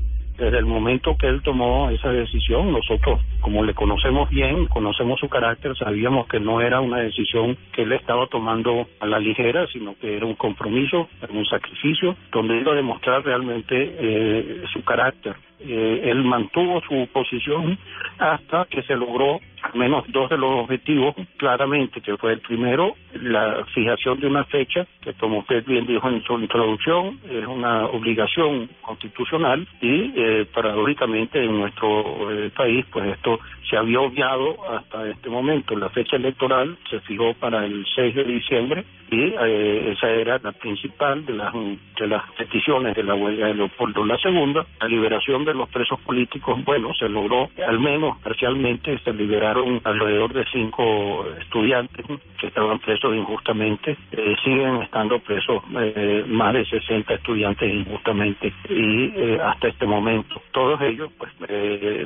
Desde 0.40 0.56
el 0.56 0.64
momento 0.64 1.18
que 1.18 1.26
él 1.26 1.42
tomó 1.42 1.90
esa 1.90 2.08
decisión, 2.08 2.72
nosotros, 2.72 3.20
como 3.42 3.62
le 3.62 3.74
conocemos 3.74 4.30
bien, 4.30 4.64
conocemos 4.68 5.20
su 5.20 5.28
carácter, 5.28 5.76
sabíamos 5.76 6.26
que 6.28 6.40
no 6.40 6.62
era 6.62 6.80
una 6.80 6.96
decisión 6.96 7.58
que 7.74 7.82
él 7.82 7.92
estaba 7.92 8.26
tomando 8.26 8.88
a 9.00 9.06
la 9.06 9.18
ligera, 9.18 9.66
sino 9.66 9.98
que 10.00 10.16
era 10.16 10.24
un 10.24 10.36
compromiso, 10.36 11.10
era 11.20 11.30
un 11.30 11.44
sacrificio, 11.44 12.16
donde 12.32 12.58
iba 12.58 12.72
a 12.72 12.76
demostrar 12.76 13.22
realmente 13.22 13.96
eh, 14.00 14.62
su 14.72 14.82
carácter. 14.82 15.36
Eh, 15.60 16.02
él 16.04 16.24
mantuvo 16.24 16.80
su 16.82 17.08
posición 17.12 17.78
hasta 18.18 18.64
que 18.66 18.82
se 18.82 18.96
logró 18.96 19.40
al 19.62 19.78
menos 19.78 20.04
dos 20.08 20.30
de 20.30 20.38
los 20.38 20.50
objetivos 20.52 21.14
claramente, 21.36 22.00
que 22.00 22.16
fue 22.16 22.32
el 22.32 22.40
primero, 22.40 22.94
la 23.14 23.64
fijación 23.74 24.18
de 24.20 24.26
una 24.26 24.44
fecha, 24.44 24.86
que 25.02 25.12
como 25.14 25.40
usted 25.40 25.64
bien 25.66 25.86
dijo 25.86 26.08
en 26.08 26.22
su 26.22 26.38
introducción, 26.38 27.20
es 27.30 27.46
una 27.46 27.86
obligación 27.86 28.68
constitucional 28.80 29.66
y 29.80 30.12
eh, 30.16 30.46
paradójicamente 30.52 31.42
en 31.44 31.58
nuestro 31.58 32.30
eh, 32.30 32.50
país, 32.56 32.86
pues 32.90 33.06
esto 33.12 33.38
se 33.68 33.76
había 33.76 34.00
obviado 34.00 34.56
hasta 34.72 35.08
este 35.08 35.28
momento. 35.28 35.76
La 35.76 35.90
fecha 35.90 36.16
electoral 36.16 36.76
se 36.90 37.00
fijó 37.00 37.34
para 37.34 37.64
el 37.64 37.86
6 37.94 38.14
de 38.14 38.24
diciembre 38.24 38.84
y 39.10 39.20
eh, 39.22 39.92
esa 39.92 40.10
era 40.10 40.38
la 40.42 40.52
principal 40.52 41.24
de 41.24 41.34
las, 41.34 41.52
de 41.54 42.06
las 42.06 42.22
peticiones 42.32 42.96
de 42.96 43.04
la 43.04 43.14
huelga 43.14 43.46
de 43.46 43.54
Leopoldo. 43.54 44.04
La 44.04 44.18
segunda, 44.18 44.66
la 44.80 44.88
liberación 44.88 45.44
de 45.44 45.49
los 45.54 45.68
presos 45.68 46.00
políticos, 46.00 46.62
bueno, 46.64 46.92
se 46.94 47.08
logró 47.08 47.48
al 47.66 47.80
menos 47.80 48.18
parcialmente, 48.18 48.98
se 48.98 49.12
liberaron 49.12 49.80
alrededor 49.84 50.32
de 50.32 50.44
cinco 50.52 51.24
estudiantes 51.40 52.04
que 52.40 52.46
estaban 52.46 52.78
presos 52.78 53.14
injustamente, 53.14 53.96
eh, 54.12 54.34
siguen 54.44 54.82
estando 54.82 55.18
presos 55.20 55.62
eh, 55.78 56.24
más 56.26 56.54
de 56.54 56.64
60 56.64 57.14
estudiantes 57.14 57.72
injustamente 57.72 58.52
y 58.68 59.36
hasta 59.42 59.68
este 59.68 59.86
momento, 59.86 60.40
todos 60.52 60.80
ellos 60.82 61.10
pues 61.18 61.30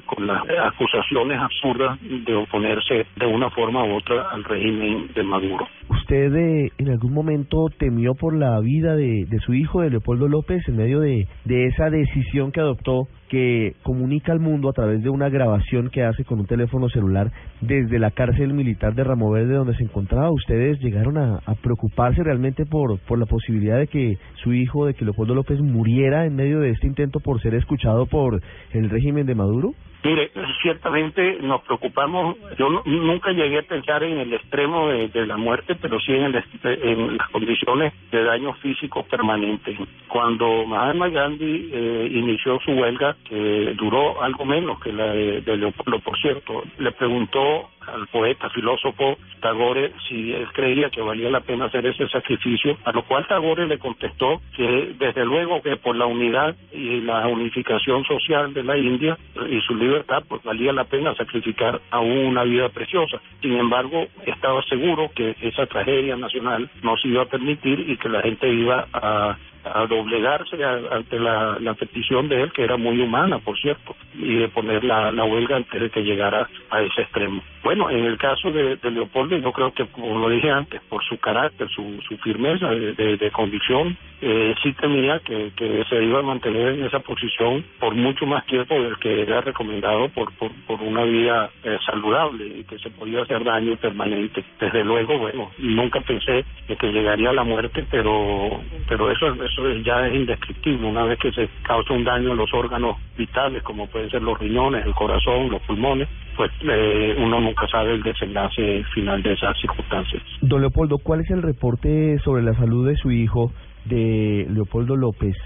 con 0.06 0.26
las 0.26 0.42
acusaciones 0.64 1.38
absurda 1.40 1.98
de 2.00 2.34
oponerse 2.34 3.06
de 3.16 3.26
una 3.26 3.50
forma 3.50 3.84
u 3.84 3.96
otra 3.96 4.28
al 4.30 4.44
régimen 4.44 5.10
de 5.14 5.22
Maduro. 5.22 5.66
¿Usted 5.88 6.34
eh, 6.34 6.72
en 6.78 6.90
algún 6.90 7.12
momento 7.12 7.66
temió 7.78 8.14
por 8.14 8.36
la 8.36 8.58
vida 8.60 8.96
de, 8.96 9.26
de 9.26 9.38
su 9.40 9.54
hijo, 9.54 9.82
de 9.82 9.90
Leopoldo 9.90 10.28
López, 10.28 10.66
en 10.68 10.76
medio 10.76 11.00
de, 11.00 11.26
de 11.44 11.66
esa 11.66 11.90
decisión 11.90 12.52
que 12.52 12.60
adoptó 12.60 13.08
que 13.34 13.74
comunica 13.82 14.30
al 14.30 14.38
mundo 14.38 14.68
a 14.68 14.72
través 14.72 15.02
de 15.02 15.10
una 15.10 15.28
grabación 15.28 15.90
que 15.90 16.04
hace 16.04 16.24
con 16.24 16.38
un 16.38 16.46
teléfono 16.46 16.88
celular 16.88 17.32
desde 17.60 17.98
la 17.98 18.12
cárcel 18.12 18.54
militar 18.54 18.94
de 18.94 19.02
Ramo 19.02 19.28
Verde 19.28 19.54
donde 19.54 19.74
se 19.74 19.82
encontraba. 19.82 20.30
¿Ustedes 20.30 20.78
llegaron 20.78 21.18
a, 21.18 21.40
preocuparse 21.60 22.22
realmente 22.22 22.64
por, 22.64 23.00
por 23.00 23.18
la 23.18 23.26
posibilidad 23.26 23.76
de 23.78 23.88
que 23.88 24.18
su 24.34 24.52
hijo, 24.52 24.86
de 24.86 24.94
que 24.94 25.04
Leopoldo 25.04 25.34
López 25.34 25.60
muriera 25.60 26.26
en 26.26 26.36
medio 26.36 26.60
de 26.60 26.70
este 26.70 26.86
intento 26.86 27.18
por 27.18 27.42
ser 27.42 27.56
escuchado 27.56 28.06
por 28.06 28.40
el 28.70 28.88
régimen 28.88 29.26
de 29.26 29.34
Maduro? 29.34 29.74
Mire, 30.04 30.30
ciertamente 30.60 31.38
nos 31.40 31.62
preocupamos. 31.62 32.36
Yo 32.58 32.68
no, 32.68 32.82
nunca 32.84 33.32
llegué 33.32 33.60
a 33.60 33.62
pensar 33.62 34.02
en 34.02 34.18
el 34.18 34.34
extremo 34.34 34.88
de, 34.88 35.26
la 35.26 35.38
muerte, 35.38 35.74
pero 35.80 35.98
sí 35.98 36.12
en, 36.12 36.24
el, 36.24 36.44
en, 36.62 37.16
las 37.16 37.28
condiciones 37.30 37.94
de 38.10 38.22
daño 38.22 38.52
físico 38.54 39.02
permanente. 39.04 39.74
Cuando 40.08 40.66
Mahatma 40.66 41.08
Gandhi 41.08 41.70
eh, 41.72 42.08
inició 42.12 42.60
su 42.60 42.72
huelga, 42.72 43.16
que 43.26 43.74
duró 43.78 44.22
algo 44.22 44.44
menos 44.44 44.78
que 44.80 44.92
la 44.92 45.06
de, 45.06 45.40
de 45.40 45.56
Leopoldo, 45.56 45.98
por 46.00 46.18
cierto, 46.18 46.62
le 46.78 46.92
preguntó 46.92 47.70
al 47.86 48.06
poeta, 48.08 48.50
filósofo 48.50 49.16
Tagore, 49.40 49.92
si 50.08 50.32
él 50.32 50.48
creía 50.52 50.90
que 50.90 51.00
valía 51.00 51.30
la 51.30 51.40
pena 51.40 51.66
hacer 51.66 51.86
ese 51.86 52.08
sacrificio, 52.08 52.76
a 52.84 52.92
lo 52.92 53.04
cual 53.04 53.26
Tagore 53.26 53.66
le 53.66 53.78
contestó 53.78 54.40
que 54.56 54.94
desde 54.98 55.24
luego 55.24 55.60
que 55.62 55.76
por 55.76 55.96
la 55.96 56.06
unidad 56.06 56.54
y 56.72 57.00
la 57.00 57.26
unificación 57.26 58.04
social 58.04 58.54
de 58.54 58.62
la 58.62 58.76
India 58.76 59.18
y 59.50 59.60
su 59.60 59.74
libertad, 59.74 60.22
pues 60.28 60.42
valía 60.42 60.72
la 60.72 60.84
pena 60.84 61.14
sacrificar 61.14 61.80
aún 61.90 62.26
una 62.26 62.44
vida 62.44 62.68
preciosa. 62.70 63.20
Sin 63.40 63.56
embargo, 63.56 64.06
estaba 64.26 64.62
seguro 64.62 65.10
que 65.14 65.36
esa 65.42 65.66
tragedia 65.66 66.16
nacional 66.16 66.70
no 66.82 66.96
se 66.96 67.08
iba 67.08 67.22
a 67.22 67.26
permitir 67.26 67.80
y 67.88 67.96
que 67.96 68.08
la 68.08 68.22
gente 68.22 68.48
iba 68.48 68.86
a 68.92 69.36
a 69.64 69.86
doblegarse 69.86 70.56
ante 70.64 71.18
la, 71.18 71.74
petición 71.78 72.28
de 72.28 72.42
él, 72.42 72.52
que 72.52 72.62
era 72.62 72.76
muy 72.76 73.00
humana, 73.00 73.38
por 73.38 73.58
cierto, 73.58 73.96
y 74.14 74.36
de 74.36 74.48
poner 74.48 74.84
la, 74.84 75.10
huelga 75.24 75.56
antes 75.56 75.80
de 75.80 75.90
que 75.90 76.02
llegara 76.02 76.48
a 76.70 76.82
ese 76.82 77.02
extremo. 77.02 77.42
Bueno, 77.62 77.90
en 77.90 78.04
el 78.04 78.18
caso 78.18 78.50
de, 78.50 78.78
Leopoldo, 78.90 79.36
yo 79.38 79.52
creo 79.52 79.72
que, 79.72 79.86
como 79.86 80.18
lo 80.18 80.28
dije 80.28 80.50
antes, 80.50 80.80
por 80.88 81.02
su 81.04 81.18
carácter, 81.18 81.68
su, 81.70 82.00
su 82.08 82.16
firmeza 82.18 82.68
de, 82.68 83.30
convicción, 83.32 83.96
eh, 84.20 84.54
sí 84.62 84.72
temía 84.74 85.20
que, 85.20 85.50
se 85.88 86.04
iba 86.04 86.20
a 86.20 86.22
mantener 86.22 86.74
en 86.74 86.84
esa 86.84 87.00
posición 87.00 87.64
por 87.80 87.94
mucho 87.94 88.26
más 88.26 88.46
tiempo 88.46 88.74
del 88.74 88.98
que 88.98 89.22
era 89.22 89.40
recomendado 89.40 90.08
por, 90.10 90.32
por, 90.34 90.50
una 90.80 91.04
vida 91.04 91.50
eh, 91.62 91.78
saludable 91.84 92.46
y 92.46 92.64
que 92.64 92.78
se 92.78 92.90
podía 92.90 93.22
hacer 93.22 93.42
daño 93.44 93.76
permanente. 93.76 94.44
Desde 94.60 94.84
luego, 94.84 95.18
bueno, 95.18 95.50
nunca 95.58 96.00
pensé 96.00 96.44
que 96.66 96.92
llegaría 96.92 97.30
a 97.30 97.34
la 97.34 97.44
muerte, 97.44 97.84
pero, 97.90 98.60
pero 98.88 99.10
eso, 99.10 99.34
eso 99.54 99.82
ya 99.84 100.06
es 100.06 100.14
indescriptible. 100.14 100.86
Una 100.86 101.04
vez 101.04 101.18
que 101.18 101.32
se 101.32 101.48
causa 101.62 101.94
un 101.94 102.04
daño 102.04 102.32
en 102.32 102.36
los 102.36 102.52
órganos 102.52 102.96
vitales, 103.16 103.62
como 103.62 103.86
pueden 103.86 104.10
ser 104.10 104.22
los 104.22 104.38
riñones, 104.38 104.84
el 104.84 104.94
corazón, 104.94 105.50
los 105.50 105.62
pulmones, 105.62 106.08
pues 106.36 106.50
eh, 106.62 107.14
uno 107.18 107.40
nunca 107.40 107.66
sabe 107.68 107.94
el 107.94 108.02
desenlace 108.02 108.84
final 108.94 109.22
de 109.22 109.32
esas 109.32 109.58
circunstancias. 109.60 110.22
Don 110.40 110.60
Leopoldo, 110.60 110.98
¿cuál 110.98 111.20
es 111.20 111.30
el 111.30 111.42
reporte 111.42 112.18
sobre 112.24 112.42
la 112.42 112.54
salud 112.54 112.86
de 112.86 112.96
su 112.96 113.10
hijo, 113.10 113.52
de 113.84 114.46
Leopoldo 114.50 114.96
López, 114.96 115.36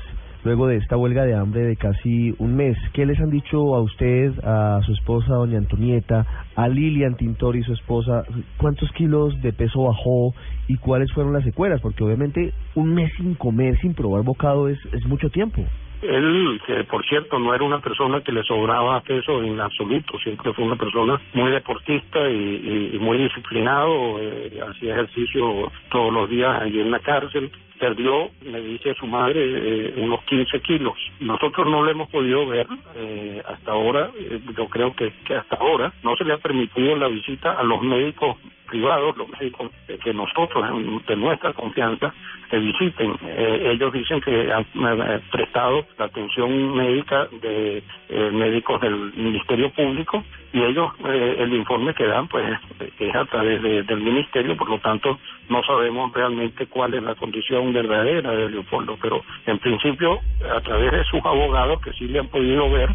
luego 0.44 0.66
de 0.66 0.76
esta 0.76 0.96
huelga 0.96 1.24
de 1.24 1.34
hambre 1.34 1.62
de 1.62 1.76
casi 1.76 2.34
un 2.38 2.56
mes? 2.56 2.76
¿Qué 2.92 3.06
les 3.06 3.18
han 3.20 3.30
dicho 3.30 3.74
a 3.74 3.82
usted, 3.82 4.32
a 4.44 4.80
su 4.84 4.92
esposa, 4.92 5.34
doña 5.34 5.58
Antonieta, 5.58 6.26
a 6.54 6.68
Lilian 6.68 7.16
Tintori, 7.16 7.62
su 7.62 7.72
esposa? 7.72 8.24
¿Cuántos 8.56 8.90
kilos 8.92 9.40
de 9.42 9.52
peso 9.52 9.84
bajó 9.84 10.34
y 10.68 10.76
cuáles 10.76 11.12
fueron 11.12 11.32
las 11.32 11.44
secuelas? 11.44 11.80
Porque 11.80 12.04
obviamente 12.04 12.52
un 12.74 12.94
mes 12.94 13.12
sin 13.16 13.34
comer, 13.34 13.78
sin 13.80 13.94
probar 13.94 14.22
bocado, 14.22 14.68
es, 14.68 14.78
es 14.92 15.06
mucho 15.06 15.30
tiempo. 15.30 15.64
Él, 16.02 16.60
que 16.66 16.84
por 16.84 17.04
cierto 17.06 17.38
no 17.38 17.54
era 17.54 17.64
una 17.64 17.80
persona 17.80 18.20
que 18.20 18.32
le 18.32 18.42
sobraba 18.44 19.00
peso 19.00 19.42
en 19.42 19.60
absoluto, 19.60 20.18
siempre 20.18 20.52
fue 20.52 20.64
una 20.64 20.76
persona 20.76 21.20
muy 21.34 21.50
deportista 21.50 22.28
y, 22.30 22.96
muy 23.00 23.18
disciplinado, 23.18 24.20
eh, 24.20 24.60
hacía 24.68 24.94
ejercicio 24.94 25.70
todos 25.90 26.12
los 26.12 26.30
días 26.30 26.62
allí 26.62 26.80
en 26.80 26.90
la 26.90 27.00
cárcel, 27.00 27.50
perdió, 27.78 28.30
me 28.42 28.60
dice 28.60 28.94
su 28.94 29.06
madre, 29.06 29.40
eh, 29.40 29.94
unos 29.96 30.22
15 30.24 30.60
kilos. 30.60 30.94
Nosotros 31.20 31.66
no 31.66 31.82
lo 31.82 31.90
hemos 31.90 32.10
podido 32.10 32.46
ver 32.46 32.66
eh, 32.96 33.42
hasta 33.46 33.72
ahora, 33.72 34.10
eh, 34.18 34.40
yo 34.56 34.68
creo 34.68 34.94
que 34.94 35.12
hasta 35.34 35.56
ahora 35.56 35.92
no 36.02 36.16
se 36.16 36.24
le 36.24 36.34
ha 36.34 36.38
permitido 36.38 36.96
la 36.96 37.08
visita 37.08 37.52
a 37.52 37.62
los 37.62 37.82
médicos 37.82 38.36
privados, 38.68 39.16
los 39.16 39.28
médicos 39.28 39.70
que 40.02 40.14
nosotros, 40.14 40.64
de 41.06 41.16
nuestra 41.16 41.52
confianza, 41.52 42.12
visiten. 42.56 43.14
Eh, 43.22 43.72
ellos 43.72 43.92
dicen 43.92 44.20
que 44.20 44.50
han 44.52 44.62
eh, 44.62 45.20
prestado 45.30 45.84
la 45.98 46.06
atención 46.06 46.74
médica 46.74 47.28
de 47.42 47.82
eh, 48.08 48.30
médicos 48.32 48.80
del 48.80 49.12
Ministerio 49.14 49.70
Público 49.70 50.24
y 50.52 50.62
ellos, 50.62 50.90
eh, 51.06 51.36
el 51.40 51.52
informe 51.52 51.92
que 51.92 52.06
dan, 52.06 52.26
pues 52.28 52.58
es 52.98 53.14
a 53.14 53.24
través 53.26 53.62
de, 53.62 53.82
del 53.82 54.00
Ministerio, 54.00 54.56
por 54.56 54.70
lo 54.70 54.78
tanto, 54.78 55.18
no 55.50 55.62
sabemos 55.64 56.12
realmente 56.14 56.66
cuál 56.66 56.94
es 56.94 57.02
la 57.02 57.14
condición 57.16 57.72
verdadera 57.72 58.30
de 58.30 58.50
Leopoldo, 58.50 58.96
pero 59.00 59.22
en 59.46 59.58
principio, 59.58 60.20
a 60.56 60.60
través 60.60 60.92
de 60.92 61.04
sus 61.04 61.24
abogados 61.24 61.80
que 61.82 61.92
sí 61.92 62.08
le 62.08 62.20
han 62.20 62.28
podido 62.28 62.70
ver, 62.70 62.88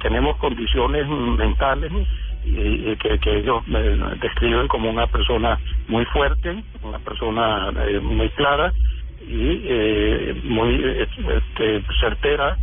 tenemos 0.00 0.36
condiciones 0.38 1.06
mentales 1.06 1.92
y, 2.48 2.96
que, 2.96 3.18
que 3.18 3.38
ellos 3.38 3.66
me 3.66 3.80
describen 4.20 4.68
como 4.68 4.90
una 4.90 5.06
persona 5.06 5.58
muy 5.88 6.04
fuerte, 6.06 6.62
una 6.82 6.98
persona 6.98 7.72
eh, 7.86 8.00
muy 8.00 8.28
clara 8.30 8.72
y 9.20 9.60
eh, 9.64 10.40
muy 10.44 10.82
este, 10.84 11.82
certera 12.00 12.56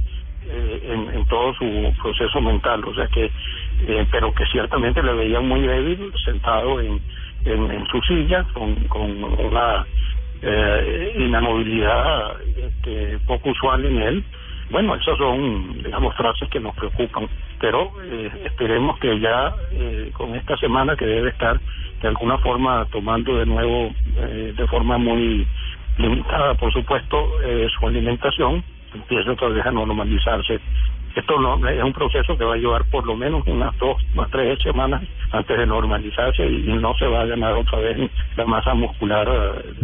eh, 0.48 1.10
en, 1.14 1.26
todo 1.26 1.54
su 1.56 1.94
proceso 2.02 2.40
mental, 2.40 2.84
o 2.86 2.94
sea 2.94 3.08
que, 3.08 3.32
eh, 3.88 4.08
pero 4.12 4.32
que 4.34 4.46
ciertamente 4.46 5.02
le 5.02 5.14
veían 5.14 5.48
muy 5.48 5.62
débil, 5.62 6.12
sentado 6.24 6.80
en, 6.80 7.02
en, 7.46 7.86
su 7.88 8.00
silla, 8.02 8.46
con, 8.54 8.76
con 8.88 9.24
una 9.24 9.86
eh, 10.44 11.16
inamovilidad 11.18 12.40
este, 12.58 13.18
poco 13.26 13.50
usual 13.50 13.86
en 13.86 14.02
él, 14.02 14.24
Bueno, 14.70 14.96
esas 14.96 15.18
son, 15.18 15.84
digamos, 15.84 16.16
frases 16.16 16.50
que 16.50 16.60
nos 16.60 16.76
preocupan, 16.76 17.28
pero 17.60 17.92
eh, 18.04 18.32
esperemos 18.46 18.98
que 19.00 19.20
ya 19.20 19.54
eh, 19.72 20.12
con 20.14 20.36
esta 20.36 20.58
semana 20.58 20.96
que 20.96 21.06
debe 21.06 21.30
estar 21.30 21.60
de 22.02 22.08
alguna 22.08 22.38
forma 22.40 22.86
tomando 22.92 23.38
de 23.38 23.46
nuevo, 23.46 23.92
eh, 24.18 24.54
de 24.56 24.68
forma 24.68 24.98
muy 24.98 25.48
limitada, 25.98 26.56
por 26.56 26.72
supuesto, 26.74 27.42
eh, 27.44 27.68
su 27.80 27.88
alimentación, 27.88 28.64
empiece 28.94 29.30
otra 29.30 29.50
vez 29.50 29.66
a 29.66 29.72
normalizarse. 29.72 30.60
Esto 31.16 31.40
no 31.40 31.66
es 31.68 31.82
un 31.82 31.94
proceso 31.94 32.38
que 32.38 32.44
va 32.44 32.56
a 32.56 32.58
llevar 32.58 32.84
por 32.92 33.06
lo 33.06 33.16
menos 33.16 33.48
unas 33.48 33.78
dos 33.78 33.96
o 34.18 34.26
tres 34.28 34.60
semanas 34.62 35.02
antes 35.32 35.58
de 35.58 35.66
normalizarse 35.66 36.46
y, 36.46 36.74
no 36.74 36.94
se 36.96 37.08
va 37.08 37.22
a 37.22 37.26
ganar 37.26 37.54
otra 37.54 37.80
vez 37.80 38.12
la 38.36 38.46
masa 38.46 38.74
muscular 38.74 39.28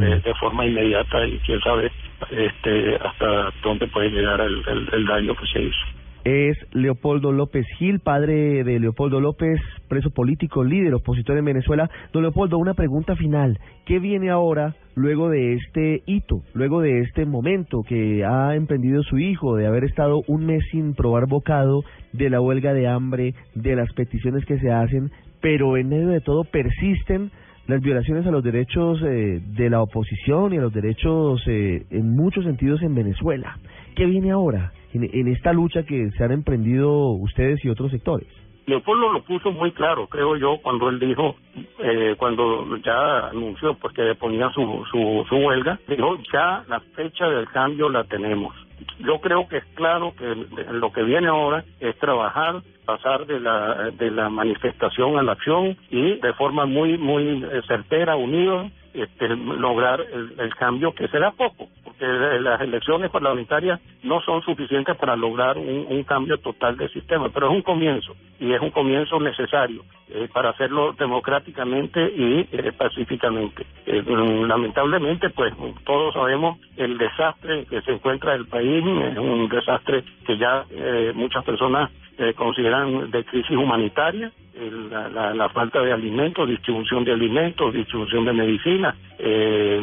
eh, 0.01 0.21
de 0.23 0.33
forma 0.35 0.65
inmediata 0.65 1.25
y 1.25 1.39
quién 1.39 1.61
sabe 1.61 1.89
este 2.29 2.95
hasta 2.95 3.51
dónde 3.63 3.87
puede 3.87 4.09
llegar 4.09 4.41
el, 4.41 4.63
el, 4.93 5.05
daño 5.05 5.33
que 5.35 5.47
se 5.47 5.61
hizo. 5.63 5.79
es 6.23 6.57
Leopoldo 6.73 7.31
López 7.31 7.65
Gil, 7.77 7.99
padre 7.99 8.63
de 8.63 8.79
Leopoldo 8.79 9.19
López, 9.19 9.59
preso 9.87 10.11
político, 10.11 10.63
líder 10.63 10.93
opositor 10.93 11.37
en 11.37 11.45
Venezuela. 11.45 11.89
Don 12.13 12.23
Leopoldo, 12.23 12.57
una 12.57 12.73
pregunta 12.73 13.15
final. 13.15 13.57
¿Qué 13.85 13.99
viene 13.99 14.29
ahora 14.29 14.75
luego 14.95 15.29
de 15.29 15.53
este 15.53 16.03
hito, 16.05 16.41
luego 16.53 16.81
de 16.81 16.99
este 17.01 17.25
momento 17.25 17.81
que 17.87 18.23
ha 18.25 18.55
emprendido 18.55 19.03
su 19.03 19.17
hijo, 19.17 19.55
de 19.55 19.67
haber 19.67 19.83
estado 19.83 20.21
un 20.27 20.45
mes 20.45 20.63
sin 20.71 20.93
probar 20.93 21.27
bocado, 21.27 21.83
de 22.13 22.29
la 22.29 22.41
huelga 22.41 22.73
de 22.73 22.87
hambre, 22.87 23.33
de 23.55 23.75
las 23.75 23.91
peticiones 23.93 24.45
que 24.45 24.59
se 24.59 24.71
hacen, 24.71 25.11
pero 25.41 25.77
en 25.77 25.89
medio 25.89 26.09
de 26.09 26.21
todo 26.21 26.43
persisten 26.43 27.31
las 27.71 27.81
violaciones 27.81 28.27
a 28.27 28.31
los 28.31 28.43
derechos 28.43 29.01
eh, 29.01 29.39
de 29.41 29.69
la 29.69 29.81
oposición 29.81 30.53
y 30.53 30.57
a 30.57 30.61
los 30.61 30.73
derechos 30.73 31.41
eh, 31.47 31.85
en 31.89 32.15
muchos 32.15 32.43
sentidos 32.43 32.81
en 32.81 32.93
Venezuela. 32.93 33.57
¿Qué 33.95 34.05
viene 34.05 34.31
ahora 34.31 34.73
en, 34.93 35.27
esta 35.29 35.53
lucha 35.53 35.83
que 35.83 36.11
se 36.11 36.23
han 36.23 36.33
emprendido 36.33 37.11
ustedes 37.11 37.63
y 37.63 37.69
otros 37.69 37.91
sectores? 37.91 38.27
Leopoldo 38.65 39.13
lo 39.13 39.23
puso 39.23 39.51
muy 39.51 39.71
claro, 39.71 40.07
creo 40.07 40.35
yo, 40.35 40.57
cuando 40.61 40.89
él 40.89 40.99
dijo, 40.99 41.35
eh, 41.79 42.15
cuando 42.17 42.75
ya 42.77 43.29
anunció 43.29 43.73
pues 43.75 43.93
que 43.93 44.15
ponía 44.15 44.49
su, 44.49 44.83
su, 44.91 45.25
su 45.29 45.35
huelga, 45.35 45.79
dijo 45.87 46.17
ya 46.31 46.63
la 46.67 46.81
fecha 46.93 47.27
del 47.27 47.47
cambio 47.47 47.89
la 47.89 48.03
tenemos. 48.03 48.53
Yo 48.99 49.19
creo 49.19 49.47
que 49.47 49.57
es 49.57 49.65
claro 49.75 50.13
que 50.15 50.25
lo 50.71 50.91
que 50.91 51.03
viene 51.03 51.27
ahora 51.27 51.63
es 51.79 51.97
trabajar, 51.99 52.61
pasar 52.85 53.25
de 53.25 53.39
la 53.39 53.91
de 53.91 54.11
la 54.11 54.29
manifestación 54.29 55.17
a 55.17 55.23
la 55.23 55.33
acción 55.33 55.77
y 55.89 56.19
de 56.19 56.33
forma 56.33 56.65
muy 56.65 56.97
muy 56.97 57.43
eh, 57.43 57.61
certera, 57.67 58.15
unida, 58.15 58.69
este, 58.93 59.27
lograr 59.29 60.01
el, 60.01 60.33
el 60.39 60.55
cambio 60.55 60.93
que 60.93 61.07
será 61.07 61.31
poco, 61.31 61.69
porque 61.83 62.05
las 62.05 62.59
elecciones 62.61 63.09
parlamentarias 63.09 63.79
no 64.03 64.21
son 64.21 64.41
suficientes 64.41 64.95
para 64.97 65.15
lograr 65.15 65.57
un, 65.57 66.03
cambio 66.03 66.37
total 66.39 66.75
del 66.75 66.91
sistema, 66.91 67.29
pero 67.29 67.47
es 67.47 67.53
un 67.53 67.61
comienzo 67.61 68.15
y 68.39 68.51
es 68.51 68.61
un 68.61 68.71
comienzo 68.71 69.19
necesario 69.19 69.83
eh, 70.09 70.27
para 70.33 70.49
hacerlo 70.49 70.93
democráticamente 70.93 72.03
y 72.03 72.47
eh, 72.51 72.71
pacíficamente. 72.75 73.65
Eh, 73.85 74.03
lamentablemente, 74.05 75.29
pues 75.29 75.53
todos 75.85 76.13
sabemos 76.13 76.57
el 76.75 76.97
desastre 76.97 77.65
que 77.65 77.81
se 77.81 77.91
encuentra 77.91 78.33
el 78.33 78.47
país, 78.47 78.83
es 78.83 79.17
un 79.17 79.47
desastre 79.47 80.03
que 80.25 80.37
ya 80.37 80.65
eh, 80.71 81.11
muchas 81.15 81.45
personas 81.45 81.91
eh, 82.21 82.33
consideran 82.33 83.11
de 83.11 83.23
crisis 83.25 83.51
humanitaria, 83.57 84.31
el- 84.55 84.89
la, 84.89 85.33
la, 85.33 85.49
falta 85.49 85.81
de 85.81 85.91
alimentos, 85.91 86.47
distribución 86.47 87.03
de 87.03 87.13
alimentos, 87.13 87.73
distribución 87.73 88.25
de 88.25 88.33
medicinas, 88.33 88.95
eh, 89.19 89.81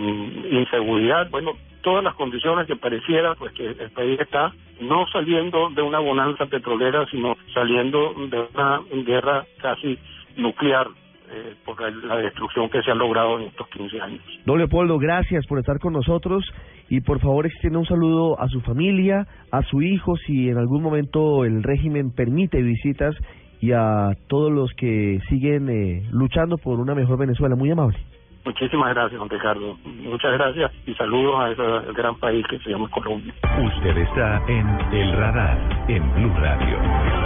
inseguridad, 0.51 1.29
bueno, 1.31 1.53
todas 1.83 2.05
las 2.05 2.15
condiciones 2.15 2.67
que 2.67 2.77
pareciera 2.77 3.35
pues 3.35 3.53
que 3.53 3.67
el 3.67 3.91
país 3.91 4.19
está 4.21 4.53
no 4.81 5.07
saliendo 5.09 5.71
de 5.71 5.83
una 5.83 5.99
bonanza 5.99 6.47
petrolera, 6.47 7.07
sino 7.11 7.37
saliendo 7.55 8.15
de 8.31 8.47
una 8.55 8.81
guerra 9.05 9.45
casi 9.61 9.99
nuclear 10.37 10.89
eh, 11.31 11.55
por 11.65 11.81
la, 11.81 12.17
destrucción 12.17 12.69
que 12.71 12.83
se 12.83 12.91
ha 12.91 12.95
logrado 12.95 13.39
en 13.39 13.47
estos 13.47 13.69
15 13.69 14.01
años. 14.01 14.21
Don 14.45 14.59
Leopoldo, 14.59 14.99
gracias 14.99 15.47
por 15.47 15.59
estar 15.59 15.79
con 15.79 15.93
nosotros 15.93 16.45
y 16.89 17.01
por 17.01 17.21
favor 17.21 17.47
extienda 17.47 17.79
un 17.79 17.87
saludo 17.87 18.41
a 18.41 18.49
su 18.49 18.61
familia, 18.61 19.27
a 19.51 19.63
su 19.63 19.83
hijo, 19.83 20.17
si 20.27 20.49
en 20.49 20.59
algún 20.59 20.83
momento 20.83 21.45
el 21.45 21.63
régimen 21.63 22.13
permite 22.13 22.63
visitas 22.63 23.15
y 23.61 23.73
a 23.73 24.13
todos 24.29 24.53
los 24.53 24.73
que 24.75 25.21
siguen 25.29 25.69
eh, 25.69 26.09
luchando 26.13 26.59
por 26.59 26.81
una 26.81 26.95
mejor 26.95 27.19
Venezuela. 27.19 27.57
Muy 27.57 27.71
amable. 27.71 27.99
Muchísimas 28.45 28.95
gracias, 28.95 29.19
don 29.19 29.29
Ricardo. 29.29 29.77
Muchas 29.85 30.33
gracias 30.33 30.73
y 30.87 30.95
saludos 30.95 31.35
a 31.39 31.51
ese 31.51 31.93
gran 31.93 32.15
país 32.19 32.47
que 32.49 32.59
se 32.61 32.71
llama 32.71 32.89
Colombia. 32.89 33.35
Usted 33.43 33.97
está 33.99 34.43
en 34.49 34.67
El 34.95 35.13
Radar, 35.13 35.85
en 35.89 36.15
Blue 36.15 36.35
Radio. 36.39 37.18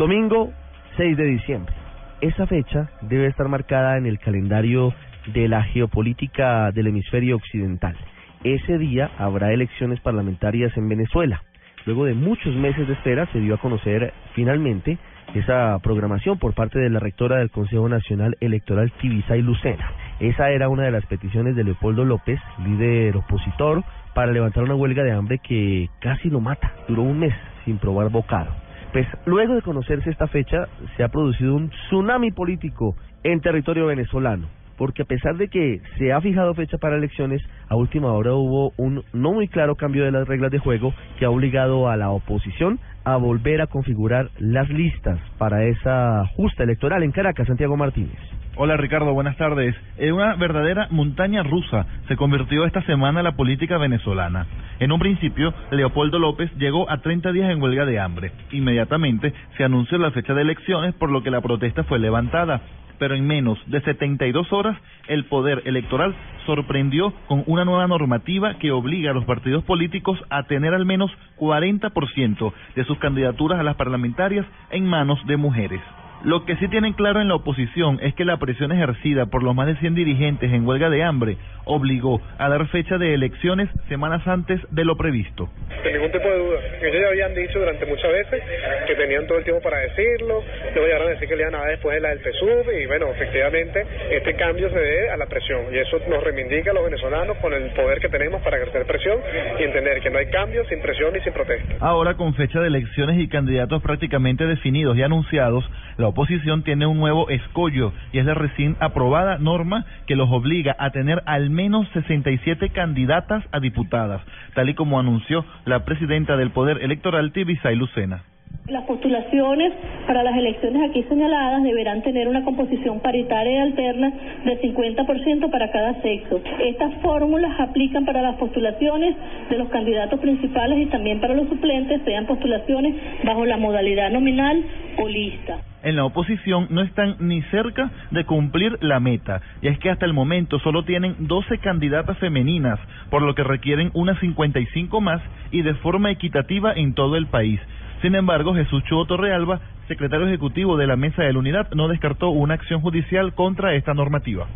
Domingo 0.00 0.50
6 0.96 1.14
de 1.14 1.24
diciembre. 1.26 1.74
Esa 2.22 2.46
fecha 2.46 2.88
debe 3.02 3.26
estar 3.26 3.48
marcada 3.48 3.98
en 3.98 4.06
el 4.06 4.18
calendario 4.18 4.94
de 5.26 5.46
la 5.46 5.62
geopolítica 5.62 6.72
del 6.72 6.86
hemisferio 6.86 7.36
occidental. 7.36 7.98
Ese 8.42 8.78
día 8.78 9.10
habrá 9.18 9.52
elecciones 9.52 10.00
parlamentarias 10.00 10.74
en 10.78 10.88
Venezuela. 10.88 11.42
Luego 11.84 12.06
de 12.06 12.14
muchos 12.14 12.56
meses 12.56 12.88
de 12.88 12.94
espera 12.94 13.26
se 13.30 13.40
dio 13.40 13.56
a 13.56 13.60
conocer 13.60 14.14
finalmente 14.34 14.96
esa 15.34 15.78
programación 15.82 16.38
por 16.38 16.54
parte 16.54 16.78
de 16.78 16.88
la 16.88 16.98
rectora 16.98 17.36
del 17.36 17.50
Consejo 17.50 17.86
Nacional 17.86 18.38
Electoral 18.40 18.90
Tibisay 19.02 19.42
Lucena. 19.42 19.92
Esa 20.18 20.48
era 20.48 20.70
una 20.70 20.84
de 20.84 20.92
las 20.92 21.04
peticiones 21.04 21.56
de 21.56 21.64
Leopoldo 21.64 22.06
López, 22.06 22.40
líder 22.64 23.18
opositor, 23.18 23.84
para 24.14 24.32
levantar 24.32 24.64
una 24.64 24.76
huelga 24.76 25.02
de 25.02 25.12
hambre 25.12 25.40
que 25.46 25.90
casi 26.00 26.30
lo 26.30 26.40
mata. 26.40 26.72
Duró 26.88 27.02
un 27.02 27.18
mes 27.18 27.34
sin 27.66 27.76
probar 27.76 28.08
bocado. 28.08 28.69
Pues 28.92 29.06
luego 29.24 29.54
de 29.54 29.62
conocerse 29.62 30.10
esta 30.10 30.26
fecha, 30.26 30.66
se 30.96 31.04
ha 31.04 31.08
producido 31.08 31.54
un 31.54 31.70
tsunami 31.70 32.32
político 32.32 32.96
en 33.22 33.40
territorio 33.40 33.86
venezolano, 33.86 34.48
porque 34.76 35.02
a 35.02 35.04
pesar 35.04 35.36
de 35.36 35.46
que 35.46 35.80
se 35.96 36.12
ha 36.12 36.20
fijado 36.20 36.54
fecha 36.54 36.76
para 36.76 36.96
elecciones, 36.96 37.40
a 37.68 37.76
última 37.76 38.12
hora 38.12 38.34
hubo 38.34 38.72
un 38.76 39.04
no 39.12 39.32
muy 39.32 39.46
claro 39.46 39.76
cambio 39.76 40.04
de 40.04 40.10
las 40.10 40.26
reglas 40.26 40.50
de 40.50 40.58
juego 40.58 40.92
que 41.20 41.24
ha 41.24 41.30
obligado 41.30 41.88
a 41.88 41.96
la 41.96 42.10
oposición 42.10 42.80
a 43.04 43.16
volver 43.16 43.60
a 43.60 43.68
configurar 43.68 44.30
las 44.38 44.68
listas 44.68 45.20
para 45.38 45.64
esa 45.66 46.26
justa 46.34 46.64
electoral 46.64 47.04
en 47.04 47.12
Caracas, 47.12 47.46
Santiago 47.46 47.76
Martínez. 47.76 48.18
Hola 48.62 48.76
Ricardo, 48.76 49.14
buenas 49.14 49.38
tardes. 49.38 49.74
En 49.96 50.12
una 50.12 50.34
verdadera 50.34 50.86
montaña 50.90 51.42
rusa 51.42 51.86
se 52.08 52.16
convirtió 52.16 52.66
esta 52.66 52.82
semana 52.82 53.22
la 53.22 53.34
política 53.34 53.78
venezolana. 53.78 54.46
En 54.80 54.92
un 54.92 55.00
principio, 55.00 55.54
Leopoldo 55.70 56.18
López 56.18 56.50
llegó 56.58 56.90
a 56.90 56.98
30 56.98 57.32
días 57.32 57.50
en 57.50 57.62
huelga 57.62 57.86
de 57.86 57.98
hambre. 57.98 58.32
Inmediatamente 58.52 59.32
se 59.56 59.64
anunció 59.64 59.96
la 59.96 60.10
fecha 60.10 60.34
de 60.34 60.42
elecciones, 60.42 60.92
por 60.92 61.10
lo 61.10 61.22
que 61.22 61.30
la 61.30 61.40
protesta 61.40 61.84
fue 61.84 61.98
levantada. 61.98 62.60
Pero 62.98 63.14
en 63.14 63.26
menos 63.26 63.58
de 63.64 63.80
72 63.80 64.52
horas, 64.52 64.76
el 65.08 65.24
Poder 65.24 65.62
Electoral 65.64 66.14
sorprendió 66.44 67.14
con 67.28 67.44
una 67.46 67.64
nueva 67.64 67.86
normativa 67.86 68.58
que 68.58 68.72
obliga 68.72 69.12
a 69.12 69.14
los 69.14 69.24
partidos 69.24 69.64
políticos 69.64 70.18
a 70.28 70.42
tener 70.42 70.74
al 70.74 70.84
menos 70.84 71.10
40% 71.38 72.52
de 72.76 72.84
sus 72.84 72.98
candidaturas 72.98 73.58
a 73.58 73.62
las 73.62 73.76
parlamentarias 73.76 74.44
en 74.70 74.84
manos 74.84 75.18
de 75.26 75.38
mujeres. 75.38 75.80
Lo 76.22 76.44
que 76.44 76.54
sí 76.56 76.68
tienen 76.68 76.92
claro 76.92 77.22
en 77.22 77.28
la 77.28 77.36
oposición 77.36 77.98
es 78.02 78.14
que 78.14 78.26
la 78.26 78.36
presión 78.36 78.72
ejercida 78.72 79.24
por 79.26 79.42
los 79.42 79.54
más 79.54 79.66
de 79.66 79.76
100 79.76 79.94
dirigentes 79.94 80.52
en 80.52 80.66
huelga 80.66 80.90
de 80.90 81.02
hambre 81.02 81.38
obligó 81.64 82.20
a 82.36 82.48
dar 82.50 82.66
fecha 82.68 82.98
de 82.98 83.14
elecciones 83.14 83.70
semanas 83.88 84.26
antes 84.26 84.60
de 84.70 84.84
lo 84.84 84.96
previsto. 84.96 85.48
Sin 85.82 85.94
ningún 85.94 86.12
tipo 86.12 86.28
de 86.28 86.36
duda. 86.36 86.58
Ellos 86.82 87.00
ya 87.00 87.08
habían 87.08 87.34
dicho 87.34 87.58
durante 87.58 87.86
muchas 87.86 88.12
veces 88.12 88.42
que 88.86 88.94
tenían 88.96 89.26
todo 89.26 89.38
el 89.38 89.44
tiempo 89.44 89.62
para 89.62 89.78
decirlo, 89.78 90.42
luego 90.74 90.86
llegaron 90.86 91.08
a 91.08 91.10
decir 91.12 91.26
que 91.26 91.36
le 91.36 91.42
iban 91.42 91.54
a 91.54 91.58
dar 91.58 91.70
después 91.70 91.94
de 91.94 92.00
la 92.00 92.08
del 92.10 92.18
PSUV 92.18 92.82
y 92.82 92.86
bueno, 92.86 93.06
efectivamente 93.12 93.86
este 94.10 94.34
cambio 94.34 94.68
se 94.68 94.78
debe 94.78 95.10
a 95.10 95.16
la 95.16 95.26
presión 95.26 95.72
y 95.72 95.78
eso 95.78 95.98
nos 96.06 96.22
reivindica 96.22 96.72
a 96.72 96.74
los 96.74 96.84
venezolanos 96.84 97.38
con 97.38 97.54
el 97.54 97.70
poder 97.70 97.98
que 98.00 98.10
tenemos 98.10 98.42
para 98.42 98.58
ejercer 98.58 98.84
presión 98.84 99.20
y 99.58 99.62
entender 99.62 100.00
que 100.00 100.10
no 100.10 100.18
hay 100.18 100.26
cambio 100.26 100.66
sin 100.66 100.82
presión 100.82 101.16
y 101.16 101.20
sin 101.20 101.32
protesta. 101.32 101.76
Ahora, 101.80 102.14
con 102.14 102.34
fecha 102.34 102.60
de 102.60 102.66
elecciones 102.66 103.18
y 103.18 103.28
candidatos 103.28 103.82
prácticamente 103.82 104.46
definidos 104.46 104.98
y 104.98 105.02
anunciados, 105.02 105.64
la 106.00 106.08
oposición 106.08 106.62
tiene 106.62 106.86
un 106.86 106.98
nuevo 106.98 107.28
escollo 107.28 107.92
y 108.12 108.18
es 108.18 108.24
la 108.24 108.34
recién 108.34 108.76
aprobada 108.80 109.38
norma 109.38 109.84
que 110.06 110.16
los 110.16 110.30
obliga 110.30 110.74
a 110.78 110.90
tener 110.90 111.22
al 111.26 111.50
menos 111.50 111.86
67 111.92 112.70
candidatas 112.70 113.44
a 113.52 113.60
diputadas, 113.60 114.22
tal 114.54 114.68
y 114.68 114.74
como 114.74 114.98
anunció 114.98 115.44
la 115.64 115.84
presidenta 115.84 116.36
del 116.36 116.50
Poder 116.50 116.82
Electoral, 116.82 117.32
Tibisay 117.32 117.76
Lucena. 117.76 118.24
Las 118.70 118.84
postulaciones 118.84 119.72
para 120.06 120.22
las 120.22 120.36
elecciones 120.36 120.88
aquí 120.88 121.02
señaladas 121.04 121.64
deberán 121.64 122.02
tener 122.02 122.28
una 122.28 122.44
composición 122.44 123.00
paritaria 123.00 123.52
y 123.52 123.58
alterna 123.58 124.12
de 124.44 124.60
50% 124.60 125.50
para 125.50 125.72
cada 125.72 126.00
sexo. 126.02 126.40
Estas 126.60 126.94
fórmulas 127.02 127.58
aplican 127.58 128.04
para 128.04 128.22
las 128.22 128.36
postulaciones 128.36 129.16
de 129.50 129.58
los 129.58 129.68
candidatos 129.70 130.20
principales 130.20 130.78
y 130.78 130.86
también 130.86 131.20
para 131.20 131.34
los 131.34 131.48
suplentes, 131.48 132.00
sean 132.04 132.26
postulaciones 132.26 132.94
bajo 133.24 133.44
la 133.44 133.56
modalidad 133.56 134.10
nominal 134.10 134.64
o 134.98 135.08
lista 135.08 135.58
en 135.82 135.96
la 135.96 136.04
oposición 136.04 136.66
no 136.70 136.82
están 136.82 137.16
ni 137.20 137.42
cerca 137.44 137.90
de 138.10 138.24
cumplir 138.24 138.76
la 138.82 139.00
meta, 139.00 139.40
y 139.62 139.68
es 139.68 139.78
que 139.78 139.90
hasta 139.90 140.06
el 140.06 140.12
momento 140.12 140.58
solo 140.58 140.84
tienen 140.84 141.16
12 141.20 141.58
candidatas 141.58 142.18
femeninas, 142.18 142.78
por 143.08 143.22
lo 143.22 143.34
que 143.34 143.44
requieren 143.44 143.90
unas 143.94 144.18
55 144.20 145.00
más 145.00 145.22
y 145.50 145.62
de 145.62 145.74
forma 145.74 146.10
equitativa 146.10 146.72
en 146.74 146.94
todo 146.94 147.16
el 147.16 147.26
país. 147.26 147.60
Sin 148.02 148.14
embargo, 148.14 148.54
Jesús 148.54 148.82
Chuo 148.84 149.04
Torrealba, 149.04 149.60
secretario 149.86 150.26
ejecutivo 150.26 150.76
de 150.76 150.86
la 150.86 150.96
Mesa 150.96 151.22
de 151.22 151.32
la 151.32 151.38
Unidad, 151.38 151.70
no 151.72 151.88
descartó 151.88 152.30
una 152.30 152.54
acción 152.54 152.80
judicial 152.80 153.34
contra 153.34 153.74
esta 153.74 153.94
normativa 153.94 154.46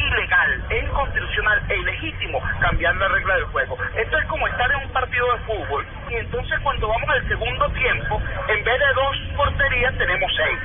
ilegal, 0.00 0.64
es 0.70 0.84
inconstitucional 0.84 1.62
e 1.68 1.76
ilegítimo 1.76 2.40
cambiar 2.60 2.96
la 2.96 3.08
regla 3.08 3.34
del 3.34 3.44
juego. 3.44 3.76
Esto 3.96 4.18
es 4.18 4.26
como 4.26 4.46
estar 4.48 4.70
en 4.70 4.86
un 4.86 4.92
partido 4.92 5.26
de 5.32 5.38
fútbol 5.40 5.84
y 6.10 6.14
entonces 6.14 6.58
cuando 6.60 6.88
vamos 6.88 7.08
al 7.08 7.28
segundo 7.28 7.68
tiempo, 7.70 8.20
en 8.48 8.64
vez 8.64 8.78
de 8.78 8.94
dos 8.94 9.16
porterías 9.36 9.96
tenemos 9.98 10.30
seis. 10.36 10.58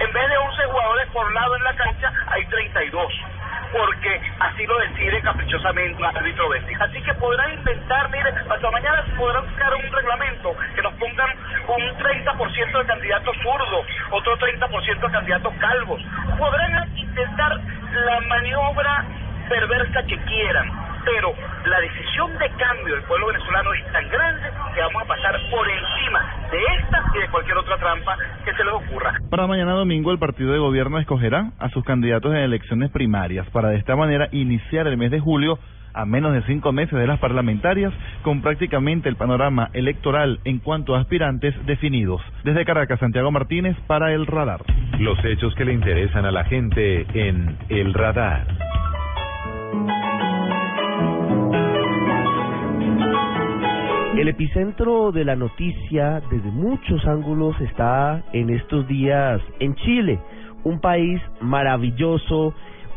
En 0.00 0.12
vez 0.14 0.28
de 0.30 0.36
11 0.36 0.62
jugadores 0.64 1.08
por 1.10 1.32
lado 1.34 1.56
en 1.56 1.64
la 1.64 1.74
cancha, 1.74 2.12
hay 2.28 2.46
32 2.46 3.12
porque 3.72 4.20
así 4.40 4.66
lo 4.66 4.78
decide 4.78 5.20
caprichosamente 5.22 5.96
un 5.96 6.04
árbitro. 6.04 6.48
Así 6.80 7.00
que 7.02 7.14
podrán 7.14 7.52
inventar, 7.52 8.10
mire, 8.10 8.30
hasta 8.30 8.70
mañana 8.70 9.04
podrán 9.16 9.44
buscar 9.46 9.74
un 9.74 9.92
reglamento 9.92 10.56
que 10.74 10.82
nos 10.82 10.94
pongan 10.94 11.30
un 11.68 11.98
30% 11.98 12.78
de 12.78 12.86
candidatos 12.86 13.36
zurdos, 13.42 13.86
otro 14.10 14.38
30% 14.38 15.00
de 15.00 15.12
candidatos 15.12 15.54
calvos. 15.54 16.02
Podrán 16.38 16.96
intentar 16.96 17.60
la 17.94 18.20
maniobra 18.20 19.04
perversa 19.48 20.02
que 20.04 20.16
quieran, 20.18 20.89
pero 21.04 21.32
la 21.66 21.80
decisión 21.80 22.32
de 22.38 22.48
cambio 22.50 22.94
del 22.94 23.04
pueblo 23.04 23.28
venezolano 23.28 23.72
es 23.74 23.92
tan 23.92 24.08
grande 24.08 24.48
que 24.74 24.80
vamos 24.80 25.02
a 25.02 25.06
pasar 25.06 25.40
por 25.50 25.68
encima 25.68 26.48
de 26.50 26.58
esta 26.78 27.04
y 27.14 27.20
de 27.20 27.28
cualquier 27.28 27.56
otra 27.58 27.76
trampa 27.78 28.16
que 28.44 28.52
se 28.52 28.64
les 28.64 28.74
ocurra. 28.74 29.14
Para 29.30 29.46
mañana 29.46 29.72
domingo 29.72 30.12
el 30.12 30.18
partido 30.18 30.52
de 30.52 30.58
gobierno 30.58 30.98
escogerá 30.98 31.52
a 31.58 31.68
sus 31.70 31.84
candidatos 31.84 32.32
en 32.32 32.38
elecciones 32.38 32.90
primarias 32.90 33.48
para 33.50 33.68
de 33.68 33.76
esta 33.76 33.96
manera 33.96 34.28
iniciar 34.32 34.86
el 34.86 34.96
mes 34.96 35.10
de 35.10 35.20
julio 35.20 35.58
a 35.92 36.04
menos 36.04 36.32
de 36.32 36.42
cinco 36.42 36.72
meses 36.72 36.98
de 36.98 37.06
las 37.06 37.18
parlamentarias, 37.18 37.92
con 38.22 38.42
prácticamente 38.42 39.08
el 39.08 39.16
panorama 39.16 39.70
electoral 39.72 40.40
en 40.44 40.58
cuanto 40.58 40.94
a 40.94 41.00
aspirantes 41.00 41.54
definidos. 41.66 42.22
Desde 42.44 42.64
Caracas, 42.64 43.00
Santiago 43.00 43.30
Martínez 43.30 43.76
para 43.86 44.12
El 44.12 44.26
Radar. 44.26 44.60
Los 44.98 45.18
hechos 45.24 45.54
que 45.54 45.64
le 45.64 45.72
interesan 45.72 46.24
a 46.24 46.30
la 46.30 46.44
gente 46.44 47.06
en 47.14 47.56
El 47.68 47.94
Radar. 47.94 48.69
El 54.16 54.26
epicentro 54.26 55.12
de 55.12 55.24
la 55.24 55.36
noticia 55.36 56.20
desde 56.30 56.50
muchos 56.50 57.06
ángulos 57.06 57.58
está 57.60 58.22
en 58.32 58.50
estos 58.50 58.86
días 58.88 59.40
en 59.60 59.76
Chile, 59.76 60.18
un 60.64 60.80
país 60.80 61.22
maravilloso, 61.40 62.52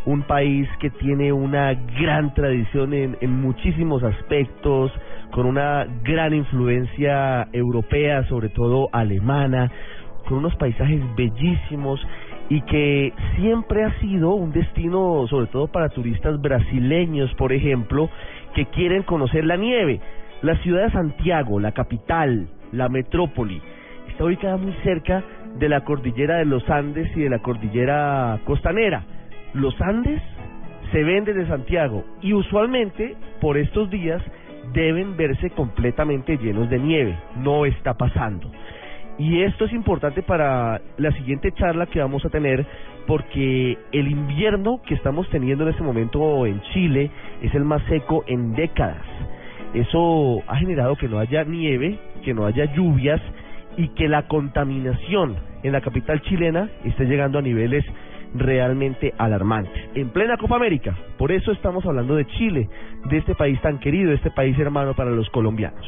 un 0.06 0.24
país 0.24 0.68
que 0.80 0.90
tiene 0.90 1.32
una 1.32 1.76
gran 2.00 2.34
tradición 2.34 2.94
en, 2.96 3.16
en, 3.22 3.42
muchísimos 3.42 4.04
aspectos, 4.04 4.92
con 5.32 5.46
una 5.46 5.86
gran 6.04 6.34
influencia 6.34 7.48
europea, 7.54 8.28
sobre 8.28 8.50
todo 8.50 8.90
alemana, 8.92 9.72
con 10.28 10.40
unos 10.40 10.56
paisajes 10.56 11.00
bellísimos 11.16 12.06
y 12.50 12.62
que 12.62 13.14
siempre 13.36 13.84
ha 13.84 14.00
sido 14.00 14.34
un 14.34 14.52
destino, 14.52 15.28
sobre 15.30 15.46
todo 15.48 15.68
para 15.68 15.90
turistas 15.90 16.42
brasileños, 16.42 17.34
por 17.36 17.54
ejemplo, 17.54 18.10
que 18.56 18.66
quieren 18.66 19.04
conocer 19.04 19.46
la 19.46 19.58
nieve. 19.58 20.02
La 20.44 20.58
ciudad 20.58 20.84
de 20.84 20.92
Santiago, 20.92 21.58
la 21.58 21.72
capital, 21.72 22.50
la 22.74 22.90
metrópoli, 22.90 23.62
está 24.10 24.26
ubicada 24.26 24.58
muy 24.58 24.74
cerca 24.84 25.24
de 25.58 25.70
la 25.70 25.86
cordillera 25.86 26.36
de 26.36 26.44
los 26.44 26.70
Andes 26.70 27.10
y 27.16 27.22
de 27.22 27.30
la 27.30 27.40
cordillera 27.40 28.42
costanera. 28.44 29.06
Los 29.54 29.80
Andes 29.80 30.22
se 30.92 31.02
ven 31.02 31.24
desde 31.24 31.48
Santiago 31.48 32.04
y 32.22 32.34
usualmente 32.34 33.16
por 33.40 33.58
estos 33.58 33.90
días 33.90 34.22
deben 34.74 35.16
verse 35.16 35.50
completamente 35.52 36.36
llenos 36.36 36.70
de 36.70 36.78
nieve. 36.78 37.18
No 37.38 37.66
está 37.66 37.94
pasando. 37.94 38.52
Y 39.18 39.44
esto 39.44 39.64
es 39.64 39.72
importante 39.72 40.24
para 40.24 40.82
la 40.98 41.12
siguiente 41.14 41.54
charla 41.54 41.86
que 41.86 42.02
vamos 42.02 42.26
a 42.26 42.30
tener 42.30 42.66
porque 43.08 43.78
el 43.94 44.08
invierno 44.10 44.82
que 44.86 44.96
estamos 44.96 45.30
teniendo 45.30 45.64
en 45.64 45.70
este 45.70 45.84
momento 45.84 46.46
en 46.46 46.60
Chile 46.74 47.12
es 47.42 47.56
el 47.56 47.64
más 47.64 47.82
seco 47.84 48.26
en 48.28 48.56
décadas. 48.56 49.13
Eso 49.74 50.44
ha 50.48 50.58
generado 50.58 50.96
que 50.96 51.08
no 51.08 51.20
haya 51.20 51.44
nieve, 51.44 51.98
que 52.24 52.34
no 52.34 52.46
haya 52.46 52.66
lluvias 52.74 53.22
y 53.78 53.90
que 53.90 54.08
la 54.08 54.28
contaminación 54.28 55.36
en 55.64 55.72
la 55.72 55.82
capital 55.82 56.22
chilena 56.22 56.70
esté 56.84 57.06
llegando 57.06 57.40
a 57.40 57.42
niveles 57.42 57.84
realmente 58.36 59.14
alarmantes. 59.18 59.90
En 59.96 60.10
plena 60.10 60.38
Copa 60.38 60.56
América, 60.56 60.96
por 61.18 61.32
eso 61.32 61.52
estamos 61.52 61.86
hablando 61.86 62.16
de 62.16 62.26
Chile, 62.26 62.70
de 63.06 63.18
este 63.18 63.36
país 63.36 63.60
tan 63.62 63.80
querido, 63.80 64.10
de 64.10 64.16
este 64.16 64.32
país 64.32 64.58
hermano 64.60 64.94
para 64.96 65.12
los 65.12 65.30
colombianos. 65.30 65.86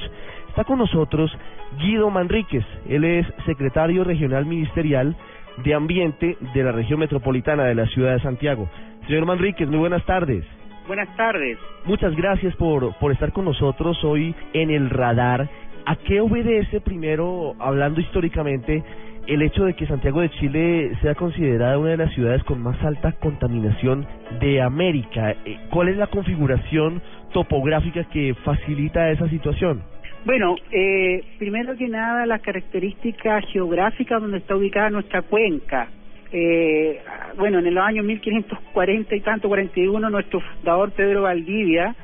Está 0.50 0.64
con 0.64 0.80
nosotros 0.80 1.36
Guido 1.80 2.10
Manríquez, 2.10 2.66
él 2.88 3.04
es 3.04 3.28
secretario 3.46 4.04
regional 4.04 4.46
ministerial 4.46 5.16
de 5.64 5.74
Ambiente 5.74 6.38
de 6.54 6.64
la 6.64 6.72
región 6.72 7.00
metropolitana 7.00 7.66
de 7.66 7.76
la 7.76 7.88
ciudad 7.88 8.14
de 8.14 8.22
Santiago. 8.22 8.70
Señor 9.08 9.26
Manríquez, 9.26 9.68
muy 9.68 9.80
buenas 9.80 10.06
tardes. 10.06 10.46
Buenas 10.88 11.16
tardes. 11.18 11.58
Muchas 11.86 12.16
gracias 12.16 12.56
por, 12.58 12.94
por 13.00 13.12
estar 13.12 13.32
con 13.34 13.46
nosotros 13.46 14.04
hoy 14.04 14.36
en 14.54 14.70
el 14.70 14.92
radar. 14.92 15.50
¿A 15.88 15.96
qué 15.96 16.22
obedece 16.22 16.80
primero, 16.80 17.56
hablando 17.60 18.00
históricamente, 18.00 18.84
el 19.26 19.42
hecho 19.42 19.66
de 19.66 19.74
que 19.74 19.88
Santiago 19.88 20.22
de 20.22 20.30
Chile 20.30 20.92
sea 21.02 21.16
considerada 21.16 21.80
una 21.80 21.92
de 21.92 21.98
las 21.98 22.14
ciudades 22.14 22.44
con 22.44 22.62
más 22.62 22.80
alta 22.84 23.14
contaminación 23.14 24.06
de 24.40 24.62
América? 24.62 25.32
Eh, 25.32 25.58
¿Cuál 25.72 25.90
es 25.90 25.98
la 25.98 26.08
configuración 26.08 27.02
topográfica 27.34 28.04
que 28.06 28.36
facilita 28.44 29.10
esa 29.10 29.28
situación? 29.30 29.82
Bueno, 30.24 30.56
eh, 30.72 31.24
primero 31.40 31.76
que 31.76 31.88
nada 31.88 32.28
las 32.28 32.42
características 32.42 33.44
geográficas 33.52 34.22
donde 34.22 34.38
está 34.38 34.56
ubicada 34.56 34.92
nuestra 34.92 35.24
cuenca 35.24 35.90
eh, 36.32 37.02
bueno, 37.38 37.60
en 37.60 37.74
los 37.74 37.84
años 37.84 38.06
1540 38.06 39.16
y 39.16 39.22
tanto, 39.22 39.48
41, 39.48 40.10
nuestro 40.10 40.40
fundador 40.42 40.92
Pedro 40.92 41.24
Valdivia 41.24 41.96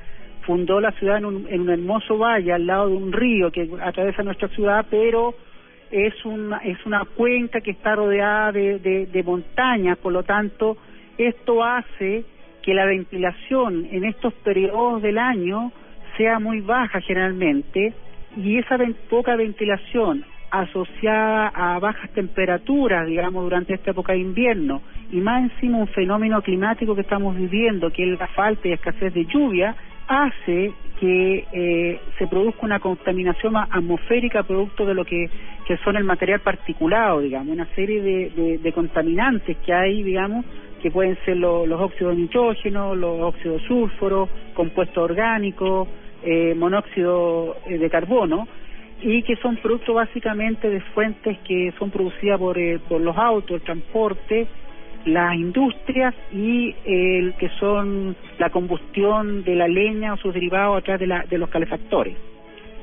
fundó 0.46 0.80
la 0.80 0.92
ciudad 0.94 1.18
en 1.18 1.26
un, 1.26 1.48
en 1.50 1.62
un 1.62 1.70
hermoso 1.70 2.18
valle 2.18 2.54
al 2.54 2.66
lado 2.66 2.90
de 2.90 2.96
un 2.96 3.12
río 3.12 3.52
que 3.52 3.70
atraviesa 3.82 4.24
nuestra 4.24 4.48
ciudad, 4.50 4.86
pero 4.90 5.36
es 5.92 6.14
una, 6.26 6.58
es 6.58 6.84
una 6.86 7.06
cuenca 7.06 7.62
que 7.62 7.72
está 7.72 7.96
rodeada 7.96 8.52
de, 8.52 8.80
de, 8.80 9.06
de 9.06 9.24
montañas, 9.24 9.98
por 9.98 10.14
lo 10.14 10.24
tanto, 10.24 10.78
esto 11.18 11.64
hace 11.64 12.24
que 12.62 12.74
la 12.74 12.86
ventilación 12.86 13.88
en 13.92 14.06
estos 14.06 14.34
periodos 14.36 15.02
del 15.02 15.18
año 15.18 15.72
sea 16.18 16.40
muy 16.40 16.62
baja 16.62 17.02
generalmente 17.02 17.94
y 18.38 18.58
esa 18.58 18.78
poca 19.10 19.36
ventilación 19.36 20.24
asociada 20.52 21.48
a 21.48 21.80
bajas 21.80 22.12
temperaturas, 22.12 23.08
digamos, 23.08 23.44
durante 23.44 23.74
esta 23.74 23.92
época 23.92 24.14
de 24.14 24.20
invierno, 24.20 24.82
y 25.12 25.18
más 25.18 25.44
encima 25.44 25.78
un 25.80 25.88
fenómeno 25.88 26.42
climático 26.42 26.94
que 26.94 27.02
estamos 27.02 27.36
viviendo, 27.36 27.90
que 27.92 28.04
es 28.04 28.20
la 28.20 28.28
falta 28.28 28.68
y 28.68 28.74
escasez 28.74 29.14
de 29.14 29.26
lluvia, 29.26 29.76
hace 30.08 30.74
que 31.00 31.46
eh, 31.52 32.00
se 32.20 32.28
produzca 32.28 32.66
una 32.66 32.80
contaminación 32.80 33.56
atmosférica 33.56 34.44
producto 34.44 34.86
de 34.86 34.94
lo 34.94 35.06
que, 35.06 35.30
son 35.86 35.96
el 35.96 36.04
material 36.04 36.42
particulado, 36.42 37.22
digamos, 37.22 37.54
una 37.54 37.66
serie 37.76 38.02
de, 38.02 38.58
de, 38.58 38.74
contaminantes 38.74 39.56
que 39.66 39.74
hay, 39.74 40.04
digamos, 40.04 40.44
que 40.82 40.92
pueden 40.92 41.18
ser 41.24 41.38
los 41.38 41.80
óxidos 41.80 42.14
de 42.14 42.24
nitrógeno, 42.24 42.94
los 42.94 43.22
óxidos 43.22 43.62
de 43.62 43.68
sulfuro, 43.70 44.28
compuestos 44.54 44.98
orgánicos, 44.98 45.88
eh, 46.24 46.54
monóxido 46.56 47.56
eh, 47.66 47.78
de 47.78 47.90
carbono, 47.90 48.48
y 49.02 49.24
que 49.24 49.36
son 49.38 49.58
productos 49.58 49.96
básicamente 49.96 50.70
de 50.70 50.82
fuentes 50.94 51.38
que 51.40 51.74
son 51.80 51.90
producidas 51.90 52.40
por, 52.40 52.58
eh, 52.58 52.80
por 52.88 53.02
los 53.02 53.18
autos, 53.18 53.52
el 53.52 53.62
transporte, 53.62 54.48
las 55.06 55.36
industrias 55.36 56.14
y 56.32 56.76
el 56.86 57.34
que 57.36 57.50
son 57.60 58.16
la 58.38 58.50
combustión 58.50 59.44
de 59.44 59.56
la 59.56 59.68
leña 59.68 60.14
o 60.14 60.18
sus 60.18 60.34
derivados 60.34 60.78
a 60.78 60.82
través 60.82 61.00
de, 61.02 61.08
la, 61.08 61.24
de 61.24 61.38
los 61.38 61.50
calefactores. 61.50 62.16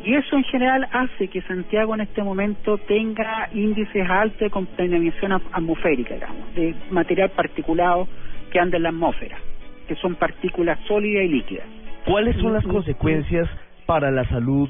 Y 0.04 0.14
eso 0.14 0.36
en 0.36 0.44
general 0.44 0.88
hace 0.92 1.28
que 1.28 1.42
Santiago 1.42 1.94
en 1.94 2.02
este 2.02 2.22
momento 2.22 2.78
tenga 2.78 3.48
índices 3.52 4.08
altos 4.08 4.38
de 4.38 4.50
contaminación 4.50 5.32
atmosférica, 5.32 6.14
digamos, 6.14 6.54
de 6.54 6.74
material 6.90 7.30
particulado 7.30 8.06
que 8.50 8.60
anda 8.60 8.76
en 8.76 8.84
la 8.84 8.88
atmósfera, 8.90 9.38
que 9.86 9.96
son 9.96 10.14
partículas 10.14 10.78
sólidas 10.86 11.24
y 11.24 11.28
líquidas. 11.28 11.66
¿Cuáles 12.04 12.36
son 12.36 12.52
las 12.52 12.64
consecuencias 12.64 13.48
para 13.86 14.10
la 14.10 14.24
salud 14.28 14.68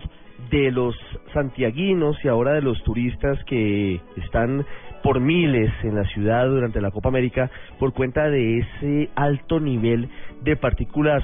de 0.51 0.71
los 0.71 0.97
santiaguinos 1.33 2.17
y 2.25 2.29
ahora 2.29 2.53
de 2.53 2.63
los 2.63 2.83
turistas 2.85 3.43
que 3.45 4.01
están 4.17 4.65
por 5.03 5.21
miles 5.21 5.71
en 5.83 5.95
la 5.95 6.05
ciudad 6.05 6.47
durante 6.47 6.81
la 6.81 6.91
Copa 6.91 7.09
América 7.09 7.51
por 7.79 7.93
cuenta 7.93 8.29
de 8.29 8.59
ese 8.59 9.11
alto 9.15 9.61
nivel 9.61 10.09
de 10.43 10.57
partículas 10.57 11.23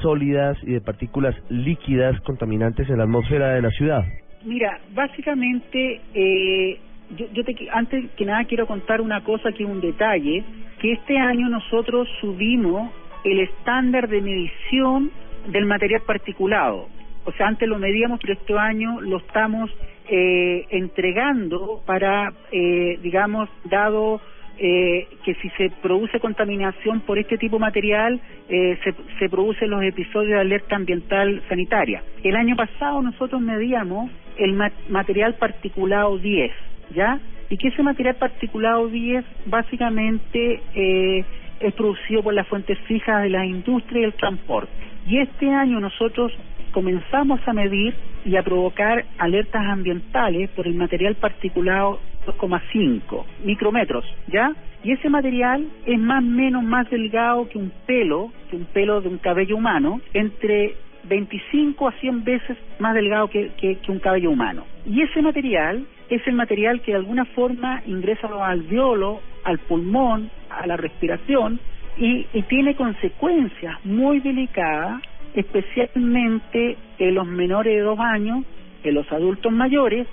sólidas 0.00 0.56
y 0.62 0.72
de 0.72 0.80
partículas 0.80 1.34
líquidas 1.48 2.20
contaminantes 2.20 2.88
en 2.90 2.98
la 2.98 3.04
atmósfera 3.04 3.54
de 3.54 3.62
la 3.62 3.70
ciudad? 3.70 4.04
Mira, 4.44 4.78
básicamente, 4.94 6.00
eh, 6.14 6.78
yo, 7.16 7.26
yo 7.32 7.44
te, 7.44 7.56
antes 7.72 8.10
que 8.10 8.26
nada 8.26 8.44
quiero 8.44 8.66
contar 8.66 9.00
una 9.00 9.24
cosa 9.24 9.50
que 9.52 9.64
es 9.64 9.68
un 9.68 9.80
detalle, 9.80 10.44
que 10.80 10.92
este 10.92 11.16
año 11.16 11.48
nosotros 11.48 12.06
subimos 12.20 12.90
el 13.24 13.40
estándar 13.40 14.08
de 14.08 14.20
medición 14.20 15.10
del 15.48 15.64
material 15.64 16.02
particulado. 16.06 16.88
O 17.24 17.32
sea, 17.32 17.48
antes 17.48 17.68
lo 17.68 17.78
medíamos, 17.78 18.20
pero 18.20 18.34
este 18.34 18.56
año 18.58 19.00
lo 19.00 19.18
estamos 19.18 19.70
eh, 20.08 20.66
entregando 20.70 21.82
para, 21.86 22.32
eh, 22.52 22.98
digamos, 23.02 23.48
dado 23.64 24.20
eh, 24.58 25.08
que 25.24 25.34
si 25.36 25.48
se 25.50 25.70
produce 25.82 26.20
contaminación 26.20 27.00
por 27.00 27.18
este 27.18 27.38
tipo 27.38 27.56
de 27.56 27.60
material, 27.60 28.20
eh, 28.48 28.78
se, 28.84 28.94
se 29.18 29.28
producen 29.28 29.70
los 29.70 29.82
episodios 29.82 30.30
de 30.32 30.38
alerta 30.40 30.76
ambiental 30.76 31.42
sanitaria. 31.48 32.02
El 32.22 32.36
año 32.36 32.54
pasado 32.54 33.02
nosotros 33.02 33.40
medíamos 33.40 34.10
el 34.38 34.52
ma- 34.52 34.70
material 34.88 35.34
particulado 35.34 36.18
10, 36.18 36.52
¿ya? 36.94 37.18
Y 37.50 37.56
que 37.56 37.68
ese 37.68 37.82
material 37.82 38.14
particulado 38.16 38.88
10 38.88 39.24
básicamente 39.46 40.60
eh, 40.74 41.24
es 41.60 41.74
producido 41.74 42.22
por 42.22 42.34
las 42.34 42.46
fuentes 42.46 42.78
fijas 42.80 43.22
de 43.22 43.30
la 43.30 43.44
industria 43.44 44.02
y 44.02 44.04
el 44.04 44.12
transporte. 44.14 44.72
Y 45.06 45.18
este 45.18 45.50
año 45.50 45.80
nosotros 45.80 46.32
comenzamos 46.74 47.40
a 47.46 47.52
medir 47.52 47.94
y 48.24 48.36
a 48.36 48.42
provocar 48.42 49.04
alertas 49.18 49.62
ambientales 49.64 50.50
por 50.50 50.66
el 50.66 50.74
material 50.74 51.14
particulado 51.14 52.00
2,5 52.26 53.24
micrómetros, 53.44 54.04
¿ya? 54.26 54.52
Y 54.82 54.90
ese 54.90 55.08
material 55.08 55.68
es 55.86 55.98
más 55.98 56.18
o 56.18 56.26
menos 56.26 56.64
más 56.64 56.90
delgado 56.90 57.48
que 57.48 57.58
un 57.58 57.72
pelo, 57.86 58.32
que 58.50 58.56
un 58.56 58.64
pelo 58.64 59.00
de 59.00 59.08
un 59.08 59.18
cabello 59.18 59.56
humano, 59.56 60.00
entre 60.12 60.74
25 61.04 61.88
a 61.88 61.92
100 61.92 62.24
veces 62.24 62.58
más 62.80 62.94
delgado 62.94 63.28
que, 63.28 63.52
que, 63.56 63.76
que 63.76 63.92
un 63.92 64.00
cabello 64.00 64.30
humano. 64.30 64.64
Y 64.84 65.02
ese 65.02 65.22
material 65.22 65.86
es 66.10 66.26
el 66.26 66.34
material 66.34 66.80
que 66.80 66.90
de 66.90 66.98
alguna 66.98 67.24
forma 67.26 67.82
ingresa 67.86 68.26
a 68.26 68.30
los 68.30 68.42
alveolos, 68.42 69.20
al 69.44 69.58
pulmón, 69.58 70.28
a 70.50 70.66
la 70.66 70.76
respiración 70.76 71.60
y, 71.96 72.26
y 72.32 72.42
tiene 72.42 72.74
consecuencias 72.74 73.76
muy 73.84 74.18
delicadas, 74.20 75.00
especialmente 75.34 76.76
en 76.98 77.14
los 77.14 77.26
menores 77.26 77.74
de 77.74 77.80
dos 77.80 77.98
años, 77.98 78.44
en 78.82 78.94
los 78.94 79.10
adultos 79.10 79.52
mayores 79.52 80.06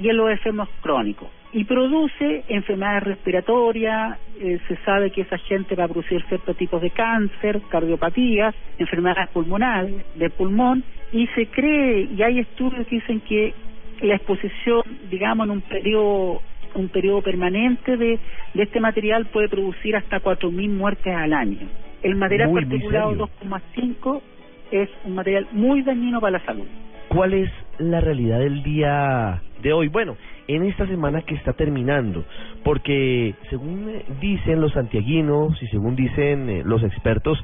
y 0.00 0.08
en 0.08 0.16
los 0.16 0.30
enfermos 0.30 0.68
crónicos. 0.80 1.28
Y 1.52 1.64
produce 1.64 2.44
enfermedades 2.48 3.02
respiratorias, 3.02 4.18
eh, 4.38 4.60
se 4.68 4.76
sabe 4.84 5.10
que 5.10 5.22
esa 5.22 5.38
gente 5.38 5.74
va 5.74 5.84
a 5.84 5.88
producir 5.88 6.22
ciertos 6.28 6.56
tipos 6.56 6.80
de 6.80 6.90
cáncer, 6.90 7.60
cardiopatías, 7.68 8.54
enfermedades 8.78 9.28
pulmonares, 9.30 9.94
del 10.14 10.30
pulmón, 10.30 10.84
y 11.12 11.26
se 11.28 11.46
cree, 11.46 12.08
y 12.16 12.22
hay 12.22 12.38
estudios 12.38 12.86
que 12.86 12.96
dicen 12.96 13.20
que 13.20 13.52
la 14.02 14.14
exposición, 14.14 14.82
digamos, 15.10 15.46
en 15.46 15.50
un 15.52 15.60
periodo 15.62 16.40
un 16.72 16.88
periodo 16.88 17.20
permanente 17.20 17.96
de, 17.96 18.20
de 18.54 18.62
este 18.62 18.78
material 18.78 19.26
puede 19.26 19.48
producir 19.48 19.96
hasta 19.96 20.20
4.000 20.20 20.68
muertes 20.70 21.12
al 21.12 21.32
año. 21.32 21.68
El 22.00 22.14
material 22.14 22.50
Muy, 22.50 22.62
particulado 22.62 23.10
serio. 23.10 23.28
2,5 23.42 24.20
es 24.70 24.88
un 25.04 25.14
material 25.14 25.46
muy 25.52 25.82
dañino 25.82 26.20
para 26.20 26.38
la 26.38 26.44
salud. 26.44 26.66
¿Cuál 27.08 27.34
es 27.34 27.50
la 27.78 28.00
realidad 28.00 28.38
del 28.38 28.62
día 28.62 29.42
de 29.62 29.72
hoy? 29.72 29.88
Bueno, 29.88 30.16
en 30.46 30.64
esta 30.64 30.86
semana 30.86 31.22
que 31.22 31.34
está 31.34 31.52
terminando, 31.54 32.24
porque 32.62 33.34
según 33.48 33.90
dicen 34.20 34.60
los 34.60 34.72
santiaguinos 34.72 35.60
y 35.62 35.66
según 35.68 35.96
dicen 35.96 36.48
eh, 36.48 36.62
los 36.64 36.82
expertos, 36.84 37.42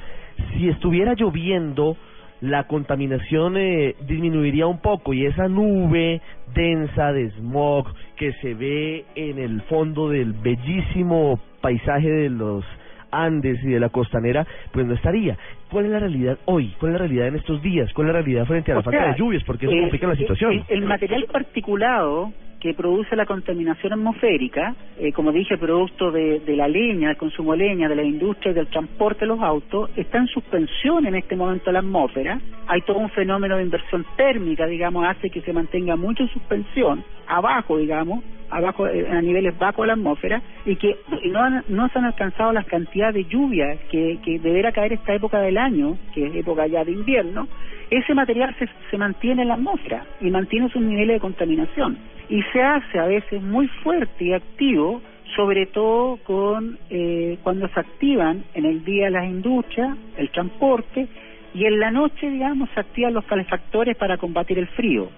si 0.54 0.68
estuviera 0.68 1.14
lloviendo, 1.14 1.96
la 2.40 2.64
contaminación 2.64 3.56
eh, 3.56 3.96
disminuiría 4.06 4.66
un 4.66 4.78
poco 4.78 5.14
y 5.14 5.24
esa 5.24 5.48
nube 5.48 6.20
densa 6.54 7.12
de 7.12 7.30
smog 7.30 7.86
que 8.16 8.32
se 8.34 8.54
ve 8.54 9.04
en 9.14 9.38
el 9.38 9.62
fondo 9.62 10.10
del 10.10 10.32
bellísimo 10.32 11.40
paisaje 11.60 12.10
de 12.10 12.30
los 12.30 12.64
Andes 13.10 13.62
y 13.62 13.68
de 13.68 13.80
la 13.80 13.88
costanera, 13.88 14.46
pues 14.72 14.86
no 14.86 14.94
estaría. 14.94 15.36
¿Cuál 15.70 15.86
es 15.86 15.90
la 15.90 15.98
realidad 15.98 16.38
hoy? 16.44 16.74
¿Cuál 16.78 16.92
es 16.92 17.00
la 17.00 17.06
realidad 17.06 17.28
en 17.28 17.36
estos 17.36 17.60
días? 17.62 17.92
¿Cuál 17.92 18.08
es 18.08 18.14
la 18.14 18.20
realidad 18.20 18.44
frente 18.46 18.72
a 18.72 18.74
la 18.74 18.80
O 18.80 18.84
falta 18.84 18.98
sea, 18.98 19.12
de 19.12 19.18
lluvias? 19.18 19.42
Porque 19.44 19.66
eso 19.66 19.74
eh, 19.74 19.80
complica 19.80 20.06
la 20.06 20.14
eh, 20.14 20.18
situación. 20.18 20.52
El, 20.52 20.64
el 20.68 20.84
material 20.84 21.26
particulado 21.30 22.32
que 22.60 22.74
produce 22.74 23.14
la 23.16 23.26
contaminación 23.26 23.92
atmosférica, 23.92 24.74
eh, 24.98 25.12
como 25.12 25.32
dije, 25.32 25.58
producto 25.58 26.10
de, 26.10 26.40
de 26.40 26.56
la 26.56 26.68
leña, 26.68 27.08
del 27.08 27.16
consumo 27.16 27.52
de 27.52 27.58
leña, 27.58 27.88
de 27.88 27.96
la 27.96 28.02
industria 28.02 28.52
y 28.52 28.54
del 28.54 28.68
transporte 28.68 29.20
de 29.20 29.26
los 29.26 29.40
autos, 29.40 29.90
está 29.96 30.18
en 30.18 30.26
suspensión 30.26 31.06
en 31.06 31.14
este 31.16 31.36
momento 31.36 31.70
en 31.70 31.74
la 31.74 31.80
atmósfera. 31.80 32.40
Hay 32.66 32.80
todo 32.82 32.98
un 32.98 33.10
fenómeno 33.10 33.56
de 33.56 33.62
inversión 33.62 34.04
térmica, 34.16 34.66
digamos, 34.66 35.06
hace 35.06 35.30
que 35.30 35.42
se 35.42 35.52
mantenga 35.52 35.96
mucho 35.96 36.22
en 36.22 36.28
suspensión, 36.30 37.04
abajo, 37.26 37.78
digamos, 37.78 38.22
abajo 38.50 38.86
eh, 38.86 39.06
a 39.10 39.20
niveles 39.22 39.58
bajos 39.58 39.82
de 39.82 39.86
la 39.88 39.92
atmósfera 39.94 40.42
y 40.64 40.76
que 40.76 40.96
no, 41.26 41.40
han- 41.40 41.64
no 41.68 41.88
se 41.88 41.98
han 41.98 42.04
alcanzado 42.04 42.52
las 42.52 42.66
cantidades 42.66 43.14
de 43.14 43.24
lluvia 43.24 43.76
que, 43.90 44.18
que 44.24 44.38
deberá 44.38 44.72
caer 44.72 44.92
esta 44.92 45.14
época 45.14 45.40
del 45.40 45.58
año, 45.58 45.98
que 46.14 46.26
es 46.26 46.34
época 46.36 46.66
ya 46.66 46.84
de 46.84 46.92
invierno, 46.92 47.48
ese 47.90 48.14
material 48.14 48.54
se, 48.58 48.68
se 48.90 48.98
mantiene 48.98 49.42
en 49.42 49.48
la 49.48 49.54
atmósfera 49.54 50.04
y 50.20 50.30
mantiene 50.30 50.68
sus 50.70 50.82
niveles 50.82 51.16
de 51.16 51.20
contaminación 51.20 51.98
y 52.28 52.42
se 52.52 52.62
hace 52.62 52.98
a 52.98 53.06
veces 53.06 53.42
muy 53.42 53.68
fuerte 53.68 54.24
y 54.24 54.32
activo 54.32 55.00
sobre 55.34 55.66
todo 55.66 56.18
con 56.24 56.78
eh, 56.88 57.36
cuando 57.42 57.68
se 57.68 57.80
activan 57.80 58.44
en 58.54 58.64
el 58.64 58.84
día 58.84 59.10
las 59.10 59.24
industrias, 59.26 59.96
el 60.16 60.30
transporte 60.30 61.08
y 61.52 61.64
en 61.66 61.78
la 61.80 61.90
noche, 61.90 62.30
digamos, 62.30 62.68
se 62.74 62.80
activan 62.80 63.14
los 63.14 63.24
calefactores 63.26 63.96
para 63.96 64.18
combatir 64.18 64.58
el 64.58 64.68
frío. 64.68 65.08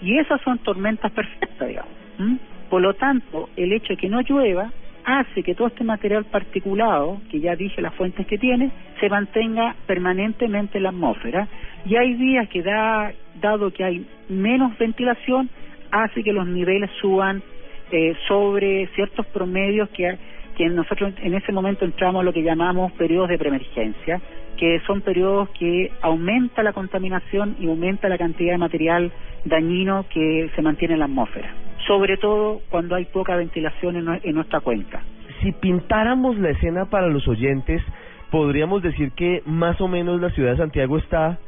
Y 0.00 0.18
esas 0.18 0.40
son 0.42 0.58
tormentas 0.58 1.10
perfectas, 1.12 1.68
digamos. 1.68 1.92
¿m? 2.18 2.38
Por 2.70 2.82
lo 2.82 2.94
tanto, 2.94 3.48
el 3.56 3.72
hecho 3.72 3.94
de 3.94 3.96
que 3.96 4.08
no 4.08 4.20
llueva 4.20 4.70
hace 5.04 5.42
que 5.42 5.54
todo 5.54 5.68
este 5.68 5.84
material 5.84 6.26
particulado, 6.26 7.20
que 7.30 7.40
ya 7.40 7.56
dije 7.56 7.80
las 7.80 7.94
fuentes 7.94 8.26
que 8.26 8.36
tiene, 8.36 8.70
se 9.00 9.08
mantenga 9.08 9.74
permanentemente 9.86 10.76
en 10.76 10.82
la 10.84 10.90
atmósfera. 10.90 11.48
Y 11.86 11.96
hay 11.96 12.14
días 12.14 12.48
que, 12.48 12.62
da, 12.62 13.12
dado 13.40 13.70
que 13.70 13.84
hay 13.84 14.06
menos 14.28 14.76
ventilación, 14.76 15.48
hace 15.90 16.22
que 16.22 16.32
los 16.32 16.46
niveles 16.46 16.90
suban 17.00 17.42
eh, 17.90 18.14
sobre 18.26 18.86
ciertos 18.88 19.24
promedios 19.26 19.88
que, 19.90 20.18
que 20.58 20.68
nosotros 20.68 21.14
en 21.22 21.32
ese 21.32 21.52
momento 21.52 21.86
entramos 21.86 22.20
a 22.20 22.24
lo 22.24 22.32
que 22.34 22.42
llamamos 22.42 22.92
periodos 22.92 23.30
de 23.30 23.38
preemergencia, 23.38 24.20
que 24.58 24.80
son 24.86 25.00
periodos 25.00 25.48
que 25.50 25.92
aumenta 26.02 26.62
la 26.62 26.72
contaminación 26.72 27.56
y 27.60 27.68
aumenta 27.68 28.08
la 28.08 28.18
cantidad 28.18 28.52
de 28.52 28.58
material 28.58 29.12
dañino 29.44 30.04
que 30.12 30.50
se 30.54 30.62
mantiene 30.62 30.94
en 30.94 31.00
la 31.00 31.06
atmósfera, 31.06 31.54
sobre 31.86 32.16
todo 32.16 32.60
cuando 32.68 32.94
hay 32.94 33.06
poca 33.06 33.36
ventilación 33.36 33.96
en, 33.96 34.20
en 34.22 34.34
nuestra 34.34 34.60
cuenca. 34.60 35.02
Si 35.42 35.52
pintáramos 35.52 36.36
la 36.38 36.50
escena 36.50 36.86
para 36.86 37.06
los 37.06 37.26
oyentes, 37.28 37.82
podríamos 38.30 38.82
decir 38.82 39.12
que 39.12 39.42
más 39.46 39.80
o 39.80 39.88
menos 39.88 40.20
la 40.20 40.30
ciudad 40.30 40.52
de 40.52 40.58
Santiago 40.58 40.98
está 40.98 41.38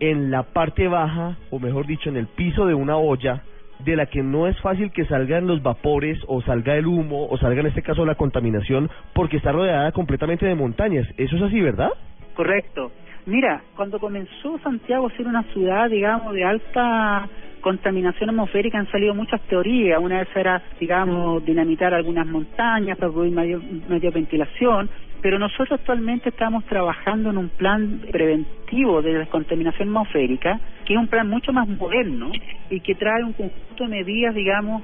en 0.00 0.30
la 0.30 0.42
parte 0.42 0.88
baja, 0.88 1.36
o 1.50 1.58
mejor 1.58 1.86
dicho, 1.86 2.08
en 2.08 2.16
el 2.16 2.26
piso 2.26 2.66
de 2.66 2.74
una 2.74 2.96
olla, 2.96 3.42
de 3.84 3.94
la 3.94 4.06
que 4.06 4.22
no 4.22 4.46
es 4.46 4.58
fácil 4.60 4.90
que 4.90 5.04
salgan 5.04 5.46
los 5.46 5.62
vapores, 5.62 6.18
o 6.26 6.42
salga 6.42 6.76
el 6.76 6.86
humo, 6.86 7.28
o 7.28 7.38
salga 7.38 7.60
en 7.60 7.66
este 7.66 7.82
caso 7.82 8.04
la 8.04 8.14
contaminación, 8.14 8.90
porque 9.14 9.36
está 9.36 9.52
rodeada 9.52 9.92
completamente 9.92 10.46
de 10.46 10.54
montañas. 10.54 11.06
¿Eso 11.16 11.36
es 11.36 11.42
así, 11.42 11.60
verdad? 11.60 11.90
Correcto. 12.36 12.92
Mira, 13.24 13.62
cuando 13.74 13.98
comenzó 13.98 14.58
Santiago 14.58 15.06
a 15.06 15.16
ser 15.16 15.26
una 15.26 15.42
ciudad, 15.54 15.88
digamos, 15.90 16.34
de 16.34 16.44
alta 16.44 17.28
contaminación 17.62 18.30
atmosférica 18.30 18.78
han 18.78 18.90
salido 18.92 19.14
muchas 19.14 19.40
teorías. 19.48 19.98
Una 20.00 20.18
de 20.18 20.22
esas 20.24 20.36
era, 20.36 20.62
digamos, 20.78 21.44
dinamitar 21.44 21.94
algunas 21.94 22.26
montañas 22.26 22.98
para 22.98 23.10
producir 23.10 23.34
mayor, 23.34 23.62
mayor 23.88 24.12
ventilación. 24.12 24.88
Pero 25.22 25.38
nosotros 25.38 25.80
actualmente 25.80 26.28
estamos 26.28 26.64
trabajando 26.66 27.30
en 27.30 27.38
un 27.38 27.48
plan 27.48 28.02
preventivo 28.12 29.00
de 29.00 29.14
descontaminación 29.14 29.88
atmosférica, 29.88 30.60
que 30.84 30.92
es 30.92 31.00
un 31.00 31.08
plan 31.08 31.28
mucho 31.28 31.52
más 31.54 31.66
moderno 31.66 32.30
y 32.70 32.80
que 32.80 32.94
trae 32.94 33.24
un 33.24 33.32
conjunto 33.32 33.84
de 33.84 33.88
medidas, 33.88 34.34
digamos, 34.34 34.82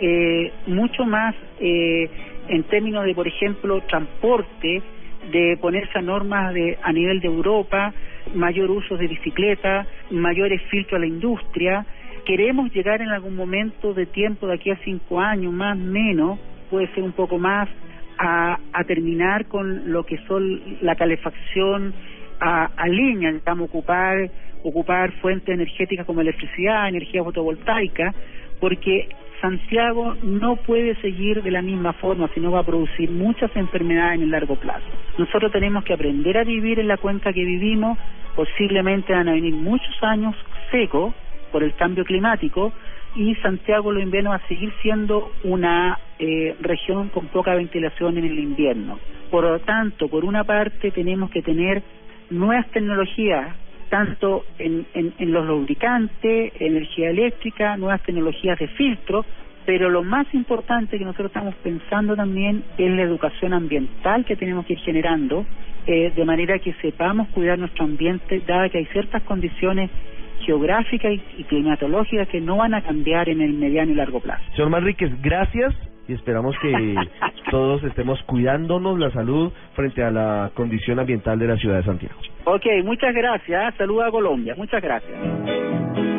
eh, 0.00 0.52
mucho 0.68 1.04
más 1.04 1.34
eh, 1.58 2.08
en 2.48 2.62
términos 2.64 3.04
de, 3.04 3.14
por 3.14 3.26
ejemplo, 3.26 3.82
transporte, 3.82 4.82
de 5.30 5.56
ponerse 5.60 5.98
a 5.98 6.02
normas 6.02 6.52
de, 6.54 6.78
a 6.82 6.92
nivel 6.92 7.20
de 7.20 7.28
Europa, 7.28 7.92
mayor 8.34 8.70
uso 8.70 8.96
de 8.96 9.06
bicicleta, 9.06 9.86
mayores 10.10 10.60
filtros 10.70 10.98
a 10.98 11.00
la 11.00 11.06
industria. 11.06 11.86
Queremos 12.24 12.72
llegar 12.72 13.02
en 13.02 13.08
algún 13.08 13.36
momento 13.36 13.94
de 13.94 14.06
tiempo, 14.06 14.46
de 14.46 14.54
aquí 14.54 14.70
a 14.70 14.76
cinco 14.84 15.20
años, 15.20 15.52
más 15.52 15.76
o 15.76 15.80
menos, 15.80 16.38
puede 16.70 16.86
ser 16.94 17.02
un 17.02 17.12
poco 17.12 17.38
más, 17.38 17.68
a, 18.18 18.58
a 18.72 18.84
terminar 18.84 19.46
con 19.46 19.90
lo 19.90 20.04
que 20.04 20.18
son 20.28 20.60
la 20.80 20.94
calefacción 20.94 21.92
a, 22.40 22.70
a 22.76 22.88
leña, 22.88 23.32
digamos, 23.32 23.68
ocupar, 23.68 24.30
ocupar 24.62 25.12
fuentes 25.20 25.52
energéticas 25.52 26.06
como 26.06 26.20
electricidad, 26.20 26.88
energía 26.88 27.24
fotovoltaica, 27.24 28.14
porque 28.60 29.08
Santiago 29.42 30.16
no 30.22 30.54
puede 30.54 30.94
seguir 31.02 31.42
de 31.42 31.50
la 31.50 31.62
misma 31.62 31.92
forma, 31.94 32.30
sino 32.32 32.52
va 32.52 32.60
a 32.60 32.64
producir 32.64 33.10
muchas 33.10 33.50
enfermedades 33.56 34.14
en 34.14 34.22
el 34.22 34.30
largo 34.30 34.54
plazo. 34.54 34.86
Nosotros 35.18 35.50
tenemos 35.50 35.82
que 35.82 35.92
aprender 35.92 36.38
a 36.38 36.44
vivir 36.44 36.78
en 36.78 36.86
la 36.86 36.96
cuenca 36.96 37.32
que 37.32 37.44
vivimos, 37.44 37.98
posiblemente 38.36 39.12
van 39.12 39.28
a 39.28 39.32
venir 39.32 39.52
muchos 39.52 40.00
años 40.02 40.36
secos 40.70 41.12
por 41.50 41.64
el 41.64 41.74
cambio 41.74 42.04
climático 42.04 42.72
y 43.16 43.34
Santiago 43.36 43.92
los 43.92 44.02
inviernos 44.02 44.32
va 44.32 44.36
a 44.36 44.48
seguir 44.48 44.72
siendo 44.80 45.32
una 45.42 45.98
eh, 46.20 46.56
región 46.60 47.08
con 47.08 47.26
poca 47.26 47.54
ventilación 47.56 48.16
en 48.18 48.24
el 48.24 48.38
invierno. 48.38 49.00
Por 49.28 49.42
lo 49.42 49.58
tanto, 49.58 50.08
por 50.08 50.24
una 50.24 50.44
parte 50.44 50.92
tenemos 50.92 51.30
que 51.30 51.42
tener 51.42 51.82
nuevas 52.30 52.68
tecnologías 52.70 53.56
tanto 53.92 54.46
en, 54.58 54.86
en, 54.94 55.32
los 55.32 55.44
lubricantes, 55.46 56.54
energía 56.58 57.10
eléctrica, 57.10 57.76
nuevas 57.76 58.02
tecnologías 58.02 58.58
de 58.58 58.66
filtro, 58.68 59.22
pero 59.66 59.90
lo 59.90 60.02
más 60.02 60.26
importante 60.32 60.96
que 60.98 61.04
nosotros 61.04 61.26
estamos 61.26 61.54
pensando 61.56 62.16
también 62.16 62.64
es 62.78 62.90
la 62.90 63.02
educación 63.02 63.52
ambiental 63.52 64.24
que 64.24 64.34
tenemos 64.34 64.64
que 64.64 64.72
ir 64.72 64.78
generando, 64.78 65.44
eh, 65.86 66.10
de 66.16 66.24
manera 66.24 66.58
que 66.58 66.72
sepamos 66.80 67.28
cuidar 67.34 67.58
nuestro 67.58 67.84
ambiente, 67.84 68.42
dada 68.46 68.70
que 68.70 68.78
hay 68.78 68.86
ciertas 68.86 69.24
condiciones 69.24 69.90
geográficas 70.40 71.12
y, 71.12 71.22
y 71.42 71.44
climatológicas 71.44 72.28
que 72.28 72.40
no 72.40 72.56
van 72.56 72.72
a 72.72 72.80
cambiar 72.80 73.28
en 73.28 73.42
el 73.42 73.52
mediano 73.52 73.92
y 73.92 73.94
largo 73.94 74.20
plazo. 74.20 74.42
Señor 74.54 74.70
Manríquez, 74.70 75.20
gracias 75.20 75.74
y 76.08 76.14
esperamos 76.14 76.56
que 76.60 76.94
todos 77.50 77.82
estemos 77.84 78.22
cuidándonos 78.24 78.98
la 78.98 79.10
salud 79.10 79.52
frente 79.74 80.02
a 80.02 80.10
la 80.10 80.50
condición 80.54 80.98
ambiental 80.98 81.38
de 81.38 81.46
la 81.46 81.56
ciudad 81.56 81.76
de 81.76 81.84
Santiago. 81.84 82.16
Ok, 82.44 82.66
muchas 82.84 83.14
gracias. 83.14 83.74
A 83.80 84.10
Colombia. 84.10 84.54
Muchas 84.56 84.82
gracias. 84.82 86.11